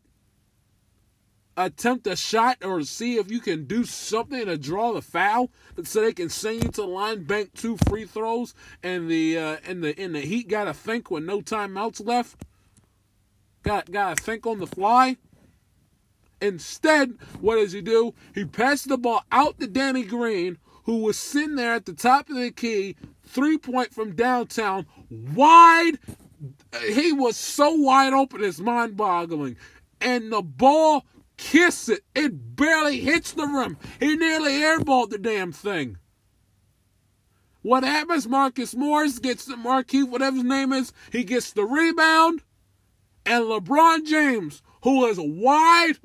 Attempt 1.55 2.07
a 2.07 2.17
shot 2.17 2.65
or 2.65 2.83
see 2.83 3.17
if 3.17 3.31
you 3.31 3.39
can 3.39 3.65
do 3.65 3.85
something 3.85 4.47
to 4.47 4.57
draw 4.57 4.93
the 4.93 5.03
foul 5.03 5.51
so 5.85 6.01
they 6.01 6.15
can 6.15 6.31
send 6.31 6.65
you 6.65 6.71
to 6.71 6.81
the 6.81 6.87
line, 6.87 7.25
bank 7.25 7.51
two 7.55 7.77
free 7.89 8.07
throws, 8.07 8.55
and 8.83 9.11
the 9.11 9.37
uh, 9.37 9.57
and 9.67 9.85
the 9.85 10.01
in 10.01 10.13
the 10.13 10.21
Heat 10.21 10.49
gotta 10.49 10.73
think 10.73 11.11
with 11.11 11.25
no 11.25 11.43
timeouts 11.43 12.05
left. 12.07 12.43
Got 13.63 13.91
gotta 13.91 14.21
think 14.23 14.47
on 14.47 14.61
the 14.61 14.67
fly. 14.67 15.19
Instead, 16.41 17.19
what 17.41 17.57
does 17.57 17.73
he 17.73 17.83
do? 17.83 18.15
He 18.35 18.45
passes 18.47 18.85
the 18.85 18.97
ball 18.99 19.23
out 19.31 19.61
to 19.61 19.67
Danny 19.67 20.03
Green, 20.03 20.57
who 20.85 21.03
was 21.03 21.19
sitting 21.19 21.57
there 21.57 21.75
at 21.75 21.85
the 21.85 21.93
top 21.93 22.31
of 22.31 22.37
the 22.37 22.51
key, 22.51 22.97
three 23.25 23.59
point 23.59 23.93
from 23.93 24.17
downtown, 24.17 24.87
wide. 25.11 25.99
He 26.89 27.13
was 27.13 27.37
so 27.37 27.75
wide 27.75 28.13
open, 28.13 28.43
it's 28.43 28.59
mind 28.59 28.97
boggling. 28.97 29.57
And 30.01 30.33
the 30.33 30.43
ball 30.43 31.05
kiss 31.37 31.89
it. 31.89 32.03
It 32.15 32.57
barely 32.57 33.01
hits 33.01 33.33
the 33.33 33.47
rim. 33.47 33.77
He 34.01 34.17
nearly 34.17 34.53
airballed 34.53 35.11
the 35.11 35.19
damn 35.19 35.53
thing. 35.53 35.99
What 37.63 37.85
happens? 37.85 38.27
Marcus 38.27 38.75
Morris 38.75 39.19
gets 39.19 39.45
the 39.45 39.57
Marquis, 39.57 40.03
whatever 40.03 40.37
his 40.37 40.45
name 40.45 40.73
is, 40.73 40.93
he 41.13 41.23
gets 41.23 41.53
the 41.53 41.65
rebound. 41.65 42.43
And 43.25 43.45
LeBron 43.45 44.05
James, 44.05 44.63
who 44.83 45.07
is 45.07 45.19
wide 45.21 45.99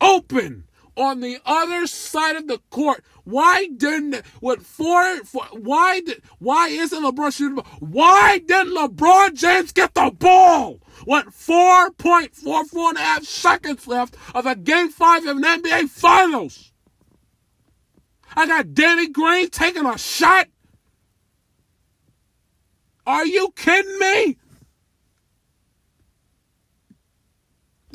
open 0.00 0.67
on 0.98 1.20
the 1.20 1.38
other 1.46 1.86
side 1.86 2.36
of 2.36 2.48
the 2.48 2.58
court. 2.70 3.04
Why 3.24 3.66
didn't 3.66 4.26
what 4.40 4.62
for, 4.62 5.24
for 5.24 5.44
why 5.52 6.00
did 6.00 6.22
why 6.38 6.68
isn't 6.68 7.02
LeBron 7.02 7.36
shooting? 7.36 7.64
Why 7.78 8.38
didn't 8.38 8.76
LeBron 8.76 9.34
James 9.34 9.72
get 9.72 9.94
the 9.94 10.10
ball? 10.18 10.80
What 11.04 11.32
four 11.32 11.90
point 11.92 12.34
four 12.34 12.64
four 12.64 12.90
and 12.90 12.98
a 12.98 13.02
half 13.02 13.24
seconds 13.24 13.86
left 13.86 14.16
of 14.34 14.46
a 14.46 14.56
game 14.56 14.90
five 14.90 15.26
of 15.26 15.36
an 15.36 15.42
NBA 15.44 15.88
Finals? 15.88 16.72
I 18.34 18.46
got 18.46 18.74
Danny 18.74 19.08
Green 19.08 19.48
taking 19.50 19.86
a 19.86 19.96
shot. 19.96 20.48
Are 23.06 23.26
you 23.26 23.52
kidding 23.56 23.98
me? 23.98 24.36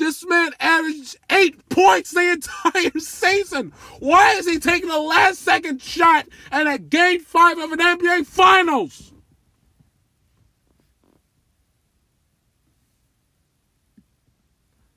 This 0.04 0.22
man 0.26 0.52
averaged 0.60 1.16
eight 1.30 1.66
points 1.70 2.10
the 2.10 2.32
entire 2.32 2.90
season. 2.98 3.72
Why 4.00 4.34
is 4.34 4.46
he 4.46 4.58
taking 4.58 4.90
a 4.90 4.98
last 4.98 5.38
second 5.38 5.80
shot 5.80 6.26
at 6.52 6.66
a 6.66 6.76
game 6.76 7.20
five 7.20 7.56
of 7.56 7.72
an 7.72 7.78
NBA 7.78 8.26
Finals? 8.26 9.14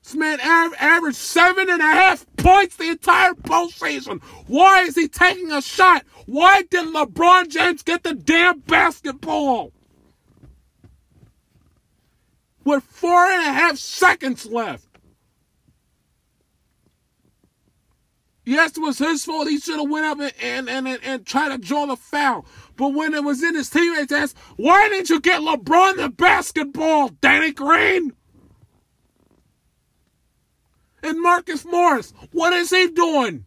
This 0.02 0.14
man 0.14 0.40
averaged 0.42 1.16
seven 1.16 1.70
and 1.70 1.80
a 1.80 1.86
half 1.86 2.26
points 2.36 2.76
the 2.76 2.90
entire 2.90 3.32
postseason. 3.32 4.22
Why 4.46 4.82
is 4.82 4.94
he 4.94 5.08
taking 5.08 5.50
a 5.52 5.62
shot? 5.62 6.04
Why 6.26 6.64
didn't 6.64 6.92
LeBron 6.92 7.48
James 7.48 7.82
get 7.82 8.02
the 8.02 8.12
damn 8.12 8.58
basketball? 8.60 9.72
With 12.62 12.84
four 12.84 13.24
and 13.24 13.48
a 13.48 13.52
half 13.52 13.78
seconds 13.78 14.44
left. 14.44 14.87
Yes, 18.48 18.78
it 18.78 18.80
was 18.80 18.96
his 18.96 19.26
fault. 19.26 19.46
He 19.46 19.60
should 19.60 19.78
have 19.78 19.90
went 19.90 20.06
up 20.06 20.18
and, 20.20 20.70
and, 20.70 20.88
and, 20.88 20.98
and, 21.04 21.26
tried 21.26 21.50
to 21.50 21.58
draw 21.58 21.84
the 21.84 21.96
foul. 21.96 22.46
But 22.76 22.94
when 22.94 23.12
it 23.12 23.22
was 23.22 23.42
in 23.42 23.54
his 23.54 23.68
teammates' 23.68 24.10
ass, 24.10 24.34
why 24.56 24.88
didn't 24.88 25.10
you 25.10 25.20
get 25.20 25.42
LeBron 25.42 25.98
the 25.98 26.08
basketball, 26.08 27.10
Danny 27.20 27.52
Green? 27.52 28.14
And 31.02 31.20
Marcus 31.20 31.66
Morris, 31.66 32.14
what 32.32 32.54
is 32.54 32.70
he 32.70 32.88
doing? 32.88 33.44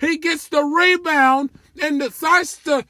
He 0.00 0.16
gets 0.16 0.48
the 0.48 0.64
rebound 0.64 1.50
and 1.82 2.00
decides 2.00 2.56
to 2.64 2.86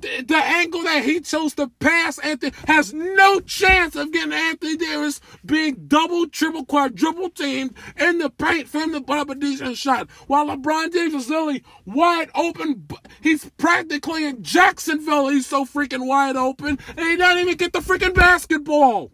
the, 0.00 0.22
the 0.22 0.36
angle 0.36 0.82
that 0.84 1.04
he 1.04 1.20
chose 1.20 1.54
to 1.54 1.68
pass 1.80 2.18
Anthony 2.18 2.52
has 2.66 2.92
no 2.92 3.40
chance 3.40 3.96
of 3.96 4.12
getting 4.12 4.32
Anthony 4.32 4.76
Davis 4.76 5.20
being 5.44 5.86
double, 5.88 6.28
triple, 6.28 6.64
quadruple 6.64 7.30
teamed 7.30 7.74
in 7.96 8.18
the 8.18 8.30
paint 8.30 8.68
up 8.74 9.30
a 9.30 9.34
decent 9.34 9.76
shot. 9.76 10.08
While 10.26 10.46
LeBron 10.46 10.92
James 10.92 11.14
is 11.14 11.28
literally 11.28 11.64
wide 11.84 12.30
open, 12.34 12.86
he's 13.20 13.50
practically 13.58 14.24
in 14.24 14.42
Jacksonville. 14.42 15.28
He's 15.28 15.46
so 15.46 15.64
freaking 15.64 16.06
wide 16.06 16.36
open, 16.36 16.78
and 16.96 17.00
he 17.06 17.16
doesn't 17.16 17.38
even 17.38 17.56
get 17.56 17.72
the 17.72 17.80
freaking 17.80 18.14
basketball. 18.14 19.10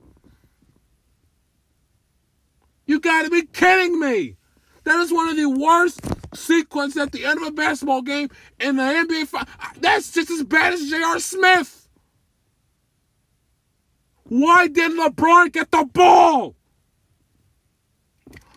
You 2.87 3.01
gotta 3.01 3.31
be 3.31 3.47
kidding 3.47 3.99
me. 3.99 4.37
That 4.85 5.01
is 5.01 5.13
one 5.13 5.29
of 5.29 5.37
the 5.37 5.49
worst 5.49 6.01
sequences 6.35 7.01
at 7.01 7.13
the 7.13 7.25
end 7.25 7.41
of 7.41 7.49
a 7.49 7.51
basketball 7.51 8.03
game 8.03 8.29
in 8.61 8.77
the 8.77 8.83
NBA. 8.83 9.47
That's 9.81 10.13
just 10.13 10.31
as 10.31 10.45
bad 10.45 10.75
as 10.75 10.89
J.R. 10.89 11.19
Smith. 11.19 11.89
Why 14.25 14.69
didn't 14.69 14.99
LeBron 14.99 15.53
get 15.53 15.71
the 15.71 15.85
ball? 15.85 16.57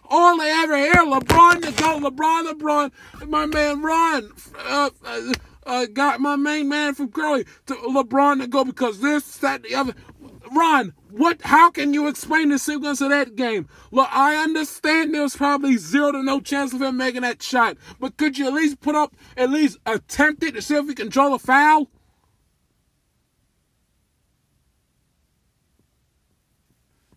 All 0.09 0.38
they 0.38 0.49
ever 0.49 0.78
hear, 0.78 0.93
LeBron 0.93 1.61
to 1.63 1.71
go, 1.71 1.99
LeBron, 1.99 2.51
LeBron, 2.51 3.28
my 3.28 3.45
man 3.45 3.82
Ron, 3.82 4.32
uh, 4.57 4.89
uh, 5.05 5.34
uh, 5.65 5.86
got 5.88 6.21
my 6.21 6.38
main 6.38 6.69
man 6.69 6.95
from 6.95 7.11
Curly 7.11 7.45
to 7.65 7.73
LeBron 7.75 8.39
to 8.39 8.47
go 8.47 8.63
because 8.63 9.01
this, 9.01 9.38
that, 9.38 9.63
the 9.63 9.75
other. 9.75 9.93
Ron, 10.51 10.93
what? 11.11 11.41
How 11.41 11.69
can 11.69 11.93
you 11.93 12.07
explain 12.07 12.49
the 12.49 12.59
sequence 12.59 13.01
of 13.01 13.09
that 13.09 13.35
game? 13.35 13.67
Look, 13.91 14.09
I 14.11 14.35
understand 14.35 15.13
there 15.13 15.21
was 15.21 15.35
probably 15.35 15.77
zero 15.77 16.11
to 16.11 16.23
no 16.23 16.39
chance 16.39 16.73
of 16.73 16.81
him 16.81 16.97
making 16.97 17.21
that 17.21 17.41
shot, 17.41 17.77
but 17.99 18.17
could 18.17 18.37
you 18.37 18.47
at 18.47 18.53
least 18.53 18.79
put 18.79 18.95
up, 18.95 19.15
at 19.35 19.49
least 19.49 19.77
attempt 19.85 20.43
it 20.43 20.53
to 20.53 20.61
see 20.61 20.75
if 20.75 20.87
he 20.87 20.95
can 20.95 21.09
draw 21.09 21.29
the 21.29 21.39
foul? 21.39 21.89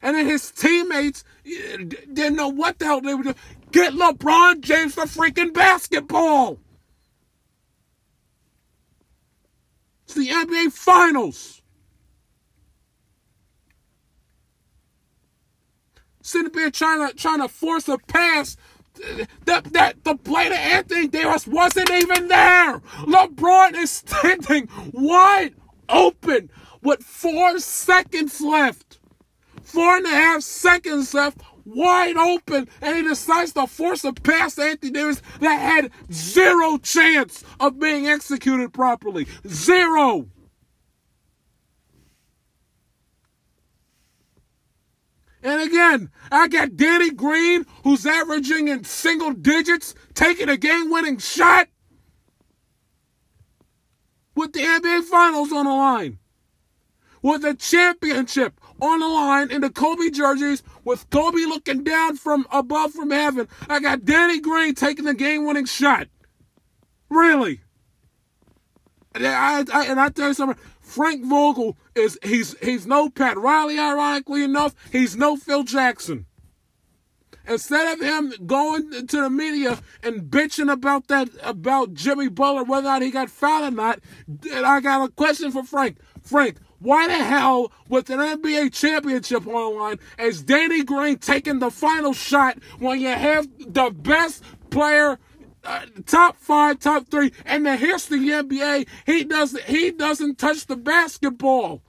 And 0.03 0.17
then 0.17 0.27
his 0.27 0.51
teammates 0.51 1.25
didn't 1.45 2.37
know 2.37 2.49
what 2.49 2.79
the 2.79 2.87
hell 2.87 3.01
they 3.01 3.15
were 3.15 3.23
doing. 3.23 3.37
Get 3.71 3.93
LeBron 3.93 4.61
James 4.61 4.95
the 4.95 5.03
freaking 5.03 5.53
basketball. 5.53 6.59
It's 10.05 10.15
the 10.15 10.29
NBA 10.29 10.73
Finals. 10.73 11.60
Sitting 16.31 16.53
there 16.53 16.71
trying 16.71 17.09
to 17.09 17.17
trying 17.17 17.41
to 17.41 17.49
force 17.49 17.89
a 17.89 17.99
pass 17.99 18.57
that 19.47 19.65
that 19.73 20.05
the 20.05 20.15
play 20.15 20.49
to 20.49 20.57
Anthony 20.57 21.09
Davis 21.09 21.45
wasn't 21.45 21.91
even 21.91 22.29
there. 22.29 22.79
LeBron 23.01 23.75
is 23.75 23.91
standing 23.91 24.69
wide 24.93 25.57
open 25.89 26.49
with 26.83 27.03
four 27.03 27.59
seconds 27.59 28.41
left. 28.41 29.01
Four 29.65 29.97
and 29.97 30.07
a 30.07 30.11
half 30.11 30.43
seconds 30.43 31.15
left, 31.15 31.41
wide 31.65 32.17
open, 32.17 32.69
and 32.81 32.97
he 32.97 33.03
decides 33.03 33.53
to 33.55 33.67
force 33.67 34.05
a 34.05 34.13
pass 34.13 34.55
to 34.55 34.63
Anthony 34.63 34.93
Davis 34.93 35.23
that 35.41 35.57
had 35.57 35.91
zero 36.13 36.79
chance 36.79 37.43
of 37.59 37.81
being 37.81 38.07
executed 38.07 38.73
properly. 38.73 39.27
Zero. 39.49 40.29
And 45.43 45.63
again, 45.63 46.11
I 46.31 46.49
got 46.49 46.77
Danny 46.77 47.11
Green, 47.11 47.65
who's 47.83 48.05
averaging 48.05 48.69
in 48.69 48.85
single 48.85 49.33
digits, 49.33 49.95
taking 50.15 50.49
a 50.49 50.57
game 50.57 50.91
winning 50.91 51.19
shot 51.19 51.69
with 54.35 54.53
the 54.53 54.61
NBA 54.61 55.05
Finals 55.05 55.53
on 55.53 55.65
the 55.65 55.73
line. 55.73 56.19
With 57.23 57.43
the 57.43 57.55
championship 57.55 58.61
on 58.81 59.01
the 59.01 59.09
line 59.09 59.51
in 59.51 59.61
the 59.61 59.71
Kobe 59.71 60.11
jerseys 60.11 60.63
with 60.85 61.09
Kobe 61.11 61.45
looking 61.45 61.85
down 61.85 62.17
from 62.17 62.47
above 62.51 62.93
from 62.93 63.11
heaven. 63.11 63.49
I 63.69 63.81
got 63.81 64.05
Danny 64.05 64.41
Green 64.41 64.75
taking 64.75 65.05
the 65.05 65.15
game 65.15 65.45
winning 65.45 65.67
shot. 65.67 66.09
Really? 67.11 67.61
And 69.15 69.27
I, 69.27 69.65
I, 69.73 69.87
and 69.87 70.01
I 70.01 70.09
tell 70.09 70.29
you 70.29 70.35
something, 70.35 70.59
Frank 70.91 71.25
Vogel 71.25 71.79
is 71.95 72.19
he's 72.21 72.59
he's 72.59 72.85
no 72.85 73.09
Pat 73.09 73.39
Riley, 73.39 73.79
ironically 73.79 74.43
enough, 74.43 74.75
he's 74.91 75.17
no 75.17 75.37
Phil 75.37 75.63
Jackson. 75.63 76.27
Instead 77.47 77.95
of 77.95 78.05
him 78.05 78.35
going 78.45 79.07
to 79.07 79.21
the 79.23 79.31
media 79.31 79.79
and 80.03 80.23
bitching 80.23 80.71
about 80.71 81.07
that 81.07 81.29
about 81.43 81.95
Jimmy 81.95 82.29
Butler, 82.29 82.65
whether 82.65 82.89
or 82.89 82.91
not 82.91 83.03
he 83.03 83.13
got 83.13 83.31
fouled 83.31 83.73
or 83.73 83.77
not, 83.77 84.01
I 84.53 84.81
got 84.81 85.09
a 85.09 85.13
question 85.13 85.53
for 85.53 85.63
Frank. 85.63 85.99
Frank, 86.23 86.57
why 86.81 87.07
the 87.07 87.15
hell, 87.23 87.71
with 87.89 88.11
an 88.11 88.19
NBA 88.19 88.73
championship 88.73 89.47
on 89.47 89.53
the 89.53 89.79
line, 89.81 89.99
is 90.19 90.43
Danny 90.43 90.83
Green 90.83 91.19
taking 91.19 91.61
the 91.61 91.71
final 91.71 92.13
shot 92.13 92.59
when 92.81 93.01
you 93.01 93.09
have 93.09 93.47
the 93.59 93.91
best 93.91 94.43
player, 94.71 95.21
top 96.07 96.37
five, 96.39 96.79
top 96.79 97.09
three 97.09 97.33
in 97.47 97.65
the 97.65 97.77
history 97.77 98.31
of 98.33 98.49
the 98.49 98.59
NBA? 98.59 98.89
He 99.07 99.25
doesn't. 99.25 99.65
He 99.65 99.91
doesn't 99.91 100.39
touch 100.39 100.67
the 100.67 100.77
basketball 100.77 101.83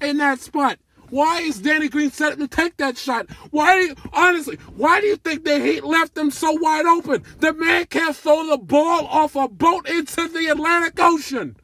in 0.00 0.18
that 0.18 0.40
spot. 0.40 0.78
Why 1.10 1.40
is 1.40 1.58
Danny 1.58 1.88
Green 1.88 2.10
set 2.10 2.38
to 2.38 2.46
take 2.46 2.76
that 2.76 2.96
shot? 2.96 3.28
Why, 3.50 3.80
do 3.80 3.86
you, 3.88 3.96
honestly, 4.12 4.56
why 4.76 5.00
do 5.00 5.08
you 5.08 5.16
think 5.16 5.44
the 5.44 5.58
Heat 5.58 5.84
left 5.84 6.16
him 6.16 6.30
so 6.30 6.52
wide 6.52 6.86
open? 6.86 7.24
The 7.40 7.52
man 7.52 7.86
can't 7.86 8.14
throw 8.14 8.46
the 8.46 8.58
ball 8.58 9.06
off 9.06 9.34
a 9.34 9.48
boat 9.48 9.88
into 9.88 10.28
the 10.28 10.46
Atlantic 10.46 10.98
Ocean. 11.00 11.56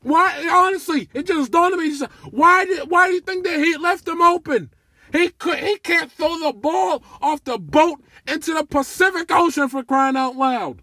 Why? 0.00 0.48
Honestly, 0.50 1.10
it 1.12 1.26
just 1.26 1.50
dawned 1.50 1.74
on 1.74 1.80
me. 1.80 1.98
Why 2.30 2.64
did? 2.64 2.88
Why 2.88 3.08
do 3.08 3.14
you 3.14 3.20
think 3.20 3.44
that 3.44 3.58
he 3.58 3.76
left 3.76 4.06
him 4.06 4.22
open? 4.22 4.70
He 5.12 5.28
could. 5.28 5.58
He 5.58 5.78
can't 5.78 6.10
throw 6.10 6.38
the 6.38 6.52
ball 6.52 7.02
off 7.20 7.44
the 7.44 7.58
boat 7.58 8.02
into 8.26 8.54
the 8.54 8.64
Pacific 8.64 9.30
Ocean 9.30 9.68
for 9.68 9.82
crying 9.82 10.16
out 10.16 10.36
loud. 10.36 10.82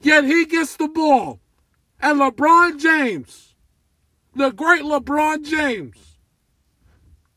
Yet 0.00 0.24
he 0.24 0.46
gets 0.46 0.76
the 0.76 0.88
ball, 0.88 1.40
and 2.00 2.20
LeBron 2.20 2.80
James, 2.80 3.54
the 4.34 4.50
great 4.50 4.82
LeBron 4.82 5.44
James. 5.44 5.96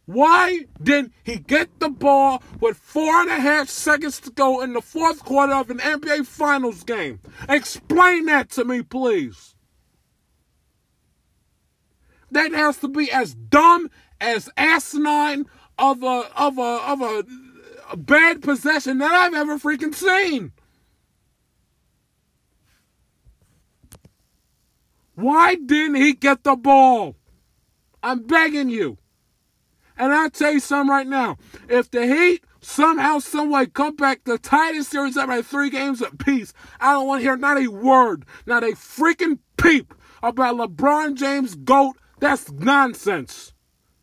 Why 0.06 0.66
didn't 0.82 1.14
he 1.24 1.38
get 1.38 1.80
the 1.80 1.90
ball 1.90 2.44
with 2.60 2.78
four 2.78 3.22
and 3.22 3.30
a 3.30 3.40
half 3.40 3.70
seconds 3.70 4.20
to 4.22 4.32
go 4.32 4.62
in 4.62 4.74
the 4.74 4.82
fourth 4.82 5.24
quarter 5.24 5.54
of 5.54 5.70
an 5.70 5.80
NBA 5.80 6.26
Finals 6.26 6.84
game? 6.84 7.20
Explain 7.48 8.26
that 8.26 8.50
to 8.52 8.66
me, 8.66 8.82
please 8.82 9.56
that 12.32 12.54
has 12.54 12.78
to 12.78 12.88
be 12.88 13.12
as 13.12 13.36
dumb 13.36 13.90
as 14.22 14.50
asinine 14.56 15.48
of 15.78 16.04
a 16.04 16.30
of 16.38 16.58
a 16.58 16.62
of 16.62 17.02
a, 17.02 17.24
bad 17.98 18.42
possession 18.42 19.00
that 19.00 19.12
I've 19.12 19.34
ever 19.34 19.58
freaking 19.58 19.94
seen. 19.94 20.54
Why 25.16 25.56
didn't 25.56 25.96
he 25.96 26.14
get 26.14 26.44
the 26.44 26.56
ball? 26.56 27.16
I'm 28.02 28.24
begging 28.24 28.70
you. 28.70 28.98
And 29.98 30.14
I'll 30.14 30.30
tell 30.30 30.54
you 30.54 30.60
something 30.62 30.90
right 30.90 31.06
now. 31.06 31.38
If 31.68 31.92
the 31.92 32.08
Heat 32.08 32.44
somehow, 32.62 33.20
someway 33.20 33.66
come 33.66 33.96
back 33.96 34.24
the 34.24 34.38
tightest 34.38 34.90
series 34.90 35.18
ever 35.18 35.34
at 35.34 35.46
three 35.46 35.70
games 35.70 36.02
apiece, 36.02 36.54
I 36.80 36.94
don't 36.94 37.08
want 37.08 37.20
to 37.20 37.24
hear 37.24 37.38
not 37.38 37.62
a 37.62 37.68
word, 37.68 38.26
not 38.46 38.64
a 38.64 38.68
freaking 38.68 39.40
peep 39.58 39.94
about 40.24 40.56
LeBron 40.56 41.16
James 41.16 41.56
GOAT 41.56 41.98
that's 42.20 42.52
nonsense. 42.52 43.54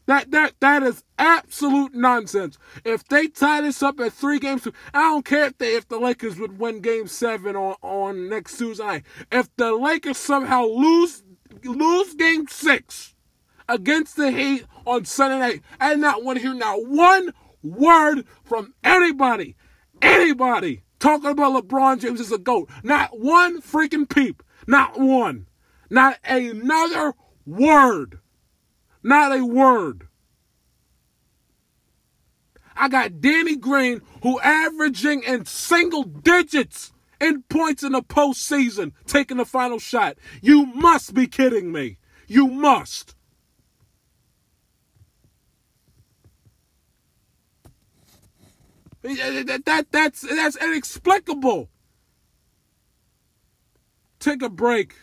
That 0.09 0.30
that 0.30 0.54
that 0.61 0.82
is 0.84 1.04
absolute 1.18 1.94
nonsense. 1.94 2.56
If 2.82 3.06
they 3.06 3.26
tie 3.26 3.61
this 3.61 3.82
up 3.82 4.00
at 4.00 4.14
three 4.14 4.38
games, 4.38 4.66
I 4.94 5.02
don't 5.02 5.22
care 5.22 5.44
if 5.44 5.59
they 5.59 5.76
if 5.76 5.86
the 5.86 5.98
Lakers 6.00 6.40
would 6.40 6.59
win 6.59 6.80
Game 6.80 7.06
Seven 7.06 7.54
on 7.54 7.76
on 7.82 8.26
next 8.30 8.56
Tuesday. 8.56 9.02
If 9.30 9.54
the 9.56 9.72
Lakers 9.76 10.16
somehow 10.16 10.64
lose 10.64 11.22
lose 11.62 12.14
Game 12.14 12.48
Six 12.48 13.14
against 13.68 14.16
the 14.16 14.30
Heat 14.30 14.64
on 14.86 15.04
Sunday 15.04 15.38
night, 15.40 15.62
I 15.78 15.94
not 15.94 16.24
want 16.24 16.38
to 16.38 16.42
hear 16.42 16.54
not 16.54 16.86
one 16.86 17.34
word 17.62 18.24
from 18.44 18.72
anybody, 18.82 19.56
anybody 20.00 20.84
talking 21.00 21.28
about 21.28 21.62
LeBron 21.62 22.00
James 22.00 22.20
as 22.22 22.32
a 22.32 22.38
goat. 22.38 22.70
Not 22.82 23.20
one 23.20 23.61
freaking 23.61 24.09
peep. 24.09 24.42
Not 24.66 24.98
one. 24.98 25.48
Not 25.90 26.16
another 26.24 27.12
word. 27.44 28.20
Not 29.03 29.36
a 29.36 29.44
word. 29.44 30.09
I 32.76 32.88
got 32.88 33.20
Danny 33.20 33.57
Green, 33.57 34.03
who 34.22 34.38
averaging 34.40 35.24
in 35.24 35.46
single 35.46 36.05
digits 36.05 36.92
in 37.20 37.42
points 37.42 37.82
in 37.82 37.92
the 37.92 38.03
postseason, 38.03 38.92
taking 39.07 39.38
the 39.38 39.44
final 39.44 39.78
shot. 39.78 40.16
You 40.40 40.66
must 40.66 41.14
be 41.14 41.26
kidding 41.26 41.72
me. 41.72 41.99
You 42.28 42.46
must. 42.46 43.16
That, 49.03 49.62
that, 49.64 49.86
that's, 49.90 50.20
that's 50.20 50.57
inexplicable. 50.57 51.70
Take 54.20 54.42
a 54.42 54.49
break. 54.49 54.94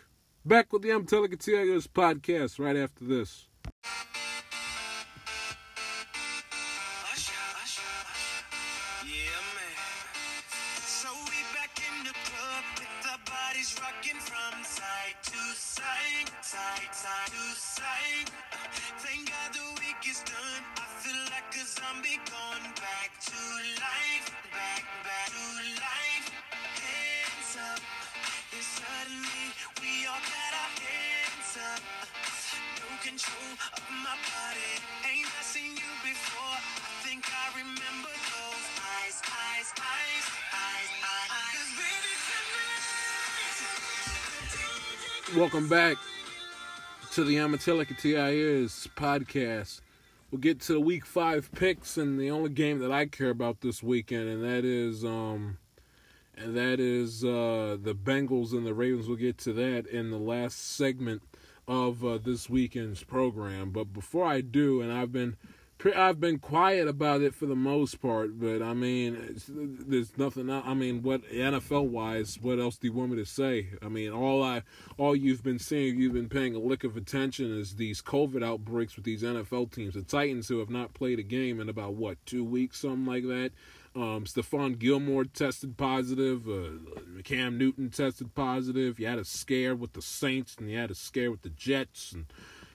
Back 0.45 0.71
with 0.71 0.83
the 0.83 0.91
I'm 0.91 1.05
podcast 1.07 2.59
right 2.59 2.75
after 2.75 3.03
this. 3.03 3.47
Yeah, 9.05 9.41
man. 9.53 9.77
So 10.81 11.09
we 11.29 11.39
back 11.53 11.77
in 11.77 12.09
the 12.09 12.15
club 12.25 12.63
with 12.81 13.11
our 13.11 13.21
bodies 13.29 13.77
rocking 13.77 14.17
from 14.17 14.63
side 14.65 15.17
to 15.29 15.39
side, 15.53 16.29
side, 16.41 16.89
to 17.29 17.43
side. 17.53 18.29
Thank 19.05 19.29
God 19.29 19.49
the 19.53 19.67
week 19.77 20.01
is 20.09 20.25
done. 20.25 20.63
I 20.81 20.85
feel 21.05 21.21
like 21.29 21.53
a 21.53 21.65
zombie 21.69 22.17
going 22.25 22.65
back 22.81 23.13
to 23.29 23.39
life, 23.77 24.27
back 24.49 24.83
to 25.29 25.43
life. 25.77 26.27
Hands 26.81 27.53
up. 27.61 27.81
And 28.49 28.65
suddenly 28.65 29.45
we 29.81 30.07
all 30.09 30.23
got 30.25 30.51
our 30.65 30.73
hands 30.81 31.53
up 31.61 32.24
control 33.05 33.53
of 33.77 33.83
my 34.01 34.17
body. 34.33 34.81
Ain't 35.05 35.27
I 35.27 35.43
seen 35.43 35.77
you 35.77 35.91
before? 36.01 36.41
I 36.41 37.05
think 37.05 37.23
I 37.29 37.53
remember 37.55 38.09
those 38.09 38.65
eyes, 38.81 39.21
eyes, 39.29 39.69
eyes, 39.77 40.25
eyes, 40.51 40.89
eyes. 45.29 45.37
Welcome 45.37 45.69
back 45.69 45.97
to 47.11 47.23
the 47.23 47.35
Amatelica 47.35 47.95
TIS 47.95 48.87
podcast. 48.95 49.81
We'll 50.31 50.41
get 50.41 50.59
to 50.61 50.79
week 50.79 51.05
five 51.05 51.51
picks 51.53 51.97
and 51.97 52.19
the 52.19 52.31
only 52.31 52.49
game 52.49 52.79
that 52.79 52.91
I 52.91 53.05
care 53.05 53.29
about 53.29 53.61
this 53.61 53.83
weekend, 53.83 54.29
and 54.29 54.43
that 54.43 54.65
is 54.65 55.05
um 55.05 55.59
and 56.35 56.57
that 56.57 56.79
is 56.79 57.23
uh 57.23 57.77
the 57.79 57.93
Bengals 57.93 58.53
and 58.53 58.65
the 58.65 58.73
Ravens. 58.73 59.07
We'll 59.07 59.17
get 59.17 59.37
to 59.39 59.53
that 59.53 59.85
in 59.85 60.09
the 60.09 60.17
last 60.17 60.75
segment 60.75 61.21
of 61.67 62.05
uh, 62.05 62.17
this 62.17 62.49
weekend's 62.49 63.03
program. 63.03 63.71
But 63.71 63.93
before 63.93 64.25
I 64.25 64.41
do, 64.41 64.81
and 64.81 64.91
I've 64.91 65.11
been 65.11 65.37
I've 65.95 66.19
been 66.19 66.39
quiet 66.39 66.87
about 66.87 67.21
it 67.21 67.35
for 67.35 67.45
the 67.45 67.55
most 67.55 68.01
part, 68.01 68.39
but 68.39 68.61
I 68.61 68.73
mean, 68.73 69.39
there's 69.47 70.17
nothing. 70.17 70.49
I 70.49 70.73
mean, 70.73 71.03
what 71.03 71.21
NFL 71.29 71.89
wise, 71.89 72.39
what 72.41 72.59
else 72.59 72.77
do 72.77 72.87
you 72.87 72.93
want 72.93 73.11
me 73.11 73.17
to 73.17 73.25
say? 73.25 73.67
I 73.83 73.89
mean, 73.89 74.11
all 74.11 74.41
I, 74.41 74.63
all 74.97 75.15
you've 75.15 75.43
been 75.43 75.59
seeing, 75.59 75.99
you've 75.99 76.13
been 76.13 76.29
paying 76.29 76.55
a 76.55 76.59
lick 76.59 76.85
of 76.85 76.97
attention 76.97 77.55
is 77.55 77.75
these 77.75 78.01
COVID 78.01 78.43
outbreaks 78.43 78.95
with 78.95 79.05
these 79.05 79.21
NFL 79.21 79.71
teams. 79.73 79.93
The 79.93 80.01
Titans, 80.01 80.47
who 80.47 80.59
have 80.59 80.69
not 80.69 80.93
played 80.93 81.19
a 81.19 81.23
game 81.23 81.59
in 81.59 81.69
about 81.69 81.93
what 81.93 82.25
two 82.25 82.43
weeks, 82.43 82.79
something 82.79 83.05
like 83.05 83.23
that. 83.23 83.51
Um, 83.95 84.25
Stephon 84.25 84.77
Gilmore 84.77 85.23
tested 85.23 85.77
positive. 85.77 86.49
Uh, 86.49 87.21
Cam 87.23 87.57
Newton 87.57 87.89
tested 87.89 88.35
positive. 88.35 88.99
You 88.99 89.07
had 89.07 89.19
a 89.19 89.25
scare 89.25 89.73
with 89.73 89.93
the 89.93 90.01
Saints, 90.01 90.57
and 90.59 90.69
you 90.69 90.77
had 90.77 90.91
a 90.91 90.95
scare 90.95 91.31
with 91.31 91.43
the 91.43 91.49
Jets, 91.49 92.11
and 92.11 92.25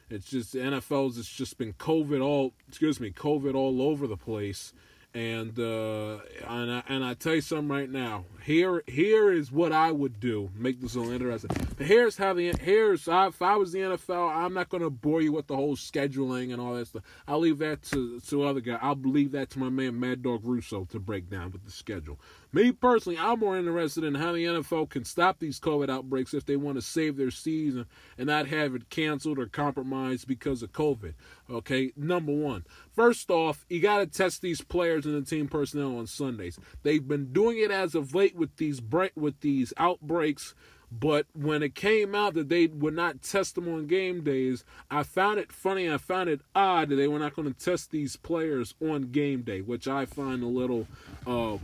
it's 0.08 0.30
just 0.30 0.52
the 0.52 0.60
NFL's. 0.60 1.18
It's 1.18 1.28
just 1.28 1.58
been 1.58 1.74
COVID 1.74 2.24
all. 2.24 2.54
Excuse 2.68 3.00
me, 3.00 3.10
COVID 3.10 3.54
all 3.54 3.82
over 3.82 4.06
the 4.06 4.16
place. 4.16 4.72
And 5.12 5.58
uh, 5.58 6.18
and 6.46 6.70
I, 6.70 6.82
and 6.88 7.04
I 7.04 7.14
tell 7.14 7.34
you 7.34 7.40
something 7.40 7.68
right 7.68 7.90
now. 7.90 8.26
Here 8.44 8.84
here 8.86 9.32
is 9.32 9.50
what 9.50 9.72
I 9.72 9.90
would 9.90 10.20
do. 10.20 10.50
Make 10.54 10.80
this 10.80 10.94
a 10.94 11.00
little 11.00 11.12
interesting. 11.12 11.50
Here's 11.78 12.16
how 12.16 12.32
the 12.32 12.54
here's 12.60 13.08
if 13.08 13.42
I 13.42 13.56
was 13.56 13.72
the 13.72 13.80
NFL, 13.80 14.30
I'm 14.32 14.54
not 14.54 14.68
going 14.68 14.84
to 14.84 14.90
bore 14.90 15.20
you 15.20 15.32
with 15.32 15.48
the 15.48 15.56
whole 15.56 15.74
scheduling 15.74 16.52
and 16.52 16.60
all 16.60 16.74
that 16.74 16.86
stuff. 16.86 17.02
I'll 17.26 17.40
leave 17.40 17.58
that 17.58 17.82
to 17.90 18.20
to 18.20 18.44
other 18.44 18.60
guys. 18.60 18.78
I'll 18.80 18.94
leave 18.94 19.32
that 19.32 19.50
to 19.50 19.58
my 19.58 19.68
man 19.68 19.98
Mad 19.98 20.22
Dog 20.22 20.42
Russo 20.44 20.84
to 20.92 21.00
break 21.00 21.28
down 21.28 21.50
with 21.50 21.64
the 21.64 21.72
schedule. 21.72 22.20
Me 22.52 22.72
personally, 22.72 23.16
I'm 23.16 23.38
more 23.38 23.56
interested 23.56 24.02
in 24.02 24.16
how 24.16 24.32
the 24.32 24.44
NFL 24.44 24.90
can 24.90 25.04
stop 25.04 25.38
these 25.38 25.60
COVID 25.60 25.88
outbreaks 25.88 26.34
if 26.34 26.44
they 26.44 26.56
want 26.56 26.76
to 26.76 26.82
save 26.82 27.16
their 27.16 27.30
season 27.30 27.86
and 28.18 28.26
not 28.26 28.48
have 28.48 28.74
it 28.74 28.90
canceled 28.90 29.38
or 29.38 29.46
compromised 29.46 30.26
because 30.26 30.62
of 30.62 30.72
COVID. 30.72 31.14
Okay, 31.48 31.92
number 31.96 32.32
one. 32.32 32.64
First 32.92 33.30
off, 33.30 33.64
you 33.68 33.80
got 33.80 33.98
to 33.98 34.06
test 34.06 34.42
these 34.42 34.62
players 34.62 35.06
and 35.06 35.14
the 35.14 35.28
team 35.28 35.46
personnel 35.46 35.96
on 35.96 36.08
Sundays. 36.08 36.58
They've 36.82 37.06
been 37.06 37.32
doing 37.32 37.58
it 37.58 37.70
as 37.70 37.94
of 37.94 38.14
late 38.14 38.34
with 38.34 38.56
these 38.56 38.80
with 39.14 39.40
these 39.40 39.72
outbreaks. 39.76 40.54
But 40.92 41.26
when 41.32 41.62
it 41.62 41.74
came 41.74 42.14
out 42.14 42.34
that 42.34 42.48
they 42.48 42.66
would 42.66 42.94
not 42.94 43.22
test 43.22 43.54
them 43.54 43.68
on 43.68 43.86
game 43.86 44.24
days, 44.24 44.64
I 44.90 45.04
found 45.04 45.38
it 45.38 45.52
funny. 45.52 45.90
I 45.90 45.98
found 45.98 46.28
it 46.28 46.40
odd 46.54 46.88
that 46.88 46.96
they 46.96 47.06
were 47.06 47.20
not 47.20 47.36
going 47.36 47.52
to 47.52 47.58
test 47.58 47.90
these 47.90 48.16
players 48.16 48.74
on 48.80 49.12
game 49.12 49.42
day, 49.42 49.60
which 49.60 49.86
I 49.86 50.04
find 50.04 50.42
a 50.42 50.48
little 50.48 50.88
uh, 51.26 51.58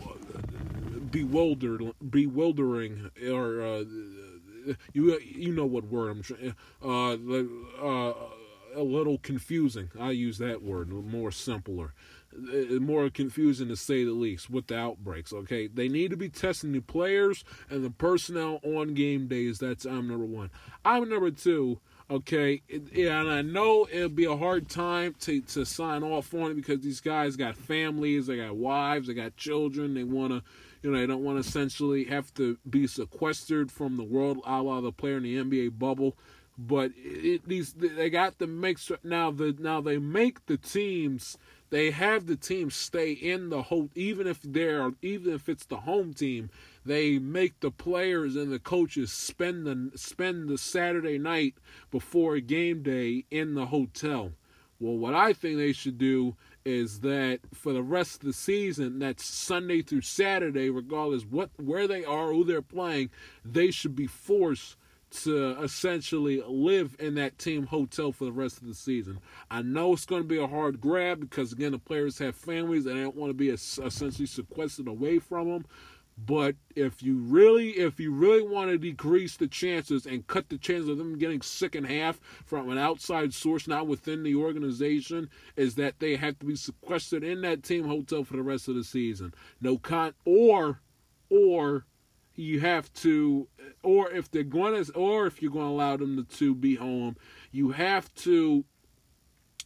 bewildered, 1.10 1.82
bewildering, 2.08 3.10
or 3.28 3.62
uh, 3.62 3.84
you 4.92 5.18
you 5.20 5.52
know 5.52 5.66
what 5.66 5.84
word 5.84 6.10
I'm 6.10 6.22
trying. 6.22 6.54
Uh, 6.82 7.12
uh, 7.84 8.14
a 8.74 8.82
little 8.82 9.18
confusing. 9.18 9.90
I 9.98 10.10
use 10.10 10.38
that 10.38 10.62
word 10.62 10.90
more 10.90 11.32
simpler, 11.32 11.94
Uh, 12.36 12.76
uh, 12.76 12.80
more 12.80 13.08
confusing 13.10 13.68
to 13.68 13.76
say 13.76 14.04
the 14.04 14.12
least 14.12 14.50
with 14.50 14.66
the 14.66 14.76
outbreaks. 14.76 15.32
Okay, 15.32 15.66
they 15.66 15.88
need 15.88 16.10
to 16.10 16.16
be 16.16 16.28
testing 16.28 16.72
the 16.72 16.80
players 16.80 17.44
and 17.70 17.84
the 17.84 17.90
personnel 17.90 18.60
on 18.62 18.94
game 18.94 19.26
days. 19.28 19.58
That's 19.58 19.84
I'm 19.84 20.08
number 20.08 20.26
one. 20.26 20.50
I'm 20.84 21.08
number 21.08 21.30
two. 21.30 21.80
Okay, 22.08 22.62
yeah, 22.92 23.20
and 23.20 23.30
I 23.30 23.42
know 23.42 23.88
it'll 23.90 24.08
be 24.08 24.26
a 24.26 24.36
hard 24.36 24.68
time 24.68 25.16
to, 25.20 25.40
to 25.40 25.64
sign 25.64 26.04
off 26.04 26.32
on 26.34 26.52
it 26.52 26.54
because 26.54 26.80
these 26.80 27.00
guys 27.00 27.34
got 27.34 27.56
families, 27.56 28.28
they 28.28 28.36
got 28.36 28.54
wives, 28.54 29.08
they 29.08 29.14
got 29.14 29.36
children, 29.36 29.94
they 29.94 30.04
want 30.04 30.32
to 30.32 30.42
you 30.86 30.92
know, 30.92 31.00
they 31.00 31.06
don't 31.06 31.24
want 31.24 31.42
to 31.42 31.48
essentially 31.48 32.04
have 32.04 32.32
to 32.34 32.58
be 32.68 32.86
sequestered 32.86 33.72
from 33.72 33.96
the 33.96 34.04
world, 34.04 34.38
a 34.46 34.62
la 34.62 34.80
the 34.80 34.92
player 34.92 35.16
in 35.16 35.24
the 35.24 35.36
NBA 35.36 35.78
bubble. 35.80 36.16
But 36.56 36.92
it, 36.96 37.46
these 37.48 37.72
they 37.72 38.08
got 38.08 38.38
to 38.38 38.46
make 38.46 38.78
sure 38.78 38.98
now 39.02 39.32
the 39.32 39.54
now 39.58 39.80
they 39.80 39.98
make 39.98 40.46
the 40.46 40.56
teams 40.56 41.36
they 41.70 41.90
have 41.90 42.26
the 42.26 42.36
team 42.36 42.70
stay 42.70 43.12
in 43.12 43.48
the 43.48 43.62
whole 43.62 43.90
even 43.94 44.26
if 44.26 44.40
they're 44.42 44.90
even 45.02 45.32
if 45.32 45.48
it's 45.48 45.66
the 45.66 45.78
home 45.78 46.14
team 46.14 46.50
they 46.86 47.18
make 47.18 47.58
the 47.60 47.70
players 47.70 48.36
and 48.36 48.52
the 48.52 48.60
coaches 48.60 49.12
spend 49.12 49.66
the 49.66 49.98
spend 49.98 50.48
the 50.48 50.56
Saturday 50.56 51.18
night 51.18 51.54
before 51.90 52.38
game 52.38 52.82
day 52.82 53.24
in 53.30 53.54
the 53.54 53.66
hotel. 53.66 54.32
Well, 54.78 54.96
what 54.96 55.14
I 55.14 55.32
think 55.32 55.56
they 55.56 55.72
should 55.72 55.98
do 55.98 56.36
is 56.64 57.00
that 57.00 57.40
for 57.54 57.72
the 57.72 57.82
rest 57.82 58.16
of 58.16 58.26
the 58.26 58.32
season, 58.32 58.98
that's 58.98 59.24
Sunday 59.24 59.82
through 59.82 60.02
Saturday, 60.02 60.70
regardless 60.70 61.24
what 61.24 61.50
where 61.56 61.88
they 61.88 62.04
are, 62.04 62.32
who 62.32 62.44
they're 62.44 62.62
playing, 62.62 63.10
they 63.44 63.70
should 63.70 63.96
be 63.96 64.06
forced 64.06 64.76
to 65.24 65.62
essentially 65.62 66.42
live 66.46 66.96
in 66.98 67.14
that 67.14 67.38
team 67.38 67.66
hotel 67.66 68.12
for 68.12 68.24
the 68.24 68.32
rest 68.32 68.60
of 68.60 68.66
the 68.66 68.74
season. 68.74 69.18
I 69.50 69.62
know 69.62 69.92
it's 69.92 70.06
going 70.06 70.22
to 70.22 70.28
be 70.28 70.38
a 70.38 70.46
hard 70.46 70.80
grab 70.80 71.20
because 71.20 71.52
again, 71.52 71.72
the 71.72 71.78
players 71.78 72.18
have 72.18 72.34
families 72.34 72.86
and 72.86 72.96
they 72.96 73.02
don't 73.02 73.16
want 73.16 73.30
to 73.30 73.34
be 73.34 73.50
essentially 73.50 74.26
sequestered 74.26 74.88
away 74.88 75.18
from 75.18 75.48
them. 75.50 75.66
But 76.18 76.56
if 76.74 77.02
you 77.02 77.18
really, 77.18 77.70
if 77.72 78.00
you 78.00 78.10
really 78.10 78.42
want 78.42 78.70
to 78.70 78.78
decrease 78.78 79.36
the 79.36 79.48
chances 79.48 80.06
and 80.06 80.26
cut 80.26 80.48
the 80.48 80.56
chances 80.56 80.88
of 80.88 80.96
them 80.96 81.18
getting 81.18 81.42
sick 81.42 81.74
in 81.74 81.84
half 81.84 82.18
from 82.46 82.70
an 82.70 82.78
outside 82.78 83.34
source, 83.34 83.68
not 83.68 83.86
within 83.86 84.22
the 84.22 84.34
organization, 84.34 85.28
is 85.56 85.74
that 85.74 85.98
they 85.98 86.16
have 86.16 86.38
to 86.38 86.46
be 86.46 86.56
sequestered 86.56 87.22
in 87.22 87.42
that 87.42 87.62
team 87.62 87.86
hotel 87.86 88.24
for 88.24 88.36
the 88.36 88.42
rest 88.42 88.66
of 88.66 88.76
the 88.76 88.84
season. 88.84 89.34
No 89.60 89.76
con, 89.76 90.14
or, 90.24 90.80
or 91.28 91.84
you 92.36 92.60
have 92.60 92.92
to, 92.94 93.48
or 93.82 94.10
if 94.10 94.30
they're 94.30 94.42
going 94.42 94.84
to, 94.84 94.92
or 94.92 95.26
if 95.26 95.42
you're 95.42 95.50
going 95.50 95.66
to 95.66 95.70
allow 95.70 95.96
them 95.96 96.16
to, 96.16 96.36
to 96.36 96.54
be 96.54 96.76
home, 96.76 97.16
you 97.50 97.70
have 97.70 98.14
to 98.14 98.64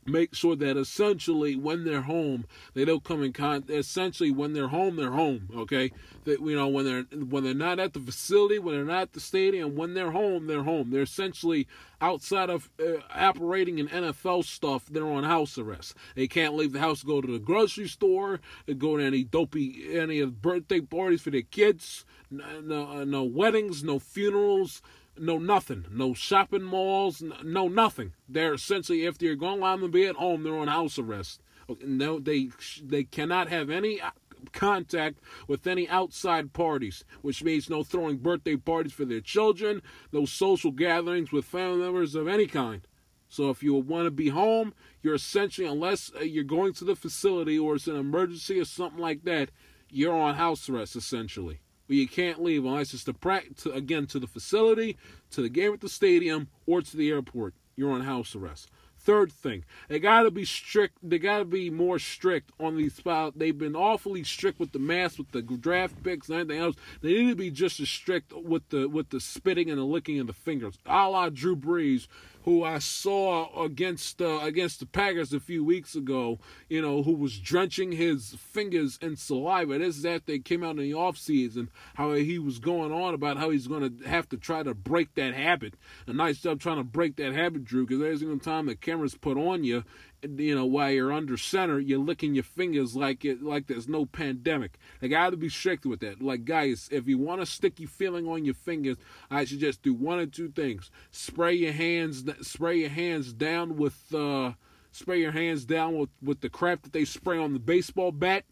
make 0.07 0.35
sure 0.35 0.57
that 0.57 0.77
essentially 0.77 1.55
when 1.55 1.85
they're 1.85 2.03
home 2.03 2.45
they 2.75 2.85
don't 2.85 3.05
come 3.05 3.23
in 3.23 3.33
contact 3.33 3.71
essentially 3.71 4.31
when 4.31 4.53
they're 4.53 4.69
home 4.69 4.97
they're 4.97 5.11
home 5.11 5.49
okay? 5.57 5.93
That 6.25 6.41
you 6.41 6.57
know 6.57 6.69
when 6.69 6.85
they're 6.85 7.03
when 7.19 7.45
they're 7.45 7.55
not 7.55 7.79
at 7.79 7.93
the 7.93 8.01
facility 8.01 8.59
when 8.59 8.75
they're 8.75 8.85
not 8.85 9.03
at 9.03 9.13
the 9.13 9.21
stadium 9.21 9.77
when 9.77 9.95
they're 9.95 10.11
home 10.11 10.47
they're 10.47 10.63
home. 10.63 10.91
They're 10.91 11.03
essentially 11.03 11.67
outside 12.01 12.51
of 12.51 12.71
uh, 12.81 13.01
operating 13.15 13.79
in 13.79 13.89
NFL 13.89 14.45
stuff 14.45 14.87
they're 14.87 15.07
on 15.07 15.25
house 15.25 15.59
arrest. 15.59 15.95
They 16.15 16.27
can't 16.27 16.55
leave 16.55 16.73
the 16.73 16.81
house 16.81 17.03
go 17.03 17.21
to 17.21 17.31
the 17.31 17.39
grocery 17.39 17.89
store 17.89 18.41
go 18.79 18.97
to 18.97 19.05
any 19.05 19.25
dopey 19.25 19.99
any 19.99 20.21
of 20.21 20.41
birthday 20.41 20.81
parties 20.81 21.21
for 21.21 21.31
their 21.31 21.43
kids 21.43 22.05
no, 22.31 22.61
no, 22.61 23.05
no 23.05 23.25
weddings 23.25 23.83
no 23.83 23.99
funerals 23.99 24.83
no 25.21 25.39
nothing, 25.39 25.85
no 25.91 26.15
shopping 26.15 26.63
malls, 26.63 27.23
no 27.45 27.69
nothing. 27.69 28.15
They're 28.29 28.55
essentially, 28.55 29.05
if 29.05 29.19
they're 29.19 29.37
going 29.37 29.61
to 29.61 29.89
be 29.89 30.07
at 30.07 30.17
home, 30.17 30.43
they're 30.43 30.57
on 30.57 30.69
house 30.69 30.99
arrest. 30.99 31.41
No, 31.85 32.19
they 32.19 32.51
they 32.83 33.05
cannot 33.05 33.49
have 33.49 33.71
any 33.71 34.01
uh, 34.01 34.11
contact 34.53 35.21
with 35.47 35.67
any 35.67 35.89
outside 35.89 36.53
parties, 36.53 37.05
which 37.23 37.45
means 37.45 37.71
no 37.71 37.85
throwing 37.85 38.17
birthday 38.17 38.57
parties 38.57 38.93
for 38.93 39.05
their 39.05 39.21
children, 39.21 39.83
no 40.11 40.25
social 40.25 40.73
gatherings 40.73 41.31
with 41.31 41.45
family 41.45 41.79
members 41.79 42.17
of 42.17 42.27
any 42.27 42.47
kind. 42.47 42.87
So 43.29 43.51
if 43.51 43.63
you 43.63 43.75
want 43.75 44.07
to 44.07 44.11
be 44.11 44.31
home, 44.31 44.75
you're 45.03 45.15
essentially, 45.15 45.69
unless 45.69 46.11
uh, 46.17 46.25
you're 46.25 46.43
going 46.43 46.73
to 46.75 46.85
the 46.85 46.97
facility 46.97 47.57
or 47.57 47.77
it's 47.77 47.87
an 47.87 47.95
emergency 47.95 48.59
or 48.59 48.65
something 48.65 49.01
like 49.01 49.23
that, 49.23 49.51
you're 49.91 50.17
on 50.17 50.35
house 50.35 50.69
arrest 50.69 50.97
essentially 50.97 51.61
you 51.97 52.09
can't 52.09 52.43
leave 52.43 52.65
unless 52.65 52.95
it's 52.95 53.05
to, 53.05 53.13
practice 53.13 53.67
again 53.67 54.07
to 54.09 54.19
the 54.19 54.27
facility, 54.27 54.97
to 55.31 55.43
the 55.43 55.49
game 55.49 55.73
at 55.73 55.81
the 55.81 55.89
stadium, 55.89 56.49
or 56.67 56.83
to 56.83 56.97
the 56.97 57.11
airport. 57.11 57.55
You're 57.77 57.93
on 57.93 58.03
house 58.03 58.35
arrest. 58.35 58.69
Third 59.03 59.33
thing, 59.33 59.65
they 59.89 59.99
got 59.99 60.25
to 60.25 60.31
be 60.31 60.45
strict. 60.45 60.99
They 61.03 61.19
got 61.19 61.39
to 61.39 61.47
be 61.47 61.71
more 61.71 61.99
strict 61.99 62.53
on 62.61 62.77
these 62.77 62.93
spots. 62.95 63.35
They've 63.35 63.57
been 63.57 63.75
awfully 63.75 64.23
strict 64.25 64.61
with 64.61 64.73
the 64.73 64.79
masks, 64.79 65.17
with 65.17 65.31
the 65.31 65.41
draft 65.41 66.03
picks, 66.03 66.29
and 66.29 66.41
anything 66.41 66.61
else. 66.61 66.77
They 67.01 67.15
need 67.15 67.31
to 67.31 67.35
be 67.35 67.51
just 67.51 67.81
as 67.81 67.89
strict 67.89 68.35
with 68.35 68.69
the 68.69 68.91
with 68.91 69.09
the 69.09 69.19
spitting 69.19 69.71
and 69.71 69.79
the 69.79 69.85
licking 69.85 70.21
of 70.21 70.27
the 70.27 70.35
fingers, 70.35 70.79
a 70.85 71.09
la 71.09 71.31
Drew 71.31 71.57
Brees, 71.57 72.09
who 72.45 72.65
I 72.65 72.79
saw 72.79 73.63
against 73.63 74.23
uh, 74.23 74.39
against 74.41 74.81
the 74.81 74.87
Packers 74.87 75.33
a 75.33 75.41
few 75.41 75.65
weeks 75.65 75.95
ago, 75.95 76.39
you 76.69 76.81
know, 76.81 77.03
who 77.03 77.15
was 77.15 77.39
drenching 77.39 77.93
his 77.93 78.35
fingers 78.39 78.99
in 79.03 79.17
saliva. 79.17 79.79
This 79.79 79.99
is 79.99 80.07
after 80.07 80.33
they 80.33 80.39
came 80.39 80.65
out 80.65 80.71
in 80.71 80.83
the 80.83 80.93
offseason, 80.93 81.69
how 81.95 82.13
he 82.15 82.39
was 82.39 82.59
going 82.59 82.93
on 82.93 83.15
about 83.15 83.37
how 83.37 83.51
he's 83.51 83.67
going 83.67 83.99
to 83.99 84.09
have 84.09 84.29
to 84.31 84.37
try 84.37 84.63
to 84.63 84.75
break 84.75 85.15
that 85.15 85.35
habit. 85.35 85.75
A 86.07 86.13
nice 86.13 86.39
job 86.39 86.61
trying 86.61 86.79
to 86.79 86.85
break 86.85 87.17
that 87.17 87.35
habit, 87.35 87.65
Drew, 87.65 87.85
because 87.87 88.01
there's 88.01 88.23
even 88.23 88.41
time 88.41 88.67
the 88.67 88.75
camera's 88.75 89.15
put 89.15 89.37
on 89.37 89.65
you 89.65 89.85
you 90.23 90.55
know, 90.55 90.67
while 90.67 90.91
you're 90.91 91.13
under 91.13 91.37
center, 91.37 91.79
you're 91.79 91.99
licking 91.99 92.35
your 92.35 92.45
fingers 92.45 92.95
like 92.97 93.25
it, 93.25 93.43
like 93.43 93.67
there's 93.67 93.89
no 93.89 94.07
pandemic. 94.07 94.79
Like 95.01 95.11
I 95.11 95.15
got 95.15 95.31
to 95.31 95.37
be 95.37 95.49
strict 95.49 95.87
with 95.87 96.01
that. 96.01 96.23
Like 96.23 96.45
guys, 96.45 96.89
if 96.91 97.09
you 97.09 97.19
want 97.19 97.43
a 97.43 97.47
sticky 97.47 97.87
feeling 97.87 98.29
on 98.29 98.45
your 98.45 98.55
fingers, 98.55 98.97
I 99.31 99.45
suggest 99.45 99.83
do 99.83 99.95
one 99.95 100.19
or 100.19 100.27
two 100.27 100.49
things: 100.51 100.91
spray 101.11 101.55
your 101.55 101.73
hands, 101.73 102.25
spray 102.43 102.79
your 102.79 102.91
hands 102.91 103.33
down 103.33 103.77
with, 103.77 104.15
uh, 104.15 104.53
spray 104.93 105.21
your 105.21 105.33
hands 105.33 105.65
down 105.65 105.99
with 105.99 106.11
with 106.23 106.41
the 106.41 106.51
crap 106.51 106.83
that 106.83 106.93
they 106.93 107.05
spray 107.05 107.39
on 107.39 107.53
the 107.53 107.59
baseball 107.59 108.13
bat, 108.13 108.45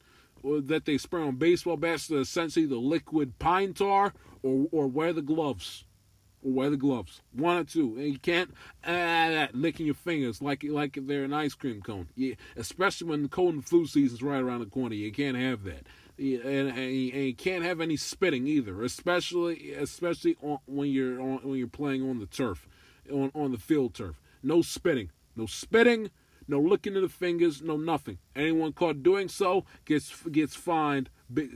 or 0.43 0.61
that 0.61 0.85
they 0.85 0.99
spray 0.99 1.23
on 1.23 1.37
baseball 1.37 1.77
bats, 1.77 2.11
essentially 2.11 2.67
the 2.67 2.77
liquid 2.77 3.39
pine 3.39 3.75
tar, 3.75 4.15
or 4.43 4.69
or 4.73 4.87
wear 4.87 5.13
the 5.13 5.23
gloves 5.23 5.85
or 6.45 6.53
wear 6.53 6.71
the 6.71 6.77
gloves. 6.77 7.21
One 7.33 7.57
or 7.57 7.65
two. 7.65 7.97
And 7.97 8.13
you 8.13 8.19
can't 8.19 8.53
ah, 8.87 9.49
licking 9.53 9.87
your 9.87 9.95
fingers 9.95 10.41
like 10.43 10.65
like 10.65 10.99
they're 11.03 11.25
an 11.25 11.33
ice 11.33 11.55
cream 11.55 11.81
cone. 11.83 12.09
Yeah, 12.15 12.35
especially 12.57 13.09
when 13.09 13.23
the 13.23 13.29
cold 13.29 13.55
and 13.55 13.65
flu 13.65 13.87
season's 13.87 14.23
right 14.23 14.43
around 14.43 14.61
the 14.61 14.67
corner. 14.67 14.95
You 14.95 15.13
can't 15.13 15.37
have 15.37 15.65
that. 15.65 15.87
And, 16.19 16.43
and, 16.45 16.77
you, 16.77 17.13
and, 17.13 17.25
you, 17.27 17.35
can't 17.35 17.65
have 17.65 17.81
any 17.81 17.97
spitting 17.97 18.49
either, 18.49 18.83
especially 18.83 19.73
especially 19.75 20.37
on, 20.43 20.59
when 20.67 20.91
you're 20.91 21.21
on, 21.21 21.39
when 21.45 21.59
you're 21.59 21.69
playing 21.69 22.09
on 22.09 22.19
the 22.19 22.27
turf, 22.27 22.69
on 23.13 23.31
on 23.35 23.53
the 23.53 23.59
field 23.59 23.95
turf. 23.95 24.21
No 24.43 24.63
spitting. 24.63 25.11
No 25.37 25.47
spitting. 25.47 26.11
No 26.49 26.59
licking 26.59 26.97
of 26.97 27.03
the 27.03 27.09
fingers. 27.09 27.63
No 27.63 27.77
nothing. 27.77 28.19
Anyone 28.35 28.73
caught 28.73 29.03
doing 29.03 29.29
so 29.29 29.65
gets 29.85 30.23
gets 30.25 30.57
fined. 30.57 31.11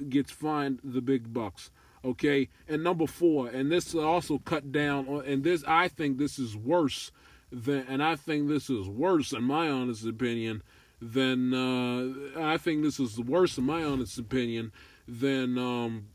Gets 0.09 0.31
fined 0.31 0.81
the 0.85 1.01
big 1.01 1.33
bucks. 1.33 1.71
Okay, 2.05 2.49
and 2.69 2.83
number 2.83 3.07
four, 3.07 3.47
and 3.47 3.71
this 3.71 3.95
also 3.95 4.39
cut 4.39 4.73
down 4.73 5.07
on, 5.07 5.25
and 5.25 5.45
this 5.45 5.63
I 5.69 5.87
think 5.87 6.19
this 6.19 6.37
is 6.37 6.57
worse 6.57 7.13
than, 7.53 7.87
and 7.89 8.03
I 8.03 8.17
think 8.17 8.49
this 8.49 8.69
is 8.69 8.89
worse 8.89 9.33
in 9.33 9.45
my 9.45 9.69
honest 9.69 10.05
opinion 10.05 10.63
than 11.01 11.55
uh, 11.55 12.41
I 12.41 12.57
think 12.57 12.83
this 12.83 12.99
is 12.99 13.21
worse 13.21 13.57
in 13.57 13.65
my 13.65 13.85
honest 13.85 14.19
opinion 14.19 14.73
than 15.07 15.57
um, 15.57 16.07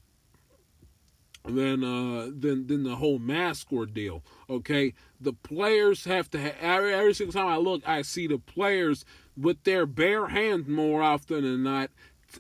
than 1.46 1.86
uh, 1.86 2.32
than 2.38 2.68
than 2.68 2.84
the 2.84 2.98
whole 2.98 3.20
mask 3.20 3.72
ordeal. 3.72 4.24
Okay, 4.50 4.94
the 5.22 5.34
players 5.34 6.04
have 6.04 6.30
to 6.32 6.40
have, 6.40 6.56
every, 6.60 6.94
every 6.94 7.14
single 7.14 7.34
time 7.34 7.48
I 7.48 7.58
look, 7.58 7.88
I 7.88 8.02
see 8.02 8.28
the 8.28 8.40
players 8.40 9.06
with 9.38 9.64
their 9.64 9.86
bare 9.86 10.28
hands 10.28 10.68
more 10.68 11.02
often 11.02 11.44
than 11.44 11.64
not 11.64 11.92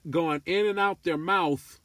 going 0.09 0.41
in 0.45 0.65
and 0.65 0.77
out 0.77 1.03
their 1.03 1.17
mouth 1.17 1.79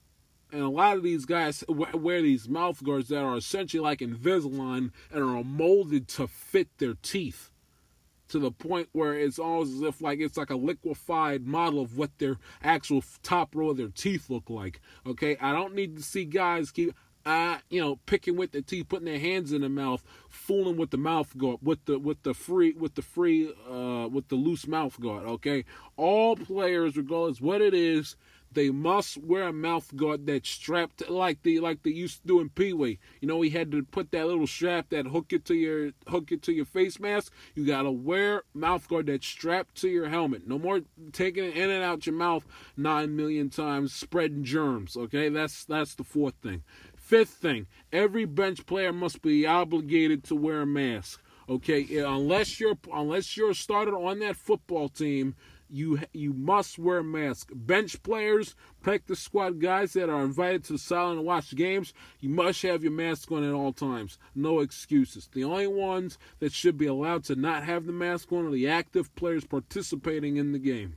and 0.53 0.63
a 0.63 0.69
lot 0.69 0.97
of 0.97 1.03
these 1.03 1.25
guys 1.25 1.65
wear 1.69 2.21
these 2.23 2.49
mouth 2.49 2.83
guards 2.85 3.09
that 3.09 3.23
are 3.23 3.39
essentially 3.39 3.83
like 3.83 4.01
Invisalign 4.01 4.91
and 5.11 5.23
are 5.23 5.43
molded 5.43 6.09
to 6.09 6.29
fit 6.29 6.69
their 6.79 6.95
teeth 7.03 7.51
to 8.29 8.39
the 8.39 8.51
point 8.51 8.89
where 8.93 9.15
it's 9.15 9.39
almost 9.39 9.73
as 9.75 9.83
if 9.83 10.01
like 10.01 10.21
it's 10.21 10.37
like 10.37 10.51
a 10.51 10.57
liquefied 10.57 11.47
model 11.47 11.81
of 11.81 11.97
what 11.97 12.11
their 12.19 12.37
actual 12.63 13.03
top 13.23 13.55
row 13.55 13.71
of 13.71 13.77
their 13.77 13.89
teeth 13.89 14.31
look 14.31 14.49
like. 14.49 14.81
Okay, 15.07 15.37
I 15.41 15.53
don't 15.53 15.75
need 15.75 15.97
to 15.97 16.03
see 16.03 16.25
guys 16.25 16.71
keep 16.71 16.95
uh, 17.25 17.59
you 17.71 17.81
know, 17.81 17.97
picking 18.07 18.37
with 18.37 18.53
their 18.53 18.63
teeth, 18.63 18.89
putting 18.89 19.05
their 19.05 19.19
hands 19.19 19.53
in 19.53 19.61
their 19.61 19.71
mouth, 19.71 20.03
fooling 20.29 20.77
with 20.77 20.91
the 20.91 20.97
mouth 20.97 21.37
guard, 21.39 21.59
with 21.63 21.85
the 21.85 21.99
with 21.99 22.23
the 22.23 22.35
free 22.35 22.73
with 22.73 22.95
the 22.95 23.03
free 23.03 23.53
uh 23.71 24.09
with 24.09 24.29
the 24.29 24.35
loose 24.35 24.67
mouth 24.67 24.99
guard. 25.01 25.25
Okay, 25.25 25.65
all 25.97 26.37
players, 26.37 26.97
regardless 26.97 27.41
what 27.41 27.61
it 27.61 27.75
is, 27.75 28.17
they 28.55 28.71
must 28.71 29.19
wear 29.19 29.49
a 29.49 29.53
mouth 29.53 29.95
guard 29.97 30.27
that's 30.27 30.49
strapped 30.49 31.09
like 31.09 31.43
the 31.43 31.61
like 31.61 31.83
they 31.83 31.91
used 31.91 32.23
to 32.23 32.27
do 32.27 32.41
in 32.41 32.51
Pee 32.51 32.73
Wee. 32.73 32.99
You 33.21 33.29
know, 33.29 33.41
he 33.43 33.51
had 33.51 33.71
to 33.73 33.83
put 33.83 34.11
that 34.13 34.27
little 34.27 34.47
strap 34.47 34.91
that 34.91 35.07
hook 35.07 35.33
it 35.33 35.45
to 35.47 35.55
your 35.55 35.93
hook 36.09 36.33
it 36.33 36.43
to 36.43 36.53
your 36.53 36.65
face 36.65 36.99
mask. 37.01 37.33
You 37.55 37.67
gotta 37.67 37.91
wear 37.91 38.43
mouth 38.55 38.89
guard 38.89 39.07
that's 39.07 39.27
strapped 39.27 39.77
to 39.77 39.89
your 39.89 40.09
helmet. 40.09 40.47
No 40.47 40.59
more 40.59 40.81
taking 41.13 41.45
it 41.45 41.57
in 41.57 41.71
and 41.71 41.83
out 41.83 42.07
your 42.07 42.15
mouth 42.15 42.47
nine 42.77 43.17
million 43.17 43.51
times, 43.51 43.93
spreading 43.93 44.45
germs. 44.45 44.97
Okay, 44.97 45.29
that's 45.29 45.65
that's 45.65 45.95
the 45.95 46.05
fourth 46.05 46.35
thing. 46.43 46.63
Fifth 46.95 47.31
thing, 47.31 47.67
every 47.93 48.25
bench 48.25 48.65
player 48.65 48.93
must 48.93 49.23
be 49.23 49.47
obligated 49.47 50.25
to 50.25 50.35
wear 50.35 50.63
a 50.63 50.67
mask. 50.67 51.21
Okay, 51.49 51.99
unless 51.99 52.61
you're 52.61 52.79
unless 52.93 53.37
you're 53.37 53.55
started 53.55 53.93
on 53.95 54.21
that 54.21 54.37
football 54.37 54.89
team, 54.89 55.35
you 55.73 55.99
you 56.13 56.35
must 56.35 56.79
wear 56.79 56.99
a 56.99 57.05
mask. 57.05 57.51
Bench 57.55 58.03
players, 58.03 58.55
practice 58.83 59.21
squad 59.21 59.59
guys 59.59 59.95
that 59.95 60.11
are 60.11 60.23
invited 60.23 60.65
to 60.65 60.75
the 60.75 60.79
sideline 60.79 61.17
to 61.17 61.23
watch 61.23 61.55
games, 61.57 61.95
you 62.21 62.29
must 62.29 62.61
have 62.63 62.83
your 62.83 62.93
mask 62.93 63.33
on 63.33 63.43
at 63.43 63.55
all 63.55 63.73
times. 63.73 64.19
No 64.35 64.61
excuses. 64.61 65.29
The 65.33 65.45
only 65.45 65.67
ones 65.67 66.19
that 66.41 66.53
should 66.53 66.77
be 66.77 66.87
allowed 66.87 67.25
to 67.25 67.37
not 67.37 67.65
have 67.65 67.87
the 67.87 67.93
mask 67.93 68.31
on 68.33 68.47
are 68.47 68.51
the 68.51 68.69
active 68.69 69.15
players 69.15 69.45
participating 69.45 70.37
in 70.37 70.53
the 70.53 70.59
game. 70.59 70.97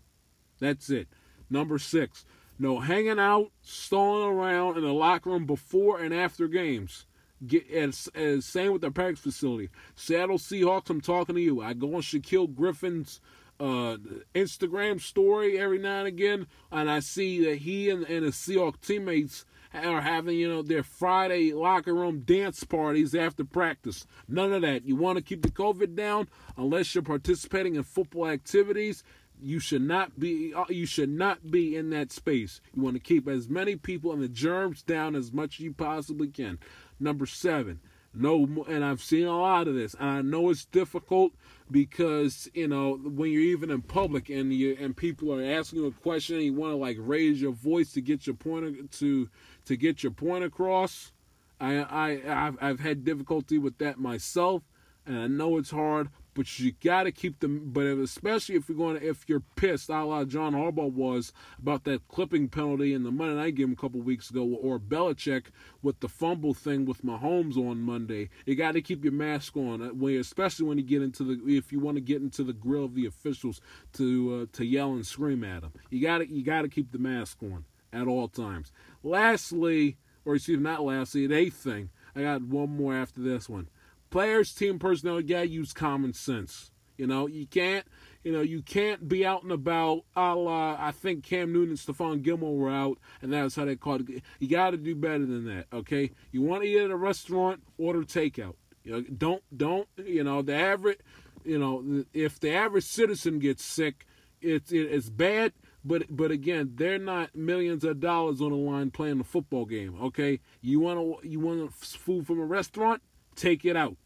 That's 0.59 0.89
it. 0.89 1.07
Number 1.49 1.79
six, 1.79 2.25
no 2.59 2.79
hanging 2.79 3.19
out, 3.19 3.51
stalling 3.61 4.29
around 4.29 4.77
in 4.77 4.83
the 4.83 4.93
locker 4.93 5.29
room 5.29 5.45
before 5.45 6.01
and 6.01 6.13
after 6.13 6.47
games. 6.47 7.05
Get 7.45 7.69
as, 7.69 8.09
as 8.15 8.45
same 8.45 8.71
with 8.71 8.81
the 8.81 8.91
practice 8.91 9.19
facility. 9.19 9.69
Seattle 9.95 10.37
Seahawks, 10.37 10.89
I'm 10.89 11.01
talking 11.01 11.35
to 11.35 11.41
you. 11.41 11.61
I 11.61 11.73
go 11.73 11.95
on 11.95 12.01
Shaquill 12.01 12.53
Griffin's 12.53 13.19
uh, 13.59 13.97
Instagram 14.33 15.01
story 15.01 15.57
every 15.59 15.79
now 15.79 15.99
and 15.99 16.07
again, 16.07 16.47
and 16.71 16.89
I 16.89 16.99
see 16.99 17.43
that 17.45 17.59
he 17.59 17.89
and, 17.89 18.03
and 18.05 18.25
his 18.25 18.35
Seahawks 18.35 18.81
teammates 18.81 19.45
are 19.73 20.01
having, 20.01 20.37
you 20.37 20.47
know, 20.47 20.61
their 20.61 20.83
Friday 20.83 21.51
locker 21.51 21.93
room 21.93 22.21
dance 22.21 22.63
parties 22.63 23.13
after 23.13 23.43
practice. 23.43 24.05
None 24.27 24.53
of 24.53 24.61
that. 24.61 24.85
You 24.85 24.95
want 24.95 25.17
to 25.17 25.23
keep 25.23 25.41
the 25.41 25.51
COVID 25.51 25.95
down 25.95 26.29
unless 26.57 26.95
you're 26.95 27.01
participating 27.01 27.75
in 27.75 27.83
football 27.83 28.27
activities. 28.27 29.03
You 29.41 29.59
should 29.59 29.81
not 29.81 30.17
be. 30.17 30.53
Uh, 30.53 30.63
you 30.69 30.85
should 30.85 31.09
not 31.09 31.51
be 31.51 31.75
in 31.75 31.89
that 31.89 32.13
space. 32.13 32.61
You 32.73 32.83
want 32.83 32.95
to 32.95 33.01
keep 33.01 33.27
as 33.27 33.49
many 33.49 33.75
people 33.75 34.13
and 34.13 34.21
the 34.21 34.29
germs 34.29 34.81
down 34.81 35.13
as 35.13 35.33
much 35.33 35.55
as 35.55 35.59
you 35.59 35.73
possibly 35.73 36.27
can. 36.29 36.57
Number 37.01 37.25
seven, 37.25 37.81
no, 38.15 38.65
and 38.67 38.83
I've 38.83 39.01
seen 39.01 39.27
a 39.27 39.37
lot 39.37 39.67
of 39.67 39.75
this, 39.75 39.93
and 39.99 40.09
I 40.09 40.21
know 40.21 40.49
it's 40.49 40.65
difficult 40.65 41.33
because 41.69 42.47
you 42.53 42.67
know 42.67 42.95
when 42.95 43.31
you're 43.31 43.41
even 43.41 43.71
in 43.71 43.81
public 43.81 44.29
and 44.29 44.53
you 44.53 44.77
and 44.79 44.95
people 44.95 45.33
are 45.33 45.43
asking 45.43 45.79
you 45.79 45.87
a 45.87 45.91
question 45.91 46.35
and 46.35 46.45
you 46.45 46.53
want 46.53 46.71
to 46.71 46.77
like 46.77 46.97
raise 46.99 47.41
your 47.41 47.53
voice 47.53 47.91
to 47.93 48.01
get 48.01 48.27
your 48.27 48.35
point 48.35 48.91
to 48.93 49.29
to 49.65 49.75
get 49.75 50.03
your 50.03 50.11
point 50.11 50.43
across. 50.43 51.11
I 51.59 51.77
I 51.77 52.47
I've, 52.47 52.57
I've 52.61 52.79
had 52.79 53.03
difficulty 53.03 53.57
with 53.57 53.77
that 53.79 53.99
myself, 53.99 54.63
and 55.05 55.17
I 55.17 55.27
know 55.27 55.57
it's 55.57 55.71
hard 55.71 56.09
but 56.35 56.59
you 56.59 56.73
got 56.83 57.03
to 57.03 57.11
keep 57.11 57.39
them. 57.39 57.71
But 57.71 57.85
especially 57.85 58.55
if 58.55 58.69
you're 58.69 58.77
going, 58.77 58.99
to, 58.99 59.07
if 59.07 59.27
you're 59.27 59.41
pissed, 59.55 59.89
a 59.89 60.03
la 60.03 60.23
John 60.25 60.53
Harbaugh 60.53 60.91
was 60.91 61.33
about 61.57 61.85
that 61.85 62.07
clipping 62.07 62.49
penalty 62.49 62.93
in 62.93 63.03
the 63.03 63.11
Monday 63.11 63.35
night 63.35 63.55
game 63.55 63.71
a 63.71 63.75
couple 63.75 64.01
weeks 64.01 64.29
ago, 64.29 64.43
or 64.43 64.77
Belichick 64.77 65.45
with 65.81 65.99
the 66.01 66.09
fumble 66.09 66.53
thing 66.53 66.85
with 66.85 67.03
Mahomes 67.03 67.57
on 67.57 67.81
Monday. 67.81 68.29
You 68.45 68.55
got 68.55 68.73
to 68.73 68.81
keep 68.81 69.03
your 69.03 69.13
mask 69.13 69.57
on, 69.57 69.81
uh, 69.81 70.05
especially 70.19 70.67
when 70.67 70.77
you 70.77 70.83
get 70.83 71.01
into 71.01 71.23
the 71.23 71.55
if 71.55 71.71
you 71.71 71.79
want 71.79 71.95
to 71.95 72.01
get 72.01 72.21
into 72.21 72.43
the 72.43 72.53
grill 72.53 72.85
of 72.85 72.93
the 72.93 73.07
officials 73.07 73.61
to 73.93 74.41
uh, 74.43 74.57
to 74.57 74.65
yell 74.65 74.93
and 74.93 75.07
scream 75.07 75.43
at 75.43 75.61
them. 75.61 75.73
You 75.89 76.01
got 76.01 76.19
to 76.19 76.31
you 76.31 76.43
got 76.43 76.61
to 76.61 76.69
keep 76.69 76.91
the 76.91 76.99
mask 76.99 77.41
on 77.41 77.65
at 77.93 78.07
all 78.07 78.27
times. 78.27 78.71
Lastly, 79.03 79.97
or 80.25 80.35
excuse 80.35 80.57
me, 80.57 80.63
not 80.63 80.83
lastly, 80.83 81.27
the 81.27 81.35
eighth 81.35 81.55
thing. 81.55 81.89
I 82.17 82.21
got 82.21 82.43
one 82.43 82.77
more 82.77 82.93
after 82.93 83.21
this 83.21 83.49
one 83.49 83.67
players, 84.15 84.53
team 84.53 84.79
personnel, 84.79 85.19
you 85.19 85.27
gotta 85.27 85.49
use 85.49 85.73
common 85.73 86.13
sense. 86.13 86.71
You 86.97 87.05
know, 87.05 87.27
you 87.27 87.45
can't, 87.45 87.85
you 88.23 88.31
know, 88.31 88.39
you 88.39 88.61
can't 88.61 89.09
be 89.09 89.25
out 89.25 89.43
and 89.43 89.51
about. 89.51 90.05
A 90.15 90.33
la, 90.33 90.77
I 90.79 90.93
think 90.93 91.25
Cam 91.25 91.51
Newton 91.51 91.71
and 91.71 91.77
Stephon 91.77 92.21
Gilmore 92.21 92.55
were 92.55 92.71
out, 92.71 92.97
and 93.21 93.33
that's 93.33 93.57
how 93.57 93.65
they 93.65 93.75
called 93.75 94.09
it. 94.09 94.23
You 94.39 94.47
got 94.47 94.69
to 94.69 94.77
do 94.77 94.95
better 94.95 95.25
than 95.25 95.43
that. 95.47 95.65
Okay, 95.73 96.11
you 96.31 96.41
want 96.41 96.63
to 96.63 96.69
eat 96.69 96.77
at 96.77 96.91
a 96.91 96.95
restaurant, 96.95 97.61
order 97.77 98.03
takeout. 98.03 98.55
You 98.85 98.93
know, 98.93 99.01
don't, 99.01 99.43
don't, 99.57 99.89
you 99.97 100.23
know, 100.23 100.41
the 100.41 100.55
average, 100.55 100.99
you 101.43 101.59
know, 101.59 102.05
if 102.13 102.39
the 102.39 102.53
average 102.53 102.85
citizen 102.85 103.39
gets 103.39 103.65
sick, 103.65 104.05
it's 104.39 104.71
it's 104.71 105.09
bad. 105.09 105.51
But 105.83 106.03
but 106.09 106.31
again, 106.31 106.71
they're 106.75 106.99
not 106.99 107.35
millions 107.35 107.83
of 107.83 107.99
dollars 107.99 108.39
on 108.39 108.51
the 108.51 108.55
line 108.55 108.91
playing 108.91 109.19
a 109.19 109.25
football 109.25 109.65
game. 109.65 109.97
Okay, 110.01 110.39
you 110.61 110.79
want 110.79 111.21
to 111.21 111.27
you 111.27 111.41
want 111.41 111.73
food 111.73 112.25
from 112.25 112.39
a 112.39 112.45
restaurant, 112.45 113.01
take 113.35 113.65
it 113.65 113.75
out 113.75 113.97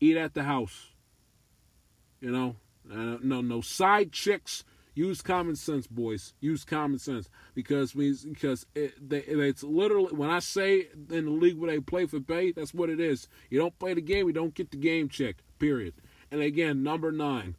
eat 0.00 0.16
at 0.16 0.34
the 0.34 0.44
house. 0.44 0.92
You 2.20 2.30
know, 2.30 2.56
uh, 2.90 3.18
no 3.22 3.40
no 3.40 3.60
side 3.60 4.12
chicks. 4.12 4.64
Use 4.94 5.22
common 5.22 5.54
sense, 5.54 5.86
boys. 5.86 6.34
Use 6.40 6.64
common 6.64 6.98
sense 6.98 7.30
because 7.54 7.94
means 7.94 8.24
because 8.24 8.66
it, 8.74 8.94
they, 9.08 9.18
it's 9.18 9.62
literally 9.62 10.12
when 10.12 10.28
I 10.28 10.40
say 10.40 10.88
in 11.10 11.24
the 11.24 11.30
league 11.30 11.56
where 11.56 11.70
they 11.70 11.78
play 11.78 12.06
for 12.06 12.18
pay, 12.18 12.50
that's 12.50 12.74
what 12.74 12.90
it 12.90 12.98
is. 12.98 13.28
You 13.48 13.60
don't 13.60 13.78
play 13.78 13.94
the 13.94 14.00
game, 14.00 14.26
you 14.26 14.32
don't 14.32 14.54
get 14.54 14.72
the 14.72 14.76
game 14.76 15.08
check. 15.08 15.36
Period. 15.60 15.94
And 16.32 16.40
again, 16.40 16.82
number 16.82 17.12
nine, 17.12 17.54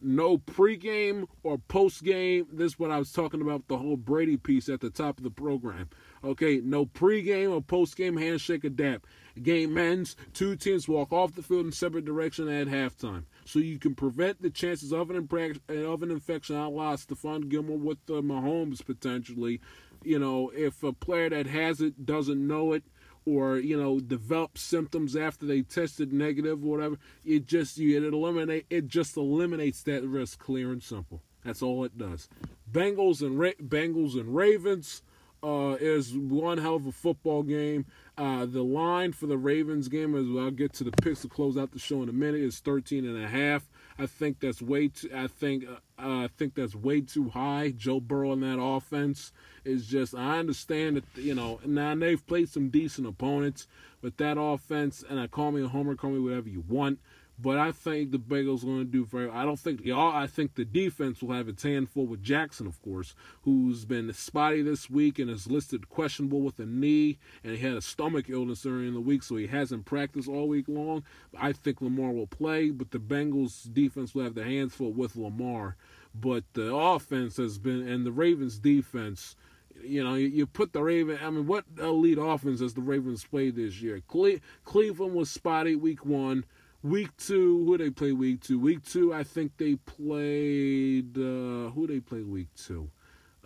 no 0.00 0.38
pregame 0.38 1.26
or 1.42 1.58
postgame. 1.58 2.46
This 2.52 2.72
is 2.72 2.78
what 2.78 2.90
I 2.90 2.98
was 2.98 3.12
talking 3.12 3.42
about 3.42 3.68
the 3.68 3.76
whole 3.76 3.96
Brady 3.96 4.36
piece 4.36 4.68
at 4.68 4.80
the 4.80 4.90
top 4.90 5.18
of 5.18 5.24
the 5.24 5.30
program. 5.30 5.90
Okay, 6.24 6.60
no 6.64 6.86
pregame 6.86 7.52
or 7.52 7.60
postgame 7.60 8.18
handshake 8.18 8.64
or. 8.64 9.02
Game 9.42 9.76
ends, 9.78 10.16
two 10.34 10.56
teams 10.56 10.88
walk 10.88 11.12
off 11.12 11.34
the 11.34 11.42
field 11.42 11.66
in 11.66 11.72
separate 11.72 12.04
direction 12.04 12.48
at 12.48 12.68
halftime. 12.68 13.24
So 13.44 13.58
you 13.58 13.78
can 13.78 13.94
prevent 13.94 14.42
the 14.42 14.50
chances 14.50 14.92
of 14.92 15.10
an, 15.10 15.28
of 15.68 16.02
an 16.02 16.10
infection. 16.10 16.56
I 16.56 16.66
lost 16.66 17.08
Stephon 17.08 17.48
Gilmore 17.48 17.78
with 17.78 17.98
uh, 18.08 18.14
Mahomes 18.14 18.84
potentially. 18.84 19.60
You 20.04 20.18
know, 20.18 20.50
if 20.54 20.82
a 20.82 20.92
player 20.92 21.30
that 21.30 21.46
has 21.46 21.80
it 21.80 22.06
doesn't 22.06 22.46
know 22.46 22.72
it, 22.72 22.84
or 23.28 23.58
you 23.58 23.78
know 23.80 24.00
develop 24.00 24.56
symptoms 24.56 25.14
after 25.14 25.44
they 25.44 25.62
tested 25.62 26.12
negative 26.12 26.64
or 26.64 26.68
whatever 26.76 26.98
it 27.24 27.46
just 27.46 27.76
you 27.76 28.02
it 28.02 28.14
eliminate 28.14 28.64
it 28.70 28.86
just 28.86 29.16
eliminates 29.16 29.82
that 29.82 30.02
risk 30.04 30.38
clear 30.38 30.72
and 30.72 30.82
simple 30.82 31.20
that's 31.44 31.60
all 31.62 31.84
it 31.84 31.98
does 31.98 32.28
bengals 32.70 33.20
and 33.20 33.38
Ra- 33.38 33.50
bengals 33.62 34.18
and 34.18 34.34
ravens 34.34 35.02
uh, 35.42 35.76
is 35.80 36.16
one 36.16 36.58
hell 36.58 36.76
of 36.76 36.86
a 36.86 36.92
football 36.92 37.42
game. 37.42 37.86
Uh, 38.16 38.46
the 38.46 38.62
line 38.62 39.12
for 39.12 39.26
the 39.26 39.38
Ravens 39.38 39.88
game, 39.88 40.14
as 40.14 40.26
I'll 40.36 40.50
get 40.50 40.72
to 40.74 40.84
the 40.84 40.90
picks 40.90 41.22
to 41.22 41.28
close 41.28 41.56
out 41.56 41.70
the 41.72 41.78
show 41.78 42.02
in 42.02 42.08
a 42.08 42.12
minute, 42.12 42.40
is 42.40 42.58
13 42.58 43.06
and 43.06 43.22
a 43.22 43.28
half. 43.28 43.68
I 43.98 44.06
think 44.06 44.40
that's 44.40 44.62
way 44.62 44.88
too. 44.88 45.10
I 45.14 45.26
think 45.26 45.64
uh, 45.68 45.76
I 45.98 46.28
think 46.36 46.54
that's 46.54 46.74
way 46.74 47.00
too 47.00 47.28
high. 47.30 47.72
Joe 47.76 48.00
Burrow 48.00 48.32
in 48.32 48.40
that 48.40 48.60
offense 48.60 49.32
is 49.64 49.86
just. 49.86 50.14
I 50.14 50.38
understand 50.38 50.96
that 50.96 51.04
you 51.22 51.34
know 51.34 51.60
now 51.64 51.94
they've 51.94 52.24
played 52.24 52.48
some 52.48 52.68
decent 52.68 53.06
opponents, 53.06 53.66
but 54.00 54.16
that 54.18 54.38
offense 54.38 55.04
and 55.08 55.18
I 55.18 55.26
call 55.26 55.50
me 55.52 55.62
a 55.62 55.68
homer, 55.68 55.96
call 55.96 56.10
me 56.10 56.20
whatever 56.20 56.48
you 56.48 56.64
want. 56.68 57.00
But 57.40 57.56
I 57.56 57.70
think 57.70 58.10
the 58.10 58.18
Bengals 58.18 58.64
going 58.64 58.78
to 58.78 58.84
do 58.84 59.04
very. 59.04 59.30
I 59.30 59.44
don't 59.44 59.58
think 59.58 59.84
y'all. 59.84 60.14
I 60.14 60.26
think 60.26 60.54
the 60.54 60.64
defense 60.64 61.22
will 61.22 61.34
have 61.34 61.48
its 61.48 61.62
handful 61.62 62.04
with 62.04 62.22
Jackson, 62.22 62.66
of 62.66 62.82
course, 62.82 63.14
who's 63.42 63.84
been 63.84 64.12
spotty 64.12 64.60
this 64.62 64.90
week 64.90 65.20
and 65.20 65.30
is 65.30 65.46
listed 65.46 65.88
questionable 65.88 66.40
with 66.40 66.58
a 66.58 66.66
knee, 66.66 67.18
and 67.44 67.54
he 67.54 67.58
had 67.58 67.76
a 67.76 67.80
stomach 67.80 68.28
illness 68.28 68.62
during 68.62 68.92
the 68.92 69.00
week, 69.00 69.22
so 69.22 69.36
he 69.36 69.46
hasn't 69.46 69.84
practiced 69.84 70.28
all 70.28 70.48
week 70.48 70.66
long. 70.66 71.04
I 71.38 71.52
think 71.52 71.80
Lamar 71.80 72.10
will 72.10 72.26
play, 72.26 72.70
but 72.70 72.90
the 72.90 72.98
Bengals 72.98 73.72
defense 73.72 74.14
will 74.14 74.24
have 74.24 74.34
their 74.34 74.44
hands 74.44 74.74
full 74.74 74.92
with 74.92 75.14
Lamar. 75.14 75.76
But 76.12 76.42
the 76.54 76.74
offense 76.74 77.36
has 77.36 77.58
been, 77.58 77.86
and 77.86 78.04
the 78.04 78.12
Ravens 78.12 78.58
defense 78.58 79.36
you 79.84 80.02
know, 80.02 80.14
you, 80.14 80.44
put 80.44 80.72
the 80.72 80.82
Raven. 80.82 81.18
I 81.22 81.30
mean, 81.30 81.46
what 81.46 81.64
elite 81.78 82.18
offense 82.20 82.60
has 82.60 82.74
the 82.74 82.80
Ravens 82.80 83.24
played 83.24 83.54
this 83.54 83.80
year? 83.80 84.02
Cle- 84.08 84.40
Cleveland 84.64 85.14
was 85.14 85.30
spotty 85.30 85.76
week 85.76 86.04
one. 86.04 86.44
Week 86.82 87.16
two, 87.16 87.64
who 87.64 87.76
they 87.76 87.90
play 87.90 88.12
week 88.12 88.40
two? 88.40 88.58
Week 88.58 88.84
two, 88.84 89.12
I 89.12 89.24
think 89.24 89.56
they 89.56 89.74
played. 89.74 91.16
Uh, 91.16 91.70
who 91.70 91.86
they 91.88 91.98
play 91.98 92.22
week 92.22 92.48
two? 92.56 92.88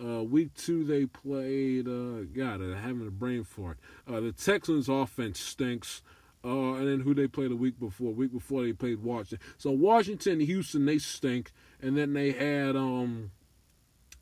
Uh, 0.03 0.23
week 0.23 0.53
two, 0.55 0.85
they 0.85 1.07
played. 1.07 1.89
Uh, 1.89 2.25
God, 2.35 2.61
I'm 2.61 2.77
having 2.77 3.07
a 3.07 3.11
brain 3.11 3.45
fart. 3.45 3.79
Uh, 4.07 4.21
the 4.21 4.33
Texans' 4.33 4.89
offense 4.89 5.41
stinks. 5.41 6.03
Uh, 6.45 6.75
and 6.75 6.89
then 6.89 7.01
who 7.01 7.15
they 7.15 7.27
played 7.27 7.53
the 7.53 7.57
week 7.57 7.79
before? 7.79 8.13
Week 8.13 8.33
before 8.33 8.65
they 8.65 8.73
played 8.73 9.03
Washington. 9.03 9.39
So 9.57 9.71
Washington, 9.71 10.41
Houston, 10.41 10.85
they 10.85 10.99
stink. 10.99 11.53
And 11.81 11.97
then 11.97 12.13
they 12.13 12.33
had 12.33 12.77
um, 12.77 13.31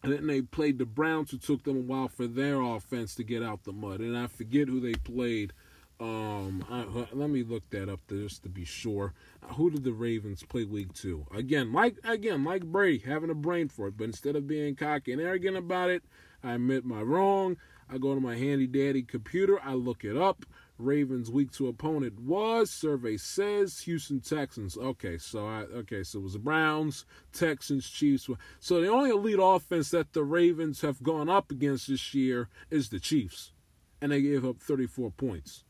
and 0.03 0.13
then 0.13 0.27
they 0.27 0.41
played 0.43 0.79
the 0.79 0.87
Browns, 0.87 1.31
who 1.31 1.39
took 1.39 1.65
them 1.65 1.77
a 1.77 1.81
while 1.81 2.09
for 2.09 2.27
their 2.27 2.61
offense 2.61 3.15
to 3.17 3.25
get 3.25 3.43
out 3.43 3.65
the 3.65 3.73
mud. 3.73 4.01
And 4.01 4.17
I 4.17 4.29
forget 4.29 4.69
who 4.69 4.81
they 4.81 4.95
played. 4.95 5.53
Um, 6.01 6.65
I, 6.71 6.87
let 7.13 7.29
me 7.29 7.43
look 7.43 7.69
that 7.71 7.91
up 7.91 8.01
just 8.09 8.43
to 8.45 8.49
be 8.49 8.65
sure. 8.65 9.13
Uh, 9.43 9.53
who 9.53 9.71
did 9.71 9.85
the 9.85 9.93
Ravens 9.93 10.43
play 10.43 10.65
week 10.65 10.95
two? 10.95 11.27
Again, 11.35 11.75
like 11.75 11.97
again, 12.05 12.43
like 12.43 12.65
Brady, 12.65 13.05
having 13.07 13.29
a 13.29 13.35
brain 13.35 13.69
for 13.69 13.89
it, 13.89 13.99
but 13.99 14.05
instead 14.05 14.35
of 14.35 14.47
being 14.47 14.75
cocky 14.77 15.13
and 15.13 15.21
arrogant 15.21 15.59
about 15.59 15.91
it, 15.91 16.03
I 16.43 16.55
admit 16.55 16.87
my 16.87 17.03
wrong. 17.03 17.59
I 17.93 17.99
go 17.99 18.15
to 18.15 18.21
my 18.21 18.37
handy 18.37 18.67
dandy 18.67 19.03
computer, 19.03 19.61
I 19.63 19.75
look 19.75 20.05
it 20.05 20.17
up. 20.17 20.47
Ravens 20.79 21.31
week 21.31 21.51
two 21.51 21.69
opponent 21.69 22.19
was 22.21 22.71
survey 22.71 23.19
says 23.19 23.81
Houston 23.81 24.21
Texans. 24.21 24.79
Okay, 24.79 25.19
so 25.19 25.47
I 25.47 25.65
okay, 25.65 26.03
so 26.03 26.21
it 26.21 26.23
was 26.23 26.33
the 26.33 26.39
Browns, 26.39 27.05
Texans, 27.35 27.87
Chiefs. 27.91 28.27
So 28.59 28.81
the 28.81 28.89
only 28.89 29.11
elite 29.11 29.39
offense 29.39 29.91
that 29.91 30.15
the 30.15 30.25
Ravens 30.25 30.81
have 30.81 31.03
gone 31.03 31.29
up 31.29 31.51
against 31.51 31.89
this 31.89 32.15
year 32.15 32.49
is 32.71 32.89
the 32.89 33.01
Chiefs, 33.01 33.53
and 34.01 34.13
they 34.13 34.23
gave 34.23 34.47
up 34.47 34.61
34 34.61 35.11
points. 35.11 35.65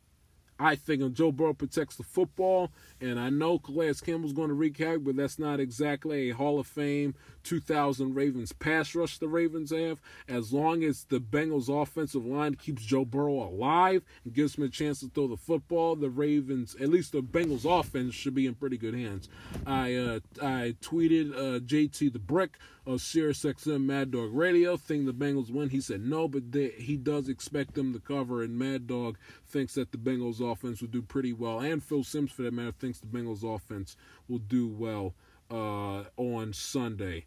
I 0.60 0.76
think 0.76 1.14
Joe 1.14 1.32
Burrow 1.32 1.54
protects 1.54 1.96
the 1.96 2.02
football, 2.02 2.70
and 3.00 3.18
I 3.18 3.30
know 3.30 3.58
Calais 3.58 3.94
Campbell's 4.04 4.34
going 4.34 4.50
to 4.50 4.54
havoc, 4.78 5.04
but 5.04 5.16
that's 5.16 5.38
not 5.38 5.58
exactly 5.58 6.30
a 6.30 6.34
Hall 6.34 6.60
of 6.60 6.66
Fame 6.66 7.14
2000 7.42 8.14
Ravens 8.14 8.52
pass 8.52 8.94
rush 8.94 9.18
the 9.18 9.28
Ravens 9.28 9.70
have. 9.70 10.00
As 10.28 10.52
long 10.52 10.82
as 10.84 11.04
the 11.04 11.20
Bengals 11.20 11.68
offensive 11.68 12.24
line 12.24 12.54
keeps 12.54 12.84
Joe 12.84 13.04
Burrow 13.04 13.44
alive 13.44 14.02
and 14.24 14.34
gives 14.34 14.56
him 14.56 14.64
a 14.64 14.68
chance 14.68 15.00
to 15.00 15.08
throw 15.08 15.26
the 15.26 15.36
football, 15.36 15.96
the 15.96 16.10
Ravens, 16.10 16.76
at 16.80 16.88
least 16.88 17.12
the 17.12 17.22
Bengals 17.22 17.64
offense, 17.64 18.14
should 18.14 18.34
be 18.34 18.46
in 18.46 18.54
pretty 18.54 18.76
good 18.76 18.94
hands. 18.94 19.28
I 19.66 19.94
uh, 19.94 20.20
I 20.42 20.74
tweeted 20.80 21.32
uh, 21.32 21.60
JT 21.60 22.12
the 22.12 22.18
Brick 22.18 22.58
of 22.86 23.00
Sirius 23.00 23.44
XM 23.44 23.84
Mad 23.84 24.10
Dog 24.10 24.32
Radio, 24.32 24.76
think 24.76 25.06
the 25.06 25.12
Bengals 25.12 25.50
win. 25.50 25.70
He 25.70 25.80
said 25.80 26.02
no, 26.02 26.28
but 26.28 26.52
they, 26.52 26.70
he 26.70 26.96
does 26.96 27.28
expect 27.28 27.74
them 27.74 27.92
to 27.92 28.00
cover, 28.00 28.42
and 28.42 28.58
Mad 28.58 28.86
Dog 28.86 29.18
thinks 29.46 29.74
that 29.74 29.92
the 29.92 29.98
Bengals 29.98 30.40
offense 30.40 30.80
will 30.80 30.88
do 30.88 31.02
pretty 31.02 31.32
well, 31.32 31.60
and 31.60 31.82
Phil 31.82 32.04
Simms, 32.04 32.32
for 32.32 32.42
that 32.42 32.54
matter, 32.54 32.72
thinks 32.72 32.98
the 32.98 33.06
Bengals 33.06 33.44
offense 33.44 33.96
will 34.28 34.38
do 34.38 34.66
well 34.66 35.14
uh, 35.50 36.04
on 36.16 36.52
Sunday. 36.52 37.26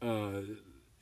Uh, 0.00 0.40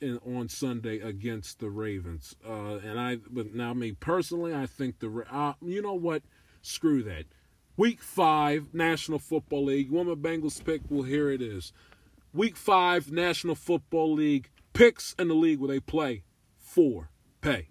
in, 0.01 0.19
on 0.25 0.49
Sunday 0.49 0.99
against 0.99 1.59
the 1.59 1.69
Ravens, 1.69 2.35
uh, 2.45 2.79
and 2.83 2.99
I, 2.99 3.15
but 3.29 3.55
now 3.55 3.73
me 3.73 3.93
personally, 3.93 4.53
I 4.53 4.65
think 4.65 4.99
the, 4.99 5.23
uh, 5.31 5.53
you 5.61 5.81
know 5.81 5.93
what, 5.93 6.21
screw 6.61 7.01
that. 7.03 7.25
Week 7.77 8.01
five, 8.01 8.73
National 8.73 9.19
Football 9.19 9.65
League. 9.65 9.91
My 9.91 10.03
Bengals 10.03 10.63
pick? 10.63 10.81
Well, 10.89 11.03
here 11.03 11.29
it 11.29 11.41
is. 11.41 11.73
Week 12.33 12.55
five, 12.55 13.11
National 13.11 13.55
Football 13.55 14.13
League 14.13 14.49
picks 14.73 15.15
in 15.17 15.27
the 15.29 15.33
league 15.33 15.59
where 15.59 15.69
they 15.69 15.79
play 15.79 16.23
for 16.57 17.09
pay. 17.41 17.69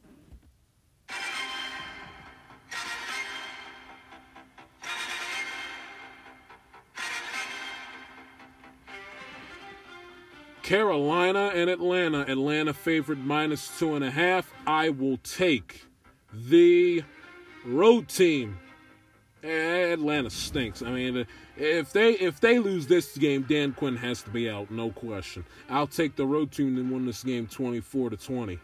Carolina 10.64 11.52
and 11.54 11.68
Atlanta. 11.68 12.20
Atlanta 12.22 12.72
favored 12.72 13.18
minus 13.18 13.78
two 13.78 13.94
and 13.94 14.02
a 14.02 14.10
half. 14.10 14.50
I 14.66 14.88
will 14.88 15.18
take 15.18 15.84
the 16.32 17.04
road 17.66 18.08
team. 18.08 18.58
Eh, 19.42 19.92
Atlanta 19.92 20.30
stinks. 20.30 20.80
I 20.80 20.90
mean, 20.90 21.26
if 21.58 21.92
they 21.92 22.12
if 22.12 22.40
they 22.40 22.58
lose 22.58 22.86
this 22.86 23.14
game, 23.18 23.42
Dan 23.42 23.74
Quinn 23.74 23.96
has 23.96 24.22
to 24.22 24.30
be 24.30 24.48
out, 24.48 24.70
no 24.70 24.90
question. 24.90 25.44
I'll 25.68 25.86
take 25.86 26.16
the 26.16 26.24
road 26.24 26.50
team 26.50 26.74
to 26.76 26.82
win 26.82 27.04
this 27.04 27.22
game 27.22 27.46
24 27.46 28.10
to 28.10 28.16
20. 28.16 28.58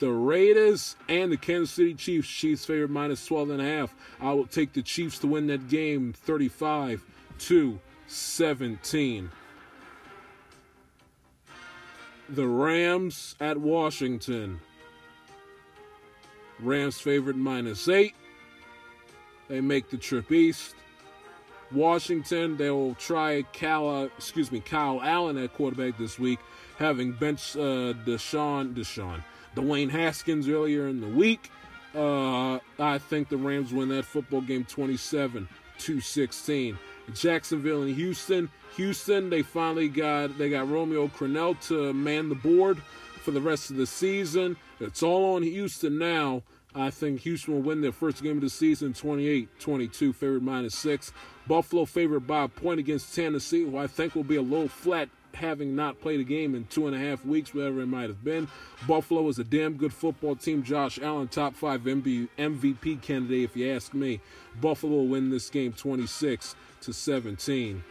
The 0.00 0.10
Raiders 0.10 0.96
and 1.08 1.30
the 1.30 1.36
Kansas 1.36 1.70
City 1.70 1.94
Chiefs. 1.94 2.26
Chiefs 2.26 2.64
favored 2.64 2.90
minus 2.90 3.24
12 3.24 3.50
and 3.50 3.62
a 3.62 3.64
half. 3.64 3.94
I 4.20 4.32
will 4.32 4.48
take 4.48 4.72
the 4.72 4.82
Chiefs 4.82 5.20
to 5.20 5.28
win 5.28 5.46
that 5.46 5.68
game 5.68 6.12
35 6.12 7.04
to 7.38 7.78
17 8.08 9.30
the 12.34 12.46
Rams 12.46 13.34
at 13.40 13.58
Washington. 13.58 14.60
Rams 16.60 17.00
favorite 17.00 17.36
minus 17.36 17.88
eight. 17.88 18.14
They 19.48 19.60
make 19.60 19.90
the 19.90 19.96
trip 19.96 20.30
east. 20.30 20.74
Washington, 21.72 22.56
they 22.56 22.70
will 22.70 22.94
try 22.94 23.42
Cal, 23.52 23.88
uh, 23.88 24.04
excuse 24.16 24.50
me, 24.50 24.60
Kyle 24.60 25.00
Allen 25.02 25.38
at 25.38 25.54
quarterback 25.54 25.98
this 25.98 26.18
week, 26.18 26.40
having 26.78 27.12
benched 27.12 27.56
uh, 27.56 27.94
Deshaun, 28.04 28.74
Deshaun, 28.74 29.22
Dwayne 29.54 29.90
Haskins 29.90 30.48
earlier 30.48 30.88
in 30.88 31.00
the 31.00 31.08
week. 31.08 31.50
Uh, 31.94 32.58
I 32.78 32.98
think 32.98 33.28
the 33.28 33.36
Rams 33.36 33.72
win 33.72 33.88
that 33.90 34.04
football 34.04 34.40
game 34.40 34.64
27 34.64 35.48
to 35.78 36.00
16. 36.00 36.78
Jacksonville 37.14 37.82
and 37.82 37.94
Houston. 37.94 38.50
Houston, 38.76 39.30
they 39.30 39.42
finally 39.42 39.88
got 39.88 40.36
they 40.38 40.50
got 40.50 40.68
Romeo 40.68 41.08
Crennel 41.08 41.60
to 41.68 41.92
man 41.92 42.28
the 42.28 42.34
board 42.34 42.78
for 43.22 43.30
the 43.30 43.40
rest 43.40 43.70
of 43.70 43.76
the 43.76 43.86
season. 43.86 44.56
It's 44.78 45.02
all 45.02 45.36
on 45.36 45.42
Houston 45.42 45.98
now. 45.98 46.42
I 46.74 46.90
think 46.90 47.20
Houston 47.22 47.54
will 47.54 47.62
win 47.62 47.80
their 47.80 47.92
first 47.92 48.22
game 48.22 48.36
of 48.36 48.42
the 48.42 48.50
season 48.50 48.92
28-22, 48.92 50.14
favored 50.14 50.42
minus 50.42 50.76
six. 50.76 51.12
Buffalo 51.48 51.84
favored 51.84 52.28
by 52.28 52.44
a 52.44 52.48
point 52.48 52.78
against 52.78 53.12
Tennessee, 53.12 53.64
who 53.64 53.76
I 53.76 53.88
think 53.88 54.14
will 54.14 54.22
be 54.22 54.36
a 54.36 54.42
little 54.42 54.68
flat 54.68 55.08
having 55.34 55.74
not 55.74 56.00
played 56.00 56.20
a 56.20 56.24
game 56.24 56.54
in 56.54 56.64
two 56.66 56.86
and 56.86 56.94
a 56.94 56.98
half 56.98 57.24
weeks, 57.24 57.54
whatever 57.54 57.80
it 57.80 57.86
might 57.86 58.08
have 58.08 58.22
been. 58.22 58.48
Buffalo 58.86 59.28
is 59.28 59.38
a 59.38 59.44
damn 59.44 59.74
good 59.74 59.92
football 59.92 60.36
team. 60.36 60.62
Josh 60.62 60.98
Allen, 61.00 61.28
top 61.28 61.54
five 61.54 61.82
MVP 61.82 63.02
candidate, 63.02 63.44
if 63.44 63.56
you 63.56 63.70
ask 63.72 63.94
me. 63.94 64.20
Buffalo 64.60 64.92
will 64.92 65.08
win 65.08 65.30
this 65.30 65.50
game 65.50 65.72
26 65.72 66.54
to 66.82 66.92
17. 66.92 67.82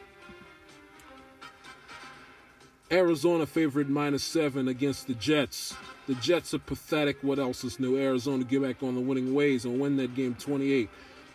Arizona 2.92 3.46
favored 3.46 3.90
minus 3.90 4.24
seven 4.24 4.68
against 4.68 5.08
the 5.08 5.14
Jets. 5.14 5.76
The 6.08 6.16
Jets 6.16 6.54
are 6.56 6.60
pathetic. 6.60 7.18
What 7.22 7.38
else 7.38 7.64
is 7.64 7.80
new? 7.80 7.98
Arizona 7.98 8.44
get 8.44 8.64
back 8.64 8.82
on 8.82 8.96
the 8.96 9.02
winning 9.02 9.34
ways 9.34 9.66
and 9.66 9.80
win 9.80 9.98
that 9.98 10.16
game 10.16 10.34
28 10.34 10.90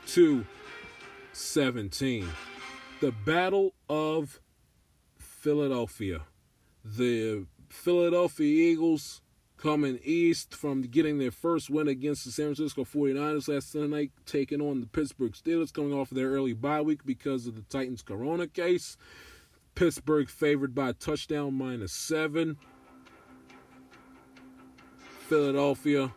to 0.09 0.45
17. 1.33 2.29
The 3.01 3.13
Battle 3.13 3.73
of 3.89 4.41
Philadelphia. 5.17 6.23
The 6.85 7.47
Philadelphia 7.69 8.73
Eagles 8.73 9.21
coming 9.57 9.99
east 10.05 10.55
from 10.55 10.83
getting 10.83 11.19
their 11.19 11.31
first 11.31 11.71
win 11.71 11.89
against 11.89 12.25
the 12.25 12.33
San 12.33 12.55
Francisco 12.55 12.85
49ers 12.85 13.49
last 13.49 13.73
Sunday 13.73 13.89
night, 13.89 14.11
taking 14.27 14.61
on 14.61 14.81
the 14.81 14.87
Pittsburgh 14.87 15.33
Steelers, 15.33 15.73
coming 15.73 15.93
off 15.93 16.11
of 16.11 16.17
their 16.17 16.31
early 16.31 16.53
bye 16.53 16.83
week 16.83 17.05
because 17.07 17.47
of 17.47 17.55
the 17.55 17.63
Titans 17.63 18.03
corona 18.03 18.47
case. 18.47 18.97
Pittsburgh 19.75 20.29
favored 20.29 20.75
by 20.75 20.91
a 20.91 20.93
touchdown 20.93 21.55
minus 21.55 21.93
seven. 21.93 22.57
Philadelphia 25.29 26.13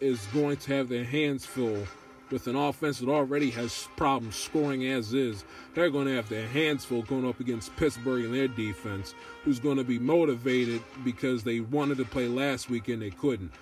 is 0.00 0.26
going 0.34 0.56
to 0.58 0.76
have 0.76 0.88
their 0.88 1.04
hands 1.04 1.46
full 1.46 1.86
with 2.30 2.46
an 2.46 2.56
offense 2.56 2.98
that 2.98 3.08
already 3.08 3.50
has 3.50 3.88
problems 3.96 4.36
scoring 4.36 4.86
as 4.86 5.12
is. 5.12 5.44
They're 5.74 5.90
going 5.90 6.06
to 6.06 6.16
have 6.16 6.28
their 6.28 6.48
hands 6.48 6.84
full 6.84 7.02
going 7.02 7.28
up 7.28 7.40
against 7.40 7.76
Pittsburgh 7.76 8.24
and 8.24 8.34
their 8.34 8.48
defense, 8.48 9.14
who's 9.44 9.60
going 9.60 9.76
to 9.76 9.84
be 9.84 9.98
motivated 9.98 10.82
because 11.04 11.44
they 11.44 11.60
wanted 11.60 11.98
to 11.98 12.04
play 12.04 12.26
last 12.26 12.68
week 12.68 12.88
and 12.88 13.00
they 13.00 13.10
couldn't. 13.10 13.52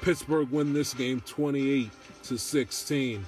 Pittsburgh 0.00 0.50
win 0.50 0.72
this 0.72 0.94
game 0.94 1.20
28 1.20 1.90
to 2.24 2.38
16. 2.38 3.26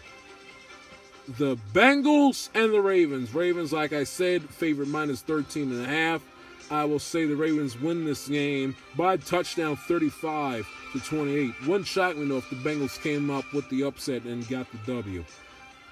The 1.26 1.56
Bengals 1.72 2.50
and 2.54 2.72
the 2.72 2.80
Ravens. 2.80 3.34
Ravens, 3.34 3.72
like 3.72 3.92
I 3.92 4.04
said, 4.04 4.42
favorite 4.50 4.88
minus 4.88 5.22
13 5.22 5.72
and 5.72 5.84
a 5.84 5.88
half. 5.88 6.22
I 6.70 6.84
will 6.84 6.98
say 6.98 7.26
the 7.26 7.36
Ravens 7.36 7.78
win 7.78 8.04
this 8.04 8.28
game 8.28 8.74
by 8.96 9.16
touchdown 9.16 9.76
35 9.76 10.66
to 10.92 11.00
28. 11.00 11.66
Wouldn't 11.66 11.86
shock 11.86 12.16
me 12.16 12.26
though 12.26 12.38
if 12.38 12.50
the 12.50 12.56
Bengals 12.56 13.00
came 13.02 13.30
up 13.30 13.44
with 13.52 13.68
the 13.68 13.84
upset 13.84 14.24
and 14.24 14.46
got 14.48 14.66
the 14.70 14.78
W. 14.92 15.24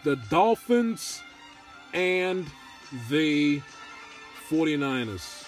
The 0.04 0.16
Dolphins 0.30 1.22
and 1.92 2.46
the 3.08 3.60
49ers. 4.48 5.44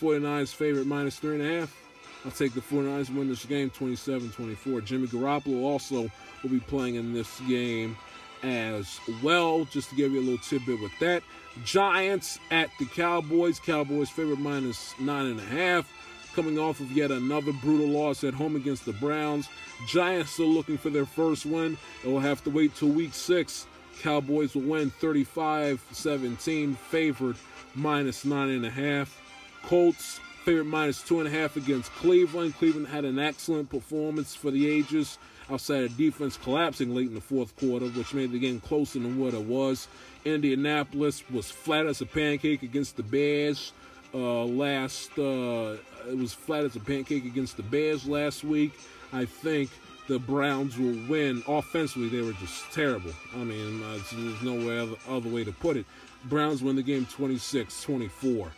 49ers 0.00 0.54
favorite 0.54 0.86
minus 0.86 1.18
three 1.18 1.40
and 1.40 1.42
a 1.42 1.60
half. 1.60 1.79
I'll 2.24 2.30
take 2.30 2.52
the 2.52 2.60
49ers 2.60 3.14
win 3.14 3.28
this 3.28 3.44
game 3.46 3.70
27-24. 3.70 4.84
Jimmy 4.84 5.06
Garoppolo 5.06 5.62
also 5.62 6.10
will 6.42 6.50
be 6.50 6.60
playing 6.60 6.96
in 6.96 7.12
this 7.12 7.40
game 7.48 7.96
as 8.42 9.00
well. 9.22 9.64
Just 9.64 9.90
to 9.90 9.96
give 9.96 10.12
you 10.12 10.20
a 10.20 10.22
little 10.22 10.38
tidbit 10.38 10.80
with 10.80 10.96
that. 11.00 11.22
Giants 11.64 12.38
at 12.50 12.70
the 12.78 12.86
Cowboys. 12.86 13.58
Cowboys 13.58 14.10
favorite 14.10 14.38
minus 14.38 14.94
nine 15.00 15.26
and 15.26 15.40
a 15.40 15.44
half. 15.44 15.90
Coming 16.34 16.58
off 16.58 16.78
of 16.80 16.92
yet 16.92 17.10
another 17.10 17.52
brutal 17.52 17.88
loss 17.88 18.22
at 18.22 18.34
home 18.34 18.54
against 18.54 18.84
the 18.84 18.92
Browns. 18.94 19.48
Giants 19.88 20.30
still 20.32 20.48
looking 20.48 20.78
for 20.78 20.90
their 20.90 21.06
first 21.06 21.44
win. 21.44 21.76
They 22.04 22.10
will 22.10 22.20
have 22.20 22.44
to 22.44 22.50
wait 22.50 22.74
till 22.76 22.88
week 22.88 23.14
six. 23.14 23.66
Cowboys 24.00 24.54
will 24.54 24.62
win 24.62 24.90
35 24.90 25.84
17, 25.90 26.74
favored 26.74 27.36
minus 27.74 28.24
nine 28.24 28.50
and 28.50 28.64
a 28.64 28.70
half. 28.70 29.20
Colts 29.64 30.20
favorite 30.50 30.64
minus 30.64 31.00
two 31.00 31.20
and 31.20 31.28
a 31.28 31.30
half 31.30 31.54
against 31.54 31.92
Cleveland. 31.92 32.52
Cleveland 32.56 32.88
had 32.88 33.04
an 33.04 33.20
excellent 33.20 33.70
performance 33.70 34.34
for 34.34 34.50
the 34.50 34.68
ages 34.68 35.16
outside 35.48 35.84
of 35.84 35.96
defense 35.96 36.36
collapsing 36.36 36.92
late 36.92 37.06
in 37.06 37.14
the 37.14 37.20
fourth 37.20 37.54
quarter, 37.54 37.86
which 37.86 38.12
made 38.14 38.32
the 38.32 38.38
game 38.40 38.58
closer 38.58 38.98
than 38.98 39.16
what 39.16 39.32
it 39.32 39.44
was. 39.44 39.86
Indianapolis 40.24 41.22
was 41.30 41.48
flat 41.48 41.86
as 41.86 42.00
a 42.00 42.06
pancake 42.06 42.64
against 42.64 42.96
the 42.96 43.04
Bears. 43.04 43.72
Uh, 44.12 44.42
last, 44.44 45.16
uh, 45.16 45.76
it 46.08 46.18
was 46.18 46.32
flat 46.32 46.64
as 46.64 46.74
a 46.74 46.80
pancake 46.80 47.24
against 47.26 47.56
the 47.56 47.62
Bears 47.62 48.04
last 48.08 48.42
week. 48.42 48.72
I 49.12 49.26
think 49.26 49.70
the 50.08 50.18
Browns 50.18 50.76
will 50.76 50.98
win. 51.08 51.44
Offensively, 51.46 52.08
they 52.08 52.22
were 52.22 52.32
just 52.32 52.72
terrible. 52.72 53.12
I 53.36 53.44
mean, 53.44 53.84
uh, 53.84 54.00
there's 54.12 54.42
no 54.42 54.82
other, 54.82 54.96
other 55.08 55.28
way 55.28 55.44
to 55.44 55.52
put 55.52 55.76
it. 55.76 55.86
Browns 56.24 56.60
win 56.60 56.74
the 56.74 56.82
game 56.82 57.06
26 57.06 57.82
24. 57.82 58.50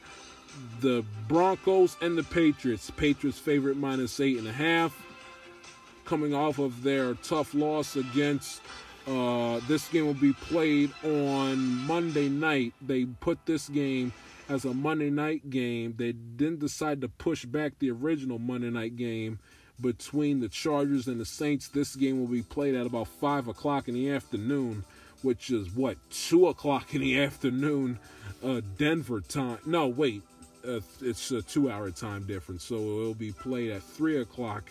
The 0.80 1.04
Broncos 1.28 1.96
and 2.00 2.16
the 2.16 2.24
Patriots. 2.24 2.90
Patriots 2.90 3.38
favorite 3.38 3.76
minus 3.76 4.20
eight 4.20 4.38
and 4.38 4.48
a 4.48 4.52
half 4.52 4.94
coming 6.04 6.34
off 6.34 6.58
of 6.58 6.82
their 6.82 7.14
tough 7.14 7.54
loss 7.54 7.96
against. 7.96 8.60
Uh, 9.06 9.60
this 9.66 9.88
game 9.88 10.06
will 10.06 10.14
be 10.14 10.32
played 10.32 10.90
on 11.04 11.58
Monday 11.86 12.28
night. 12.28 12.74
They 12.80 13.04
put 13.04 13.44
this 13.46 13.68
game 13.68 14.12
as 14.48 14.64
a 14.64 14.74
Monday 14.74 15.10
night 15.10 15.50
game. 15.50 15.94
They 15.96 16.12
didn't 16.12 16.60
decide 16.60 17.00
to 17.00 17.08
push 17.08 17.44
back 17.44 17.78
the 17.78 17.90
original 17.90 18.38
Monday 18.38 18.70
night 18.70 18.96
game 18.96 19.38
between 19.80 20.40
the 20.40 20.48
Chargers 20.48 21.08
and 21.08 21.20
the 21.20 21.24
Saints. 21.24 21.68
This 21.68 21.96
game 21.96 22.20
will 22.20 22.28
be 22.28 22.42
played 22.42 22.74
at 22.74 22.86
about 22.86 23.08
5 23.08 23.48
o'clock 23.48 23.88
in 23.88 23.94
the 23.94 24.10
afternoon, 24.10 24.84
which 25.22 25.50
is 25.50 25.74
what, 25.74 25.96
2 26.10 26.48
o'clock 26.48 26.94
in 26.94 27.00
the 27.00 27.20
afternoon, 27.20 27.98
uh, 28.44 28.60
Denver 28.78 29.20
time. 29.20 29.58
No, 29.66 29.88
wait, 29.88 30.22
uh, 30.66 30.80
it's 31.00 31.30
a 31.30 31.42
two 31.42 31.70
hour 31.70 31.90
time 31.90 32.24
difference. 32.24 32.64
So 32.64 32.76
it'll 32.76 33.14
be 33.14 33.32
played 33.32 33.70
at 33.70 33.82
3 33.82 34.20
o'clock 34.20 34.70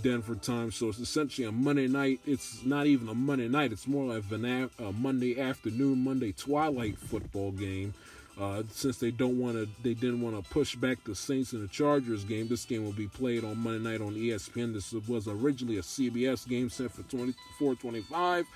Denver 0.00 0.34
time. 0.34 0.70
So 0.70 0.88
it's 0.88 0.98
essentially 0.98 1.46
a 1.46 1.52
Monday 1.52 1.88
night. 1.88 2.20
It's 2.26 2.64
not 2.64 2.86
even 2.86 3.08
a 3.08 3.14
Monday 3.14 3.48
night. 3.48 3.72
It's 3.72 3.86
more 3.86 4.14
like 4.14 4.24
a 4.30 4.92
Monday 4.92 5.40
afternoon, 5.40 6.04
Monday 6.04 6.32
twilight 6.32 6.98
football 6.98 7.52
game. 7.52 7.94
Uh, 8.40 8.62
since 8.70 8.96
they 8.96 9.10
don't 9.10 9.38
want 9.38 9.56
to, 9.56 9.68
they 9.82 9.92
didn't 9.92 10.22
want 10.22 10.42
to 10.42 10.50
push 10.50 10.74
back 10.74 11.04
the 11.04 11.14
Saints 11.14 11.52
and 11.52 11.62
the 11.62 11.68
Chargers 11.68 12.24
game. 12.24 12.48
This 12.48 12.64
game 12.64 12.82
will 12.82 12.92
be 12.92 13.06
played 13.06 13.44
on 13.44 13.58
Monday 13.58 13.90
night 13.90 14.00
on 14.00 14.14
ESPN. 14.14 14.72
This 14.72 14.92
was 15.06 15.28
originally 15.28 15.76
a 15.76 15.82
CBS 15.82 16.48
game 16.48 16.70
set 16.70 16.90
for 16.90 17.02
24-25. 17.02 18.46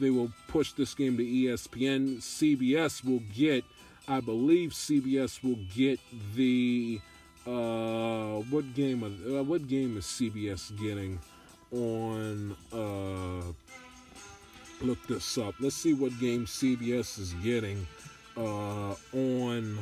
They 0.00 0.10
will 0.10 0.32
push 0.48 0.72
this 0.72 0.94
game 0.94 1.16
to 1.16 1.22
ESPN. 1.22 2.16
CBS 2.18 3.04
will 3.04 3.22
get, 3.32 3.64
I 4.10 4.18
believe, 4.18 4.72
CBS 4.72 5.40
will 5.44 5.60
get 5.72 6.00
the 6.34 7.00
uh, 7.46 8.40
what 8.50 8.74
game? 8.74 9.04
uh, 9.04 9.44
what 9.44 9.68
game 9.68 9.96
is 9.96 10.04
CBS 10.04 10.76
getting 10.82 11.20
on? 11.70 12.56
Uh, 12.72 13.52
look 14.84 14.98
this 15.06 15.38
up. 15.38 15.54
Let's 15.60 15.76
see 15.76 15.94
what 15.94 16.10
game 16.18 16.44
CBS 16.44 17.20
is 17.20 17.34
getting 17.34 17.86
uh, 18.36 18.96
on 19.14 19.78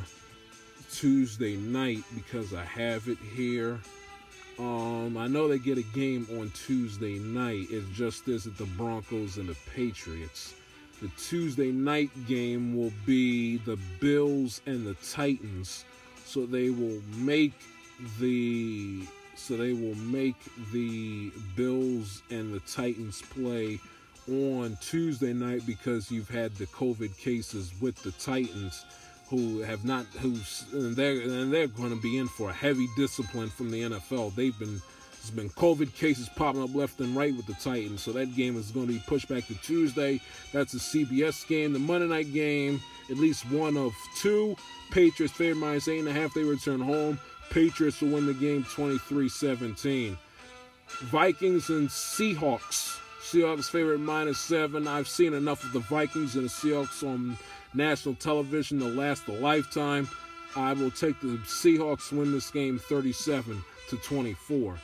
Tuesday 0.91 1.55
night 1.55 2.03
because 2.13 2.53
I 2.53 2.65
have 2.65 3.07
it 3.07 3.17
here. 3.35 3.79
Um, 4.59 5.17
I 5.17 5.25
know 5.27 5.47
they 5.47 5.57
get 5.57 5.79
a 5.79 5.83
game 5.95 6.27
on 6.39 6.51
Tuesday 6.51 7.17
night. 7.17 7.65
It 7.71 7.83
just 7.93 8.27
isn't 8.27 8.59
the 8.59 8.65
Broncos 8.65 9.37
and 9.37 9.49
the 9.49 9.57
Patriots. 9.73 10.53
The 11.01 11.09
Tuesday 11.17 11.71
night 11.71 12.09
game 12.27 12.75
will 12.75 12.91
be 13.05 13.57
the 13.57 13.77
Bills 13.99 14.61
and 14.65 14.85
the 14.85 14.95
Titans 14.95 15.85
so 16.25 16.45
they 16.45 16.69
will 16.69 17.01
make 17.17 17.53
the 18.19 19.01
so 19.35 19.57
they 19.57 19.73
will 19.73 19.95
make 19.95 20.35
the 20.71 21.31
Bills 21.55 22.21
and 22.29 22.53
the 22.53 22.59
Titans 22.61 23.21
play 23.21 23.79
on 24.27 24.77
Tuesday 24.81 25.33
night 25.33 25.65
because 25.65 26.11
you've 26.11 26.29
had 26.29 26.53
the 26.55 26.67
COVID 26.67 27.17
cases 27.17 27.71
with 27.81 27.95
the 28.03 28.11
Titans 28.11 28.85
who 29.29 29.59
have 29.59 29.85
not 29.85 30.05
who's 30.19 30.65
and 30.73 30.95
they're 30.95 31.21
and 31.21 31.51
they're 31.51 31.67
going 31.67 31.95
to 31.95 32.01
be 32.01 32.17
in 32.17 32.27
for 32.27 32.49
a 32.49 32.53
heavy 32.53 32.87
discipline 32.95 33.49
from 33.49 33.71
the 33.71 33.81
NFL. 33.81 34.35
They've 34.35 34.57
been 34.59 34.81
there's 35.29 35.49
been 35.49 35.61
COVID 35.61 35.93
cases 35.93 36.27
popping 36.29 36.63
up 36.63 36.73
left 36.73 36.99
and 36.99 37.15
right 37.15 37.35
with 37.35 37.45
the 37.45 37.53
Titans, 37.53 38.01
so 38.01 38.11
that 38.13 38.35
game 38.35 38.57
is 38.57 38.71
going 38.71 38.87
to 38.87 38.93
be 38.93 39.03
pushed 39.05 39.27
back 39.27 39.45
to 39.47 39.55
Tuesday. 39.61 40.19
That's 40.51 40.73
a 40.73 40.77
CBS 40.77 41.47
game. 41.47 41.73
The 41.73 41.79
Monday 41.79 42.07
night 42.07 42.33
game, 42.33 42.81
at 43.11 43.17
least 43.17 43.49
one 43.51 43.77
of 43.77 43.93
two. 44.17 44.55
Patriots 44.91 45.35
favorite 45.35 45.59
minus 45.59 45.87
eight 45.87 45.99
and 45.99 46.07
a 46.07 46.13
half. 46.13 46.33
They 46.33 46.43
return 46.43 46.79
home. 46.79 47.19
Patriots 47.51 48.01
will 48.01 48.09
win 48.09 48.25
the 48.25 48.33
game 48.33 48.63
23-17. 48.63 50.17
Vikings 50.87 51.69
and 51.69 51.89
Seahawks. 51.89 52.97
Seahawks 53.21 53.69
favorite 53.69 53.99
minus 53.99 54.39
seven. 54.39 54.87
I've 54.87 55.07
seen 55.07 55.33
enough 55.33 55.63
of 55.63 55.73
the 55.73 55.79
Vikings 55.79 56.35
and 56.35 56.45
the 56.45 56.49
Seahawks 56.49 57.03
on 57.03 57.37
national 57.75 58.15
television 58.15 58.79
to 58.79 58.85
last 58.85 59.27
a 59.27 59.33
lifetime. 59.33 60.09
I 60.55 60.73
will 60.73 60.91
take 60.91 61.19
the 61.21 61.37
Seahawks 61.45 62.11
win 62.11 62.31
this 62.31 62.49
game 62.49 62.79
37 62.79 63.63
to 63.89 63.97
24. 63.97 64.79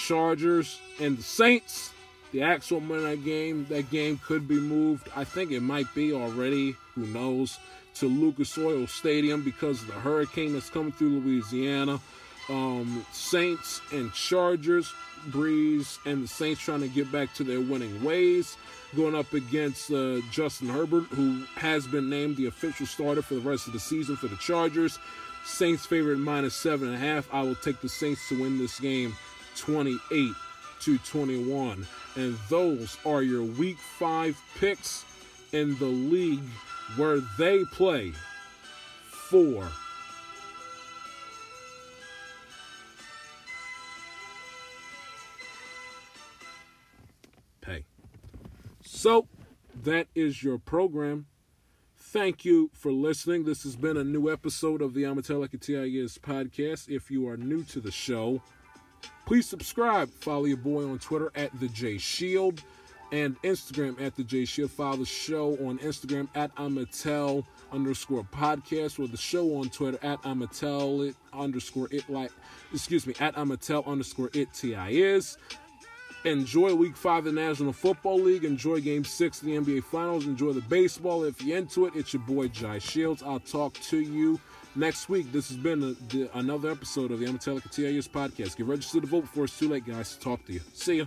Chargers 0.00 0.80
and 1.00 1.18
the 1.18 1.22
Saints. 1.22 1.92
The 2.32 2.42
actual 2.42 2.80
Monday 2.80 3.04
night 3.04 3.24
game, 3.24 3.66
that 3.70 3.90
game 3.90 4.20
could 4.24 4.46
be 4.46 4.60
moved. 4.60 5.08
I 5.16 5.24
think 5.24 5.50
it 5.50 5.60
might 5.60 5.92
be 5.94 6.12
already. 6.12 6.76
Who 6.94 7.06
knows? 7.06 7.58
To 7.96 8.06
Lucas 8.06 8.56
Oil 8.56 8.86
Stadium 8.86 9.42
because 9.42 9.82
of 9.82 9.88
the 9.88 9.94
hurricane 9.94 10.52
that's 10.52 10.70
coming 10.70 10.92
through 10.92 11.20
Louisiana. 11.20 12.00
Um, 12.48 13.04
Saints 13.12 13.80
and 13.92 14.12
Chargers. 14.12 14.92
Brees 15.28 15.98
and 16.06 16.24
the 16.24 16.28
Saints 16.28 16.62
trying 16.62 16.80
to 16.80 16.88
get 16.88 17.12
back 17.12 17.34
to 17.34 17.44
their 17.44 17.60
winning 17.60 18.02
ways. 18.02 18.56
Going 18.96 19.14
up 19.14 19.32
against 19.34 19.90
uh, 19.90 20.20
Justin 20.30 20.68
Herbert, 20.68 21.04
who 21.10 21.44
has 21.56 21.86
been 21.86 22.08
named 22.08 22.36
the 22.36 22.46
official 22.46 22.86
starter 22.86 23.22
for 23.22 23.34
the 23.34 23.40
rest 23.40 23.66
of 23.66 23.74
the 23.74 23.80
season 23.80 24.16
for 24.16 24.28
the 24.28 24.36
Chargers. 24.36 24.98
Saints 25.44 25.84
favorite 25.84 26.18
minus 26.18 26.54
seven 26.54 26.88
and 26.88 26.96
a 26.96 26.98
half. 26.98 27.28
I 27.32 27.42
will 27.42 27.54
take 27.54 27.80
the 27.80 27.88
Saints 27.88 28.28
to 28.28 28.40
win 28.40 28.58
this 28.58 28.80
game 28.80 29.14
28 29.60 30.32
to 30.80 30.98
21. 30.98 31.86
And 32.16 32.38
those 32.48 32.96
are 33.04 33.22
your 33.22 33.42
week 33.42 33.78
five 33.78 34.40
picks 34.58 35.04
in 35.52 35.76
the 35.78 35.86
league 35.86 36.48
where 36.96 37.20
they 37.38 37.64
play 37.64 38.12
for 39.10 39.68
pay. 47.60 47.84
So 48.82 49.28
that 49.74 50.08
is 50.14 50.42
your 50.42 50.58
program. 50.58 51.26
Thank 51.96 52.44
you 52.44 52.70
for 52.72 52.90
listening. 52.90 53.44
This 53.44 53.62
has 53.62 53.76
been 53.76 53.96
a 53.96 54.02
new 54.02 54.32
episode 54.32 54.82
of 54.82 54.94
the 54.94 55.04
Amateur 55.04 55.34
Like 55.34 55.54
a 55.54 55.58
TIS 55.58 56.18
podcast. 56.18 56.88
If 56.88 57.10
you 57.10 57.28
are 57.28 57.36
new 57.36 57.62
to 57.64 57.78
the 57.78 57.92
show, 57.92 58.42
please 59.30 59.46
subscribe. 59.46 60.10
Follow 60.10 60.44
your 60.46 60.56
boy 60.56 60.82
on 60.82 60.98
Twitter 60.98 61.30
at 61.36 61.52
the 61.60 61.68
J 61.68 61.98
Shield 61.98 62.64
and 63.12 63.40
Instagram 63.42 64.00
at 64.00 64.16
the 64.16 64.24
J 64.24 64.44
Shield. 64.44 64.72
Follow 64.72 64.96
the 64.96 65.04
show 65.04 65.52
on 65.64 65.78
Instagram 65.78 66.26
at 66.34 66.52
Amatel 66.56 67.44
underscore 67.70 68.24
podcast 68.24 68.98
or 68.98 69.06
the 69.06 69.16
show 69.16 69.54
on 69.54 69.70
Twitter 69.70 70.00
at 70.02 70.20
Amatel 70.22 71.14
underscore 71.32 71.86
it 71.92 72.10
like 72.10 72.32
excuse 72.74 73.06
me 73.06 73.14
at 73.20 73.36
Amatel 73.36 73.86
underscore 73.86 74.30
it 74.34 74.52
TIS. 74.52 75.36
Enjoy 76.24 76.74
week 76.74 76.96
five 76.96 77.24
of 77.24 77.32
the 77.32 77.40
National 77.40 77.72
Football 77.72 78.22
League. 78.22 78.42
Enjoy 78.42 78.80
game 78.80 79.04
six 79.04 79.40
of 79.40 79.46
the 79.46 79.56
NBA 79.56 79.84
Finals. 79.84 80.26
Enjoy 80.26 80.52
the 80.52 80.60
baseball. 80.62 81.22
If 81.22 81.40
you're 81.40 81.56
into 81.56 81.86
it, 81.86 81.94
it's 81.94 82.12
your 82.12 82.22
boy 82.24 82.48
Jai 82.48 82.80
Shields. 82.80 83.22
I'll 83.22 83.38
talk 83.38 83.74
to 83.74 84.00
you 84.00 84.40
next 84.74 85.08
week. 85.08 85.30
This 85.32 85.48
has 85.48 85.56
been 85.56 85.82
a, 85.82 85.92
the, 86.12 86.30
another 86.34 86.70
episode 86.70 87.10
of 87.10 87.20
the 87.20 87.26
Amatelica 87.26 87.70
TIS 87.70 88.08
podcast. 88.08 88.56
Get 88.56 88.66
registered 88.66 89.02
to 89.02 89.08
vote 89.08 89.22
before 89.22 89.44
it's 89.44 89.58
too 89.58 89.68
late, 89.68 89.86
guys. 89.86 90.16
Talk 90.16 90.44
to 90.46 90.52
you. 90.52 90.60
See 90.72 90.98
ya. 90.98 91.04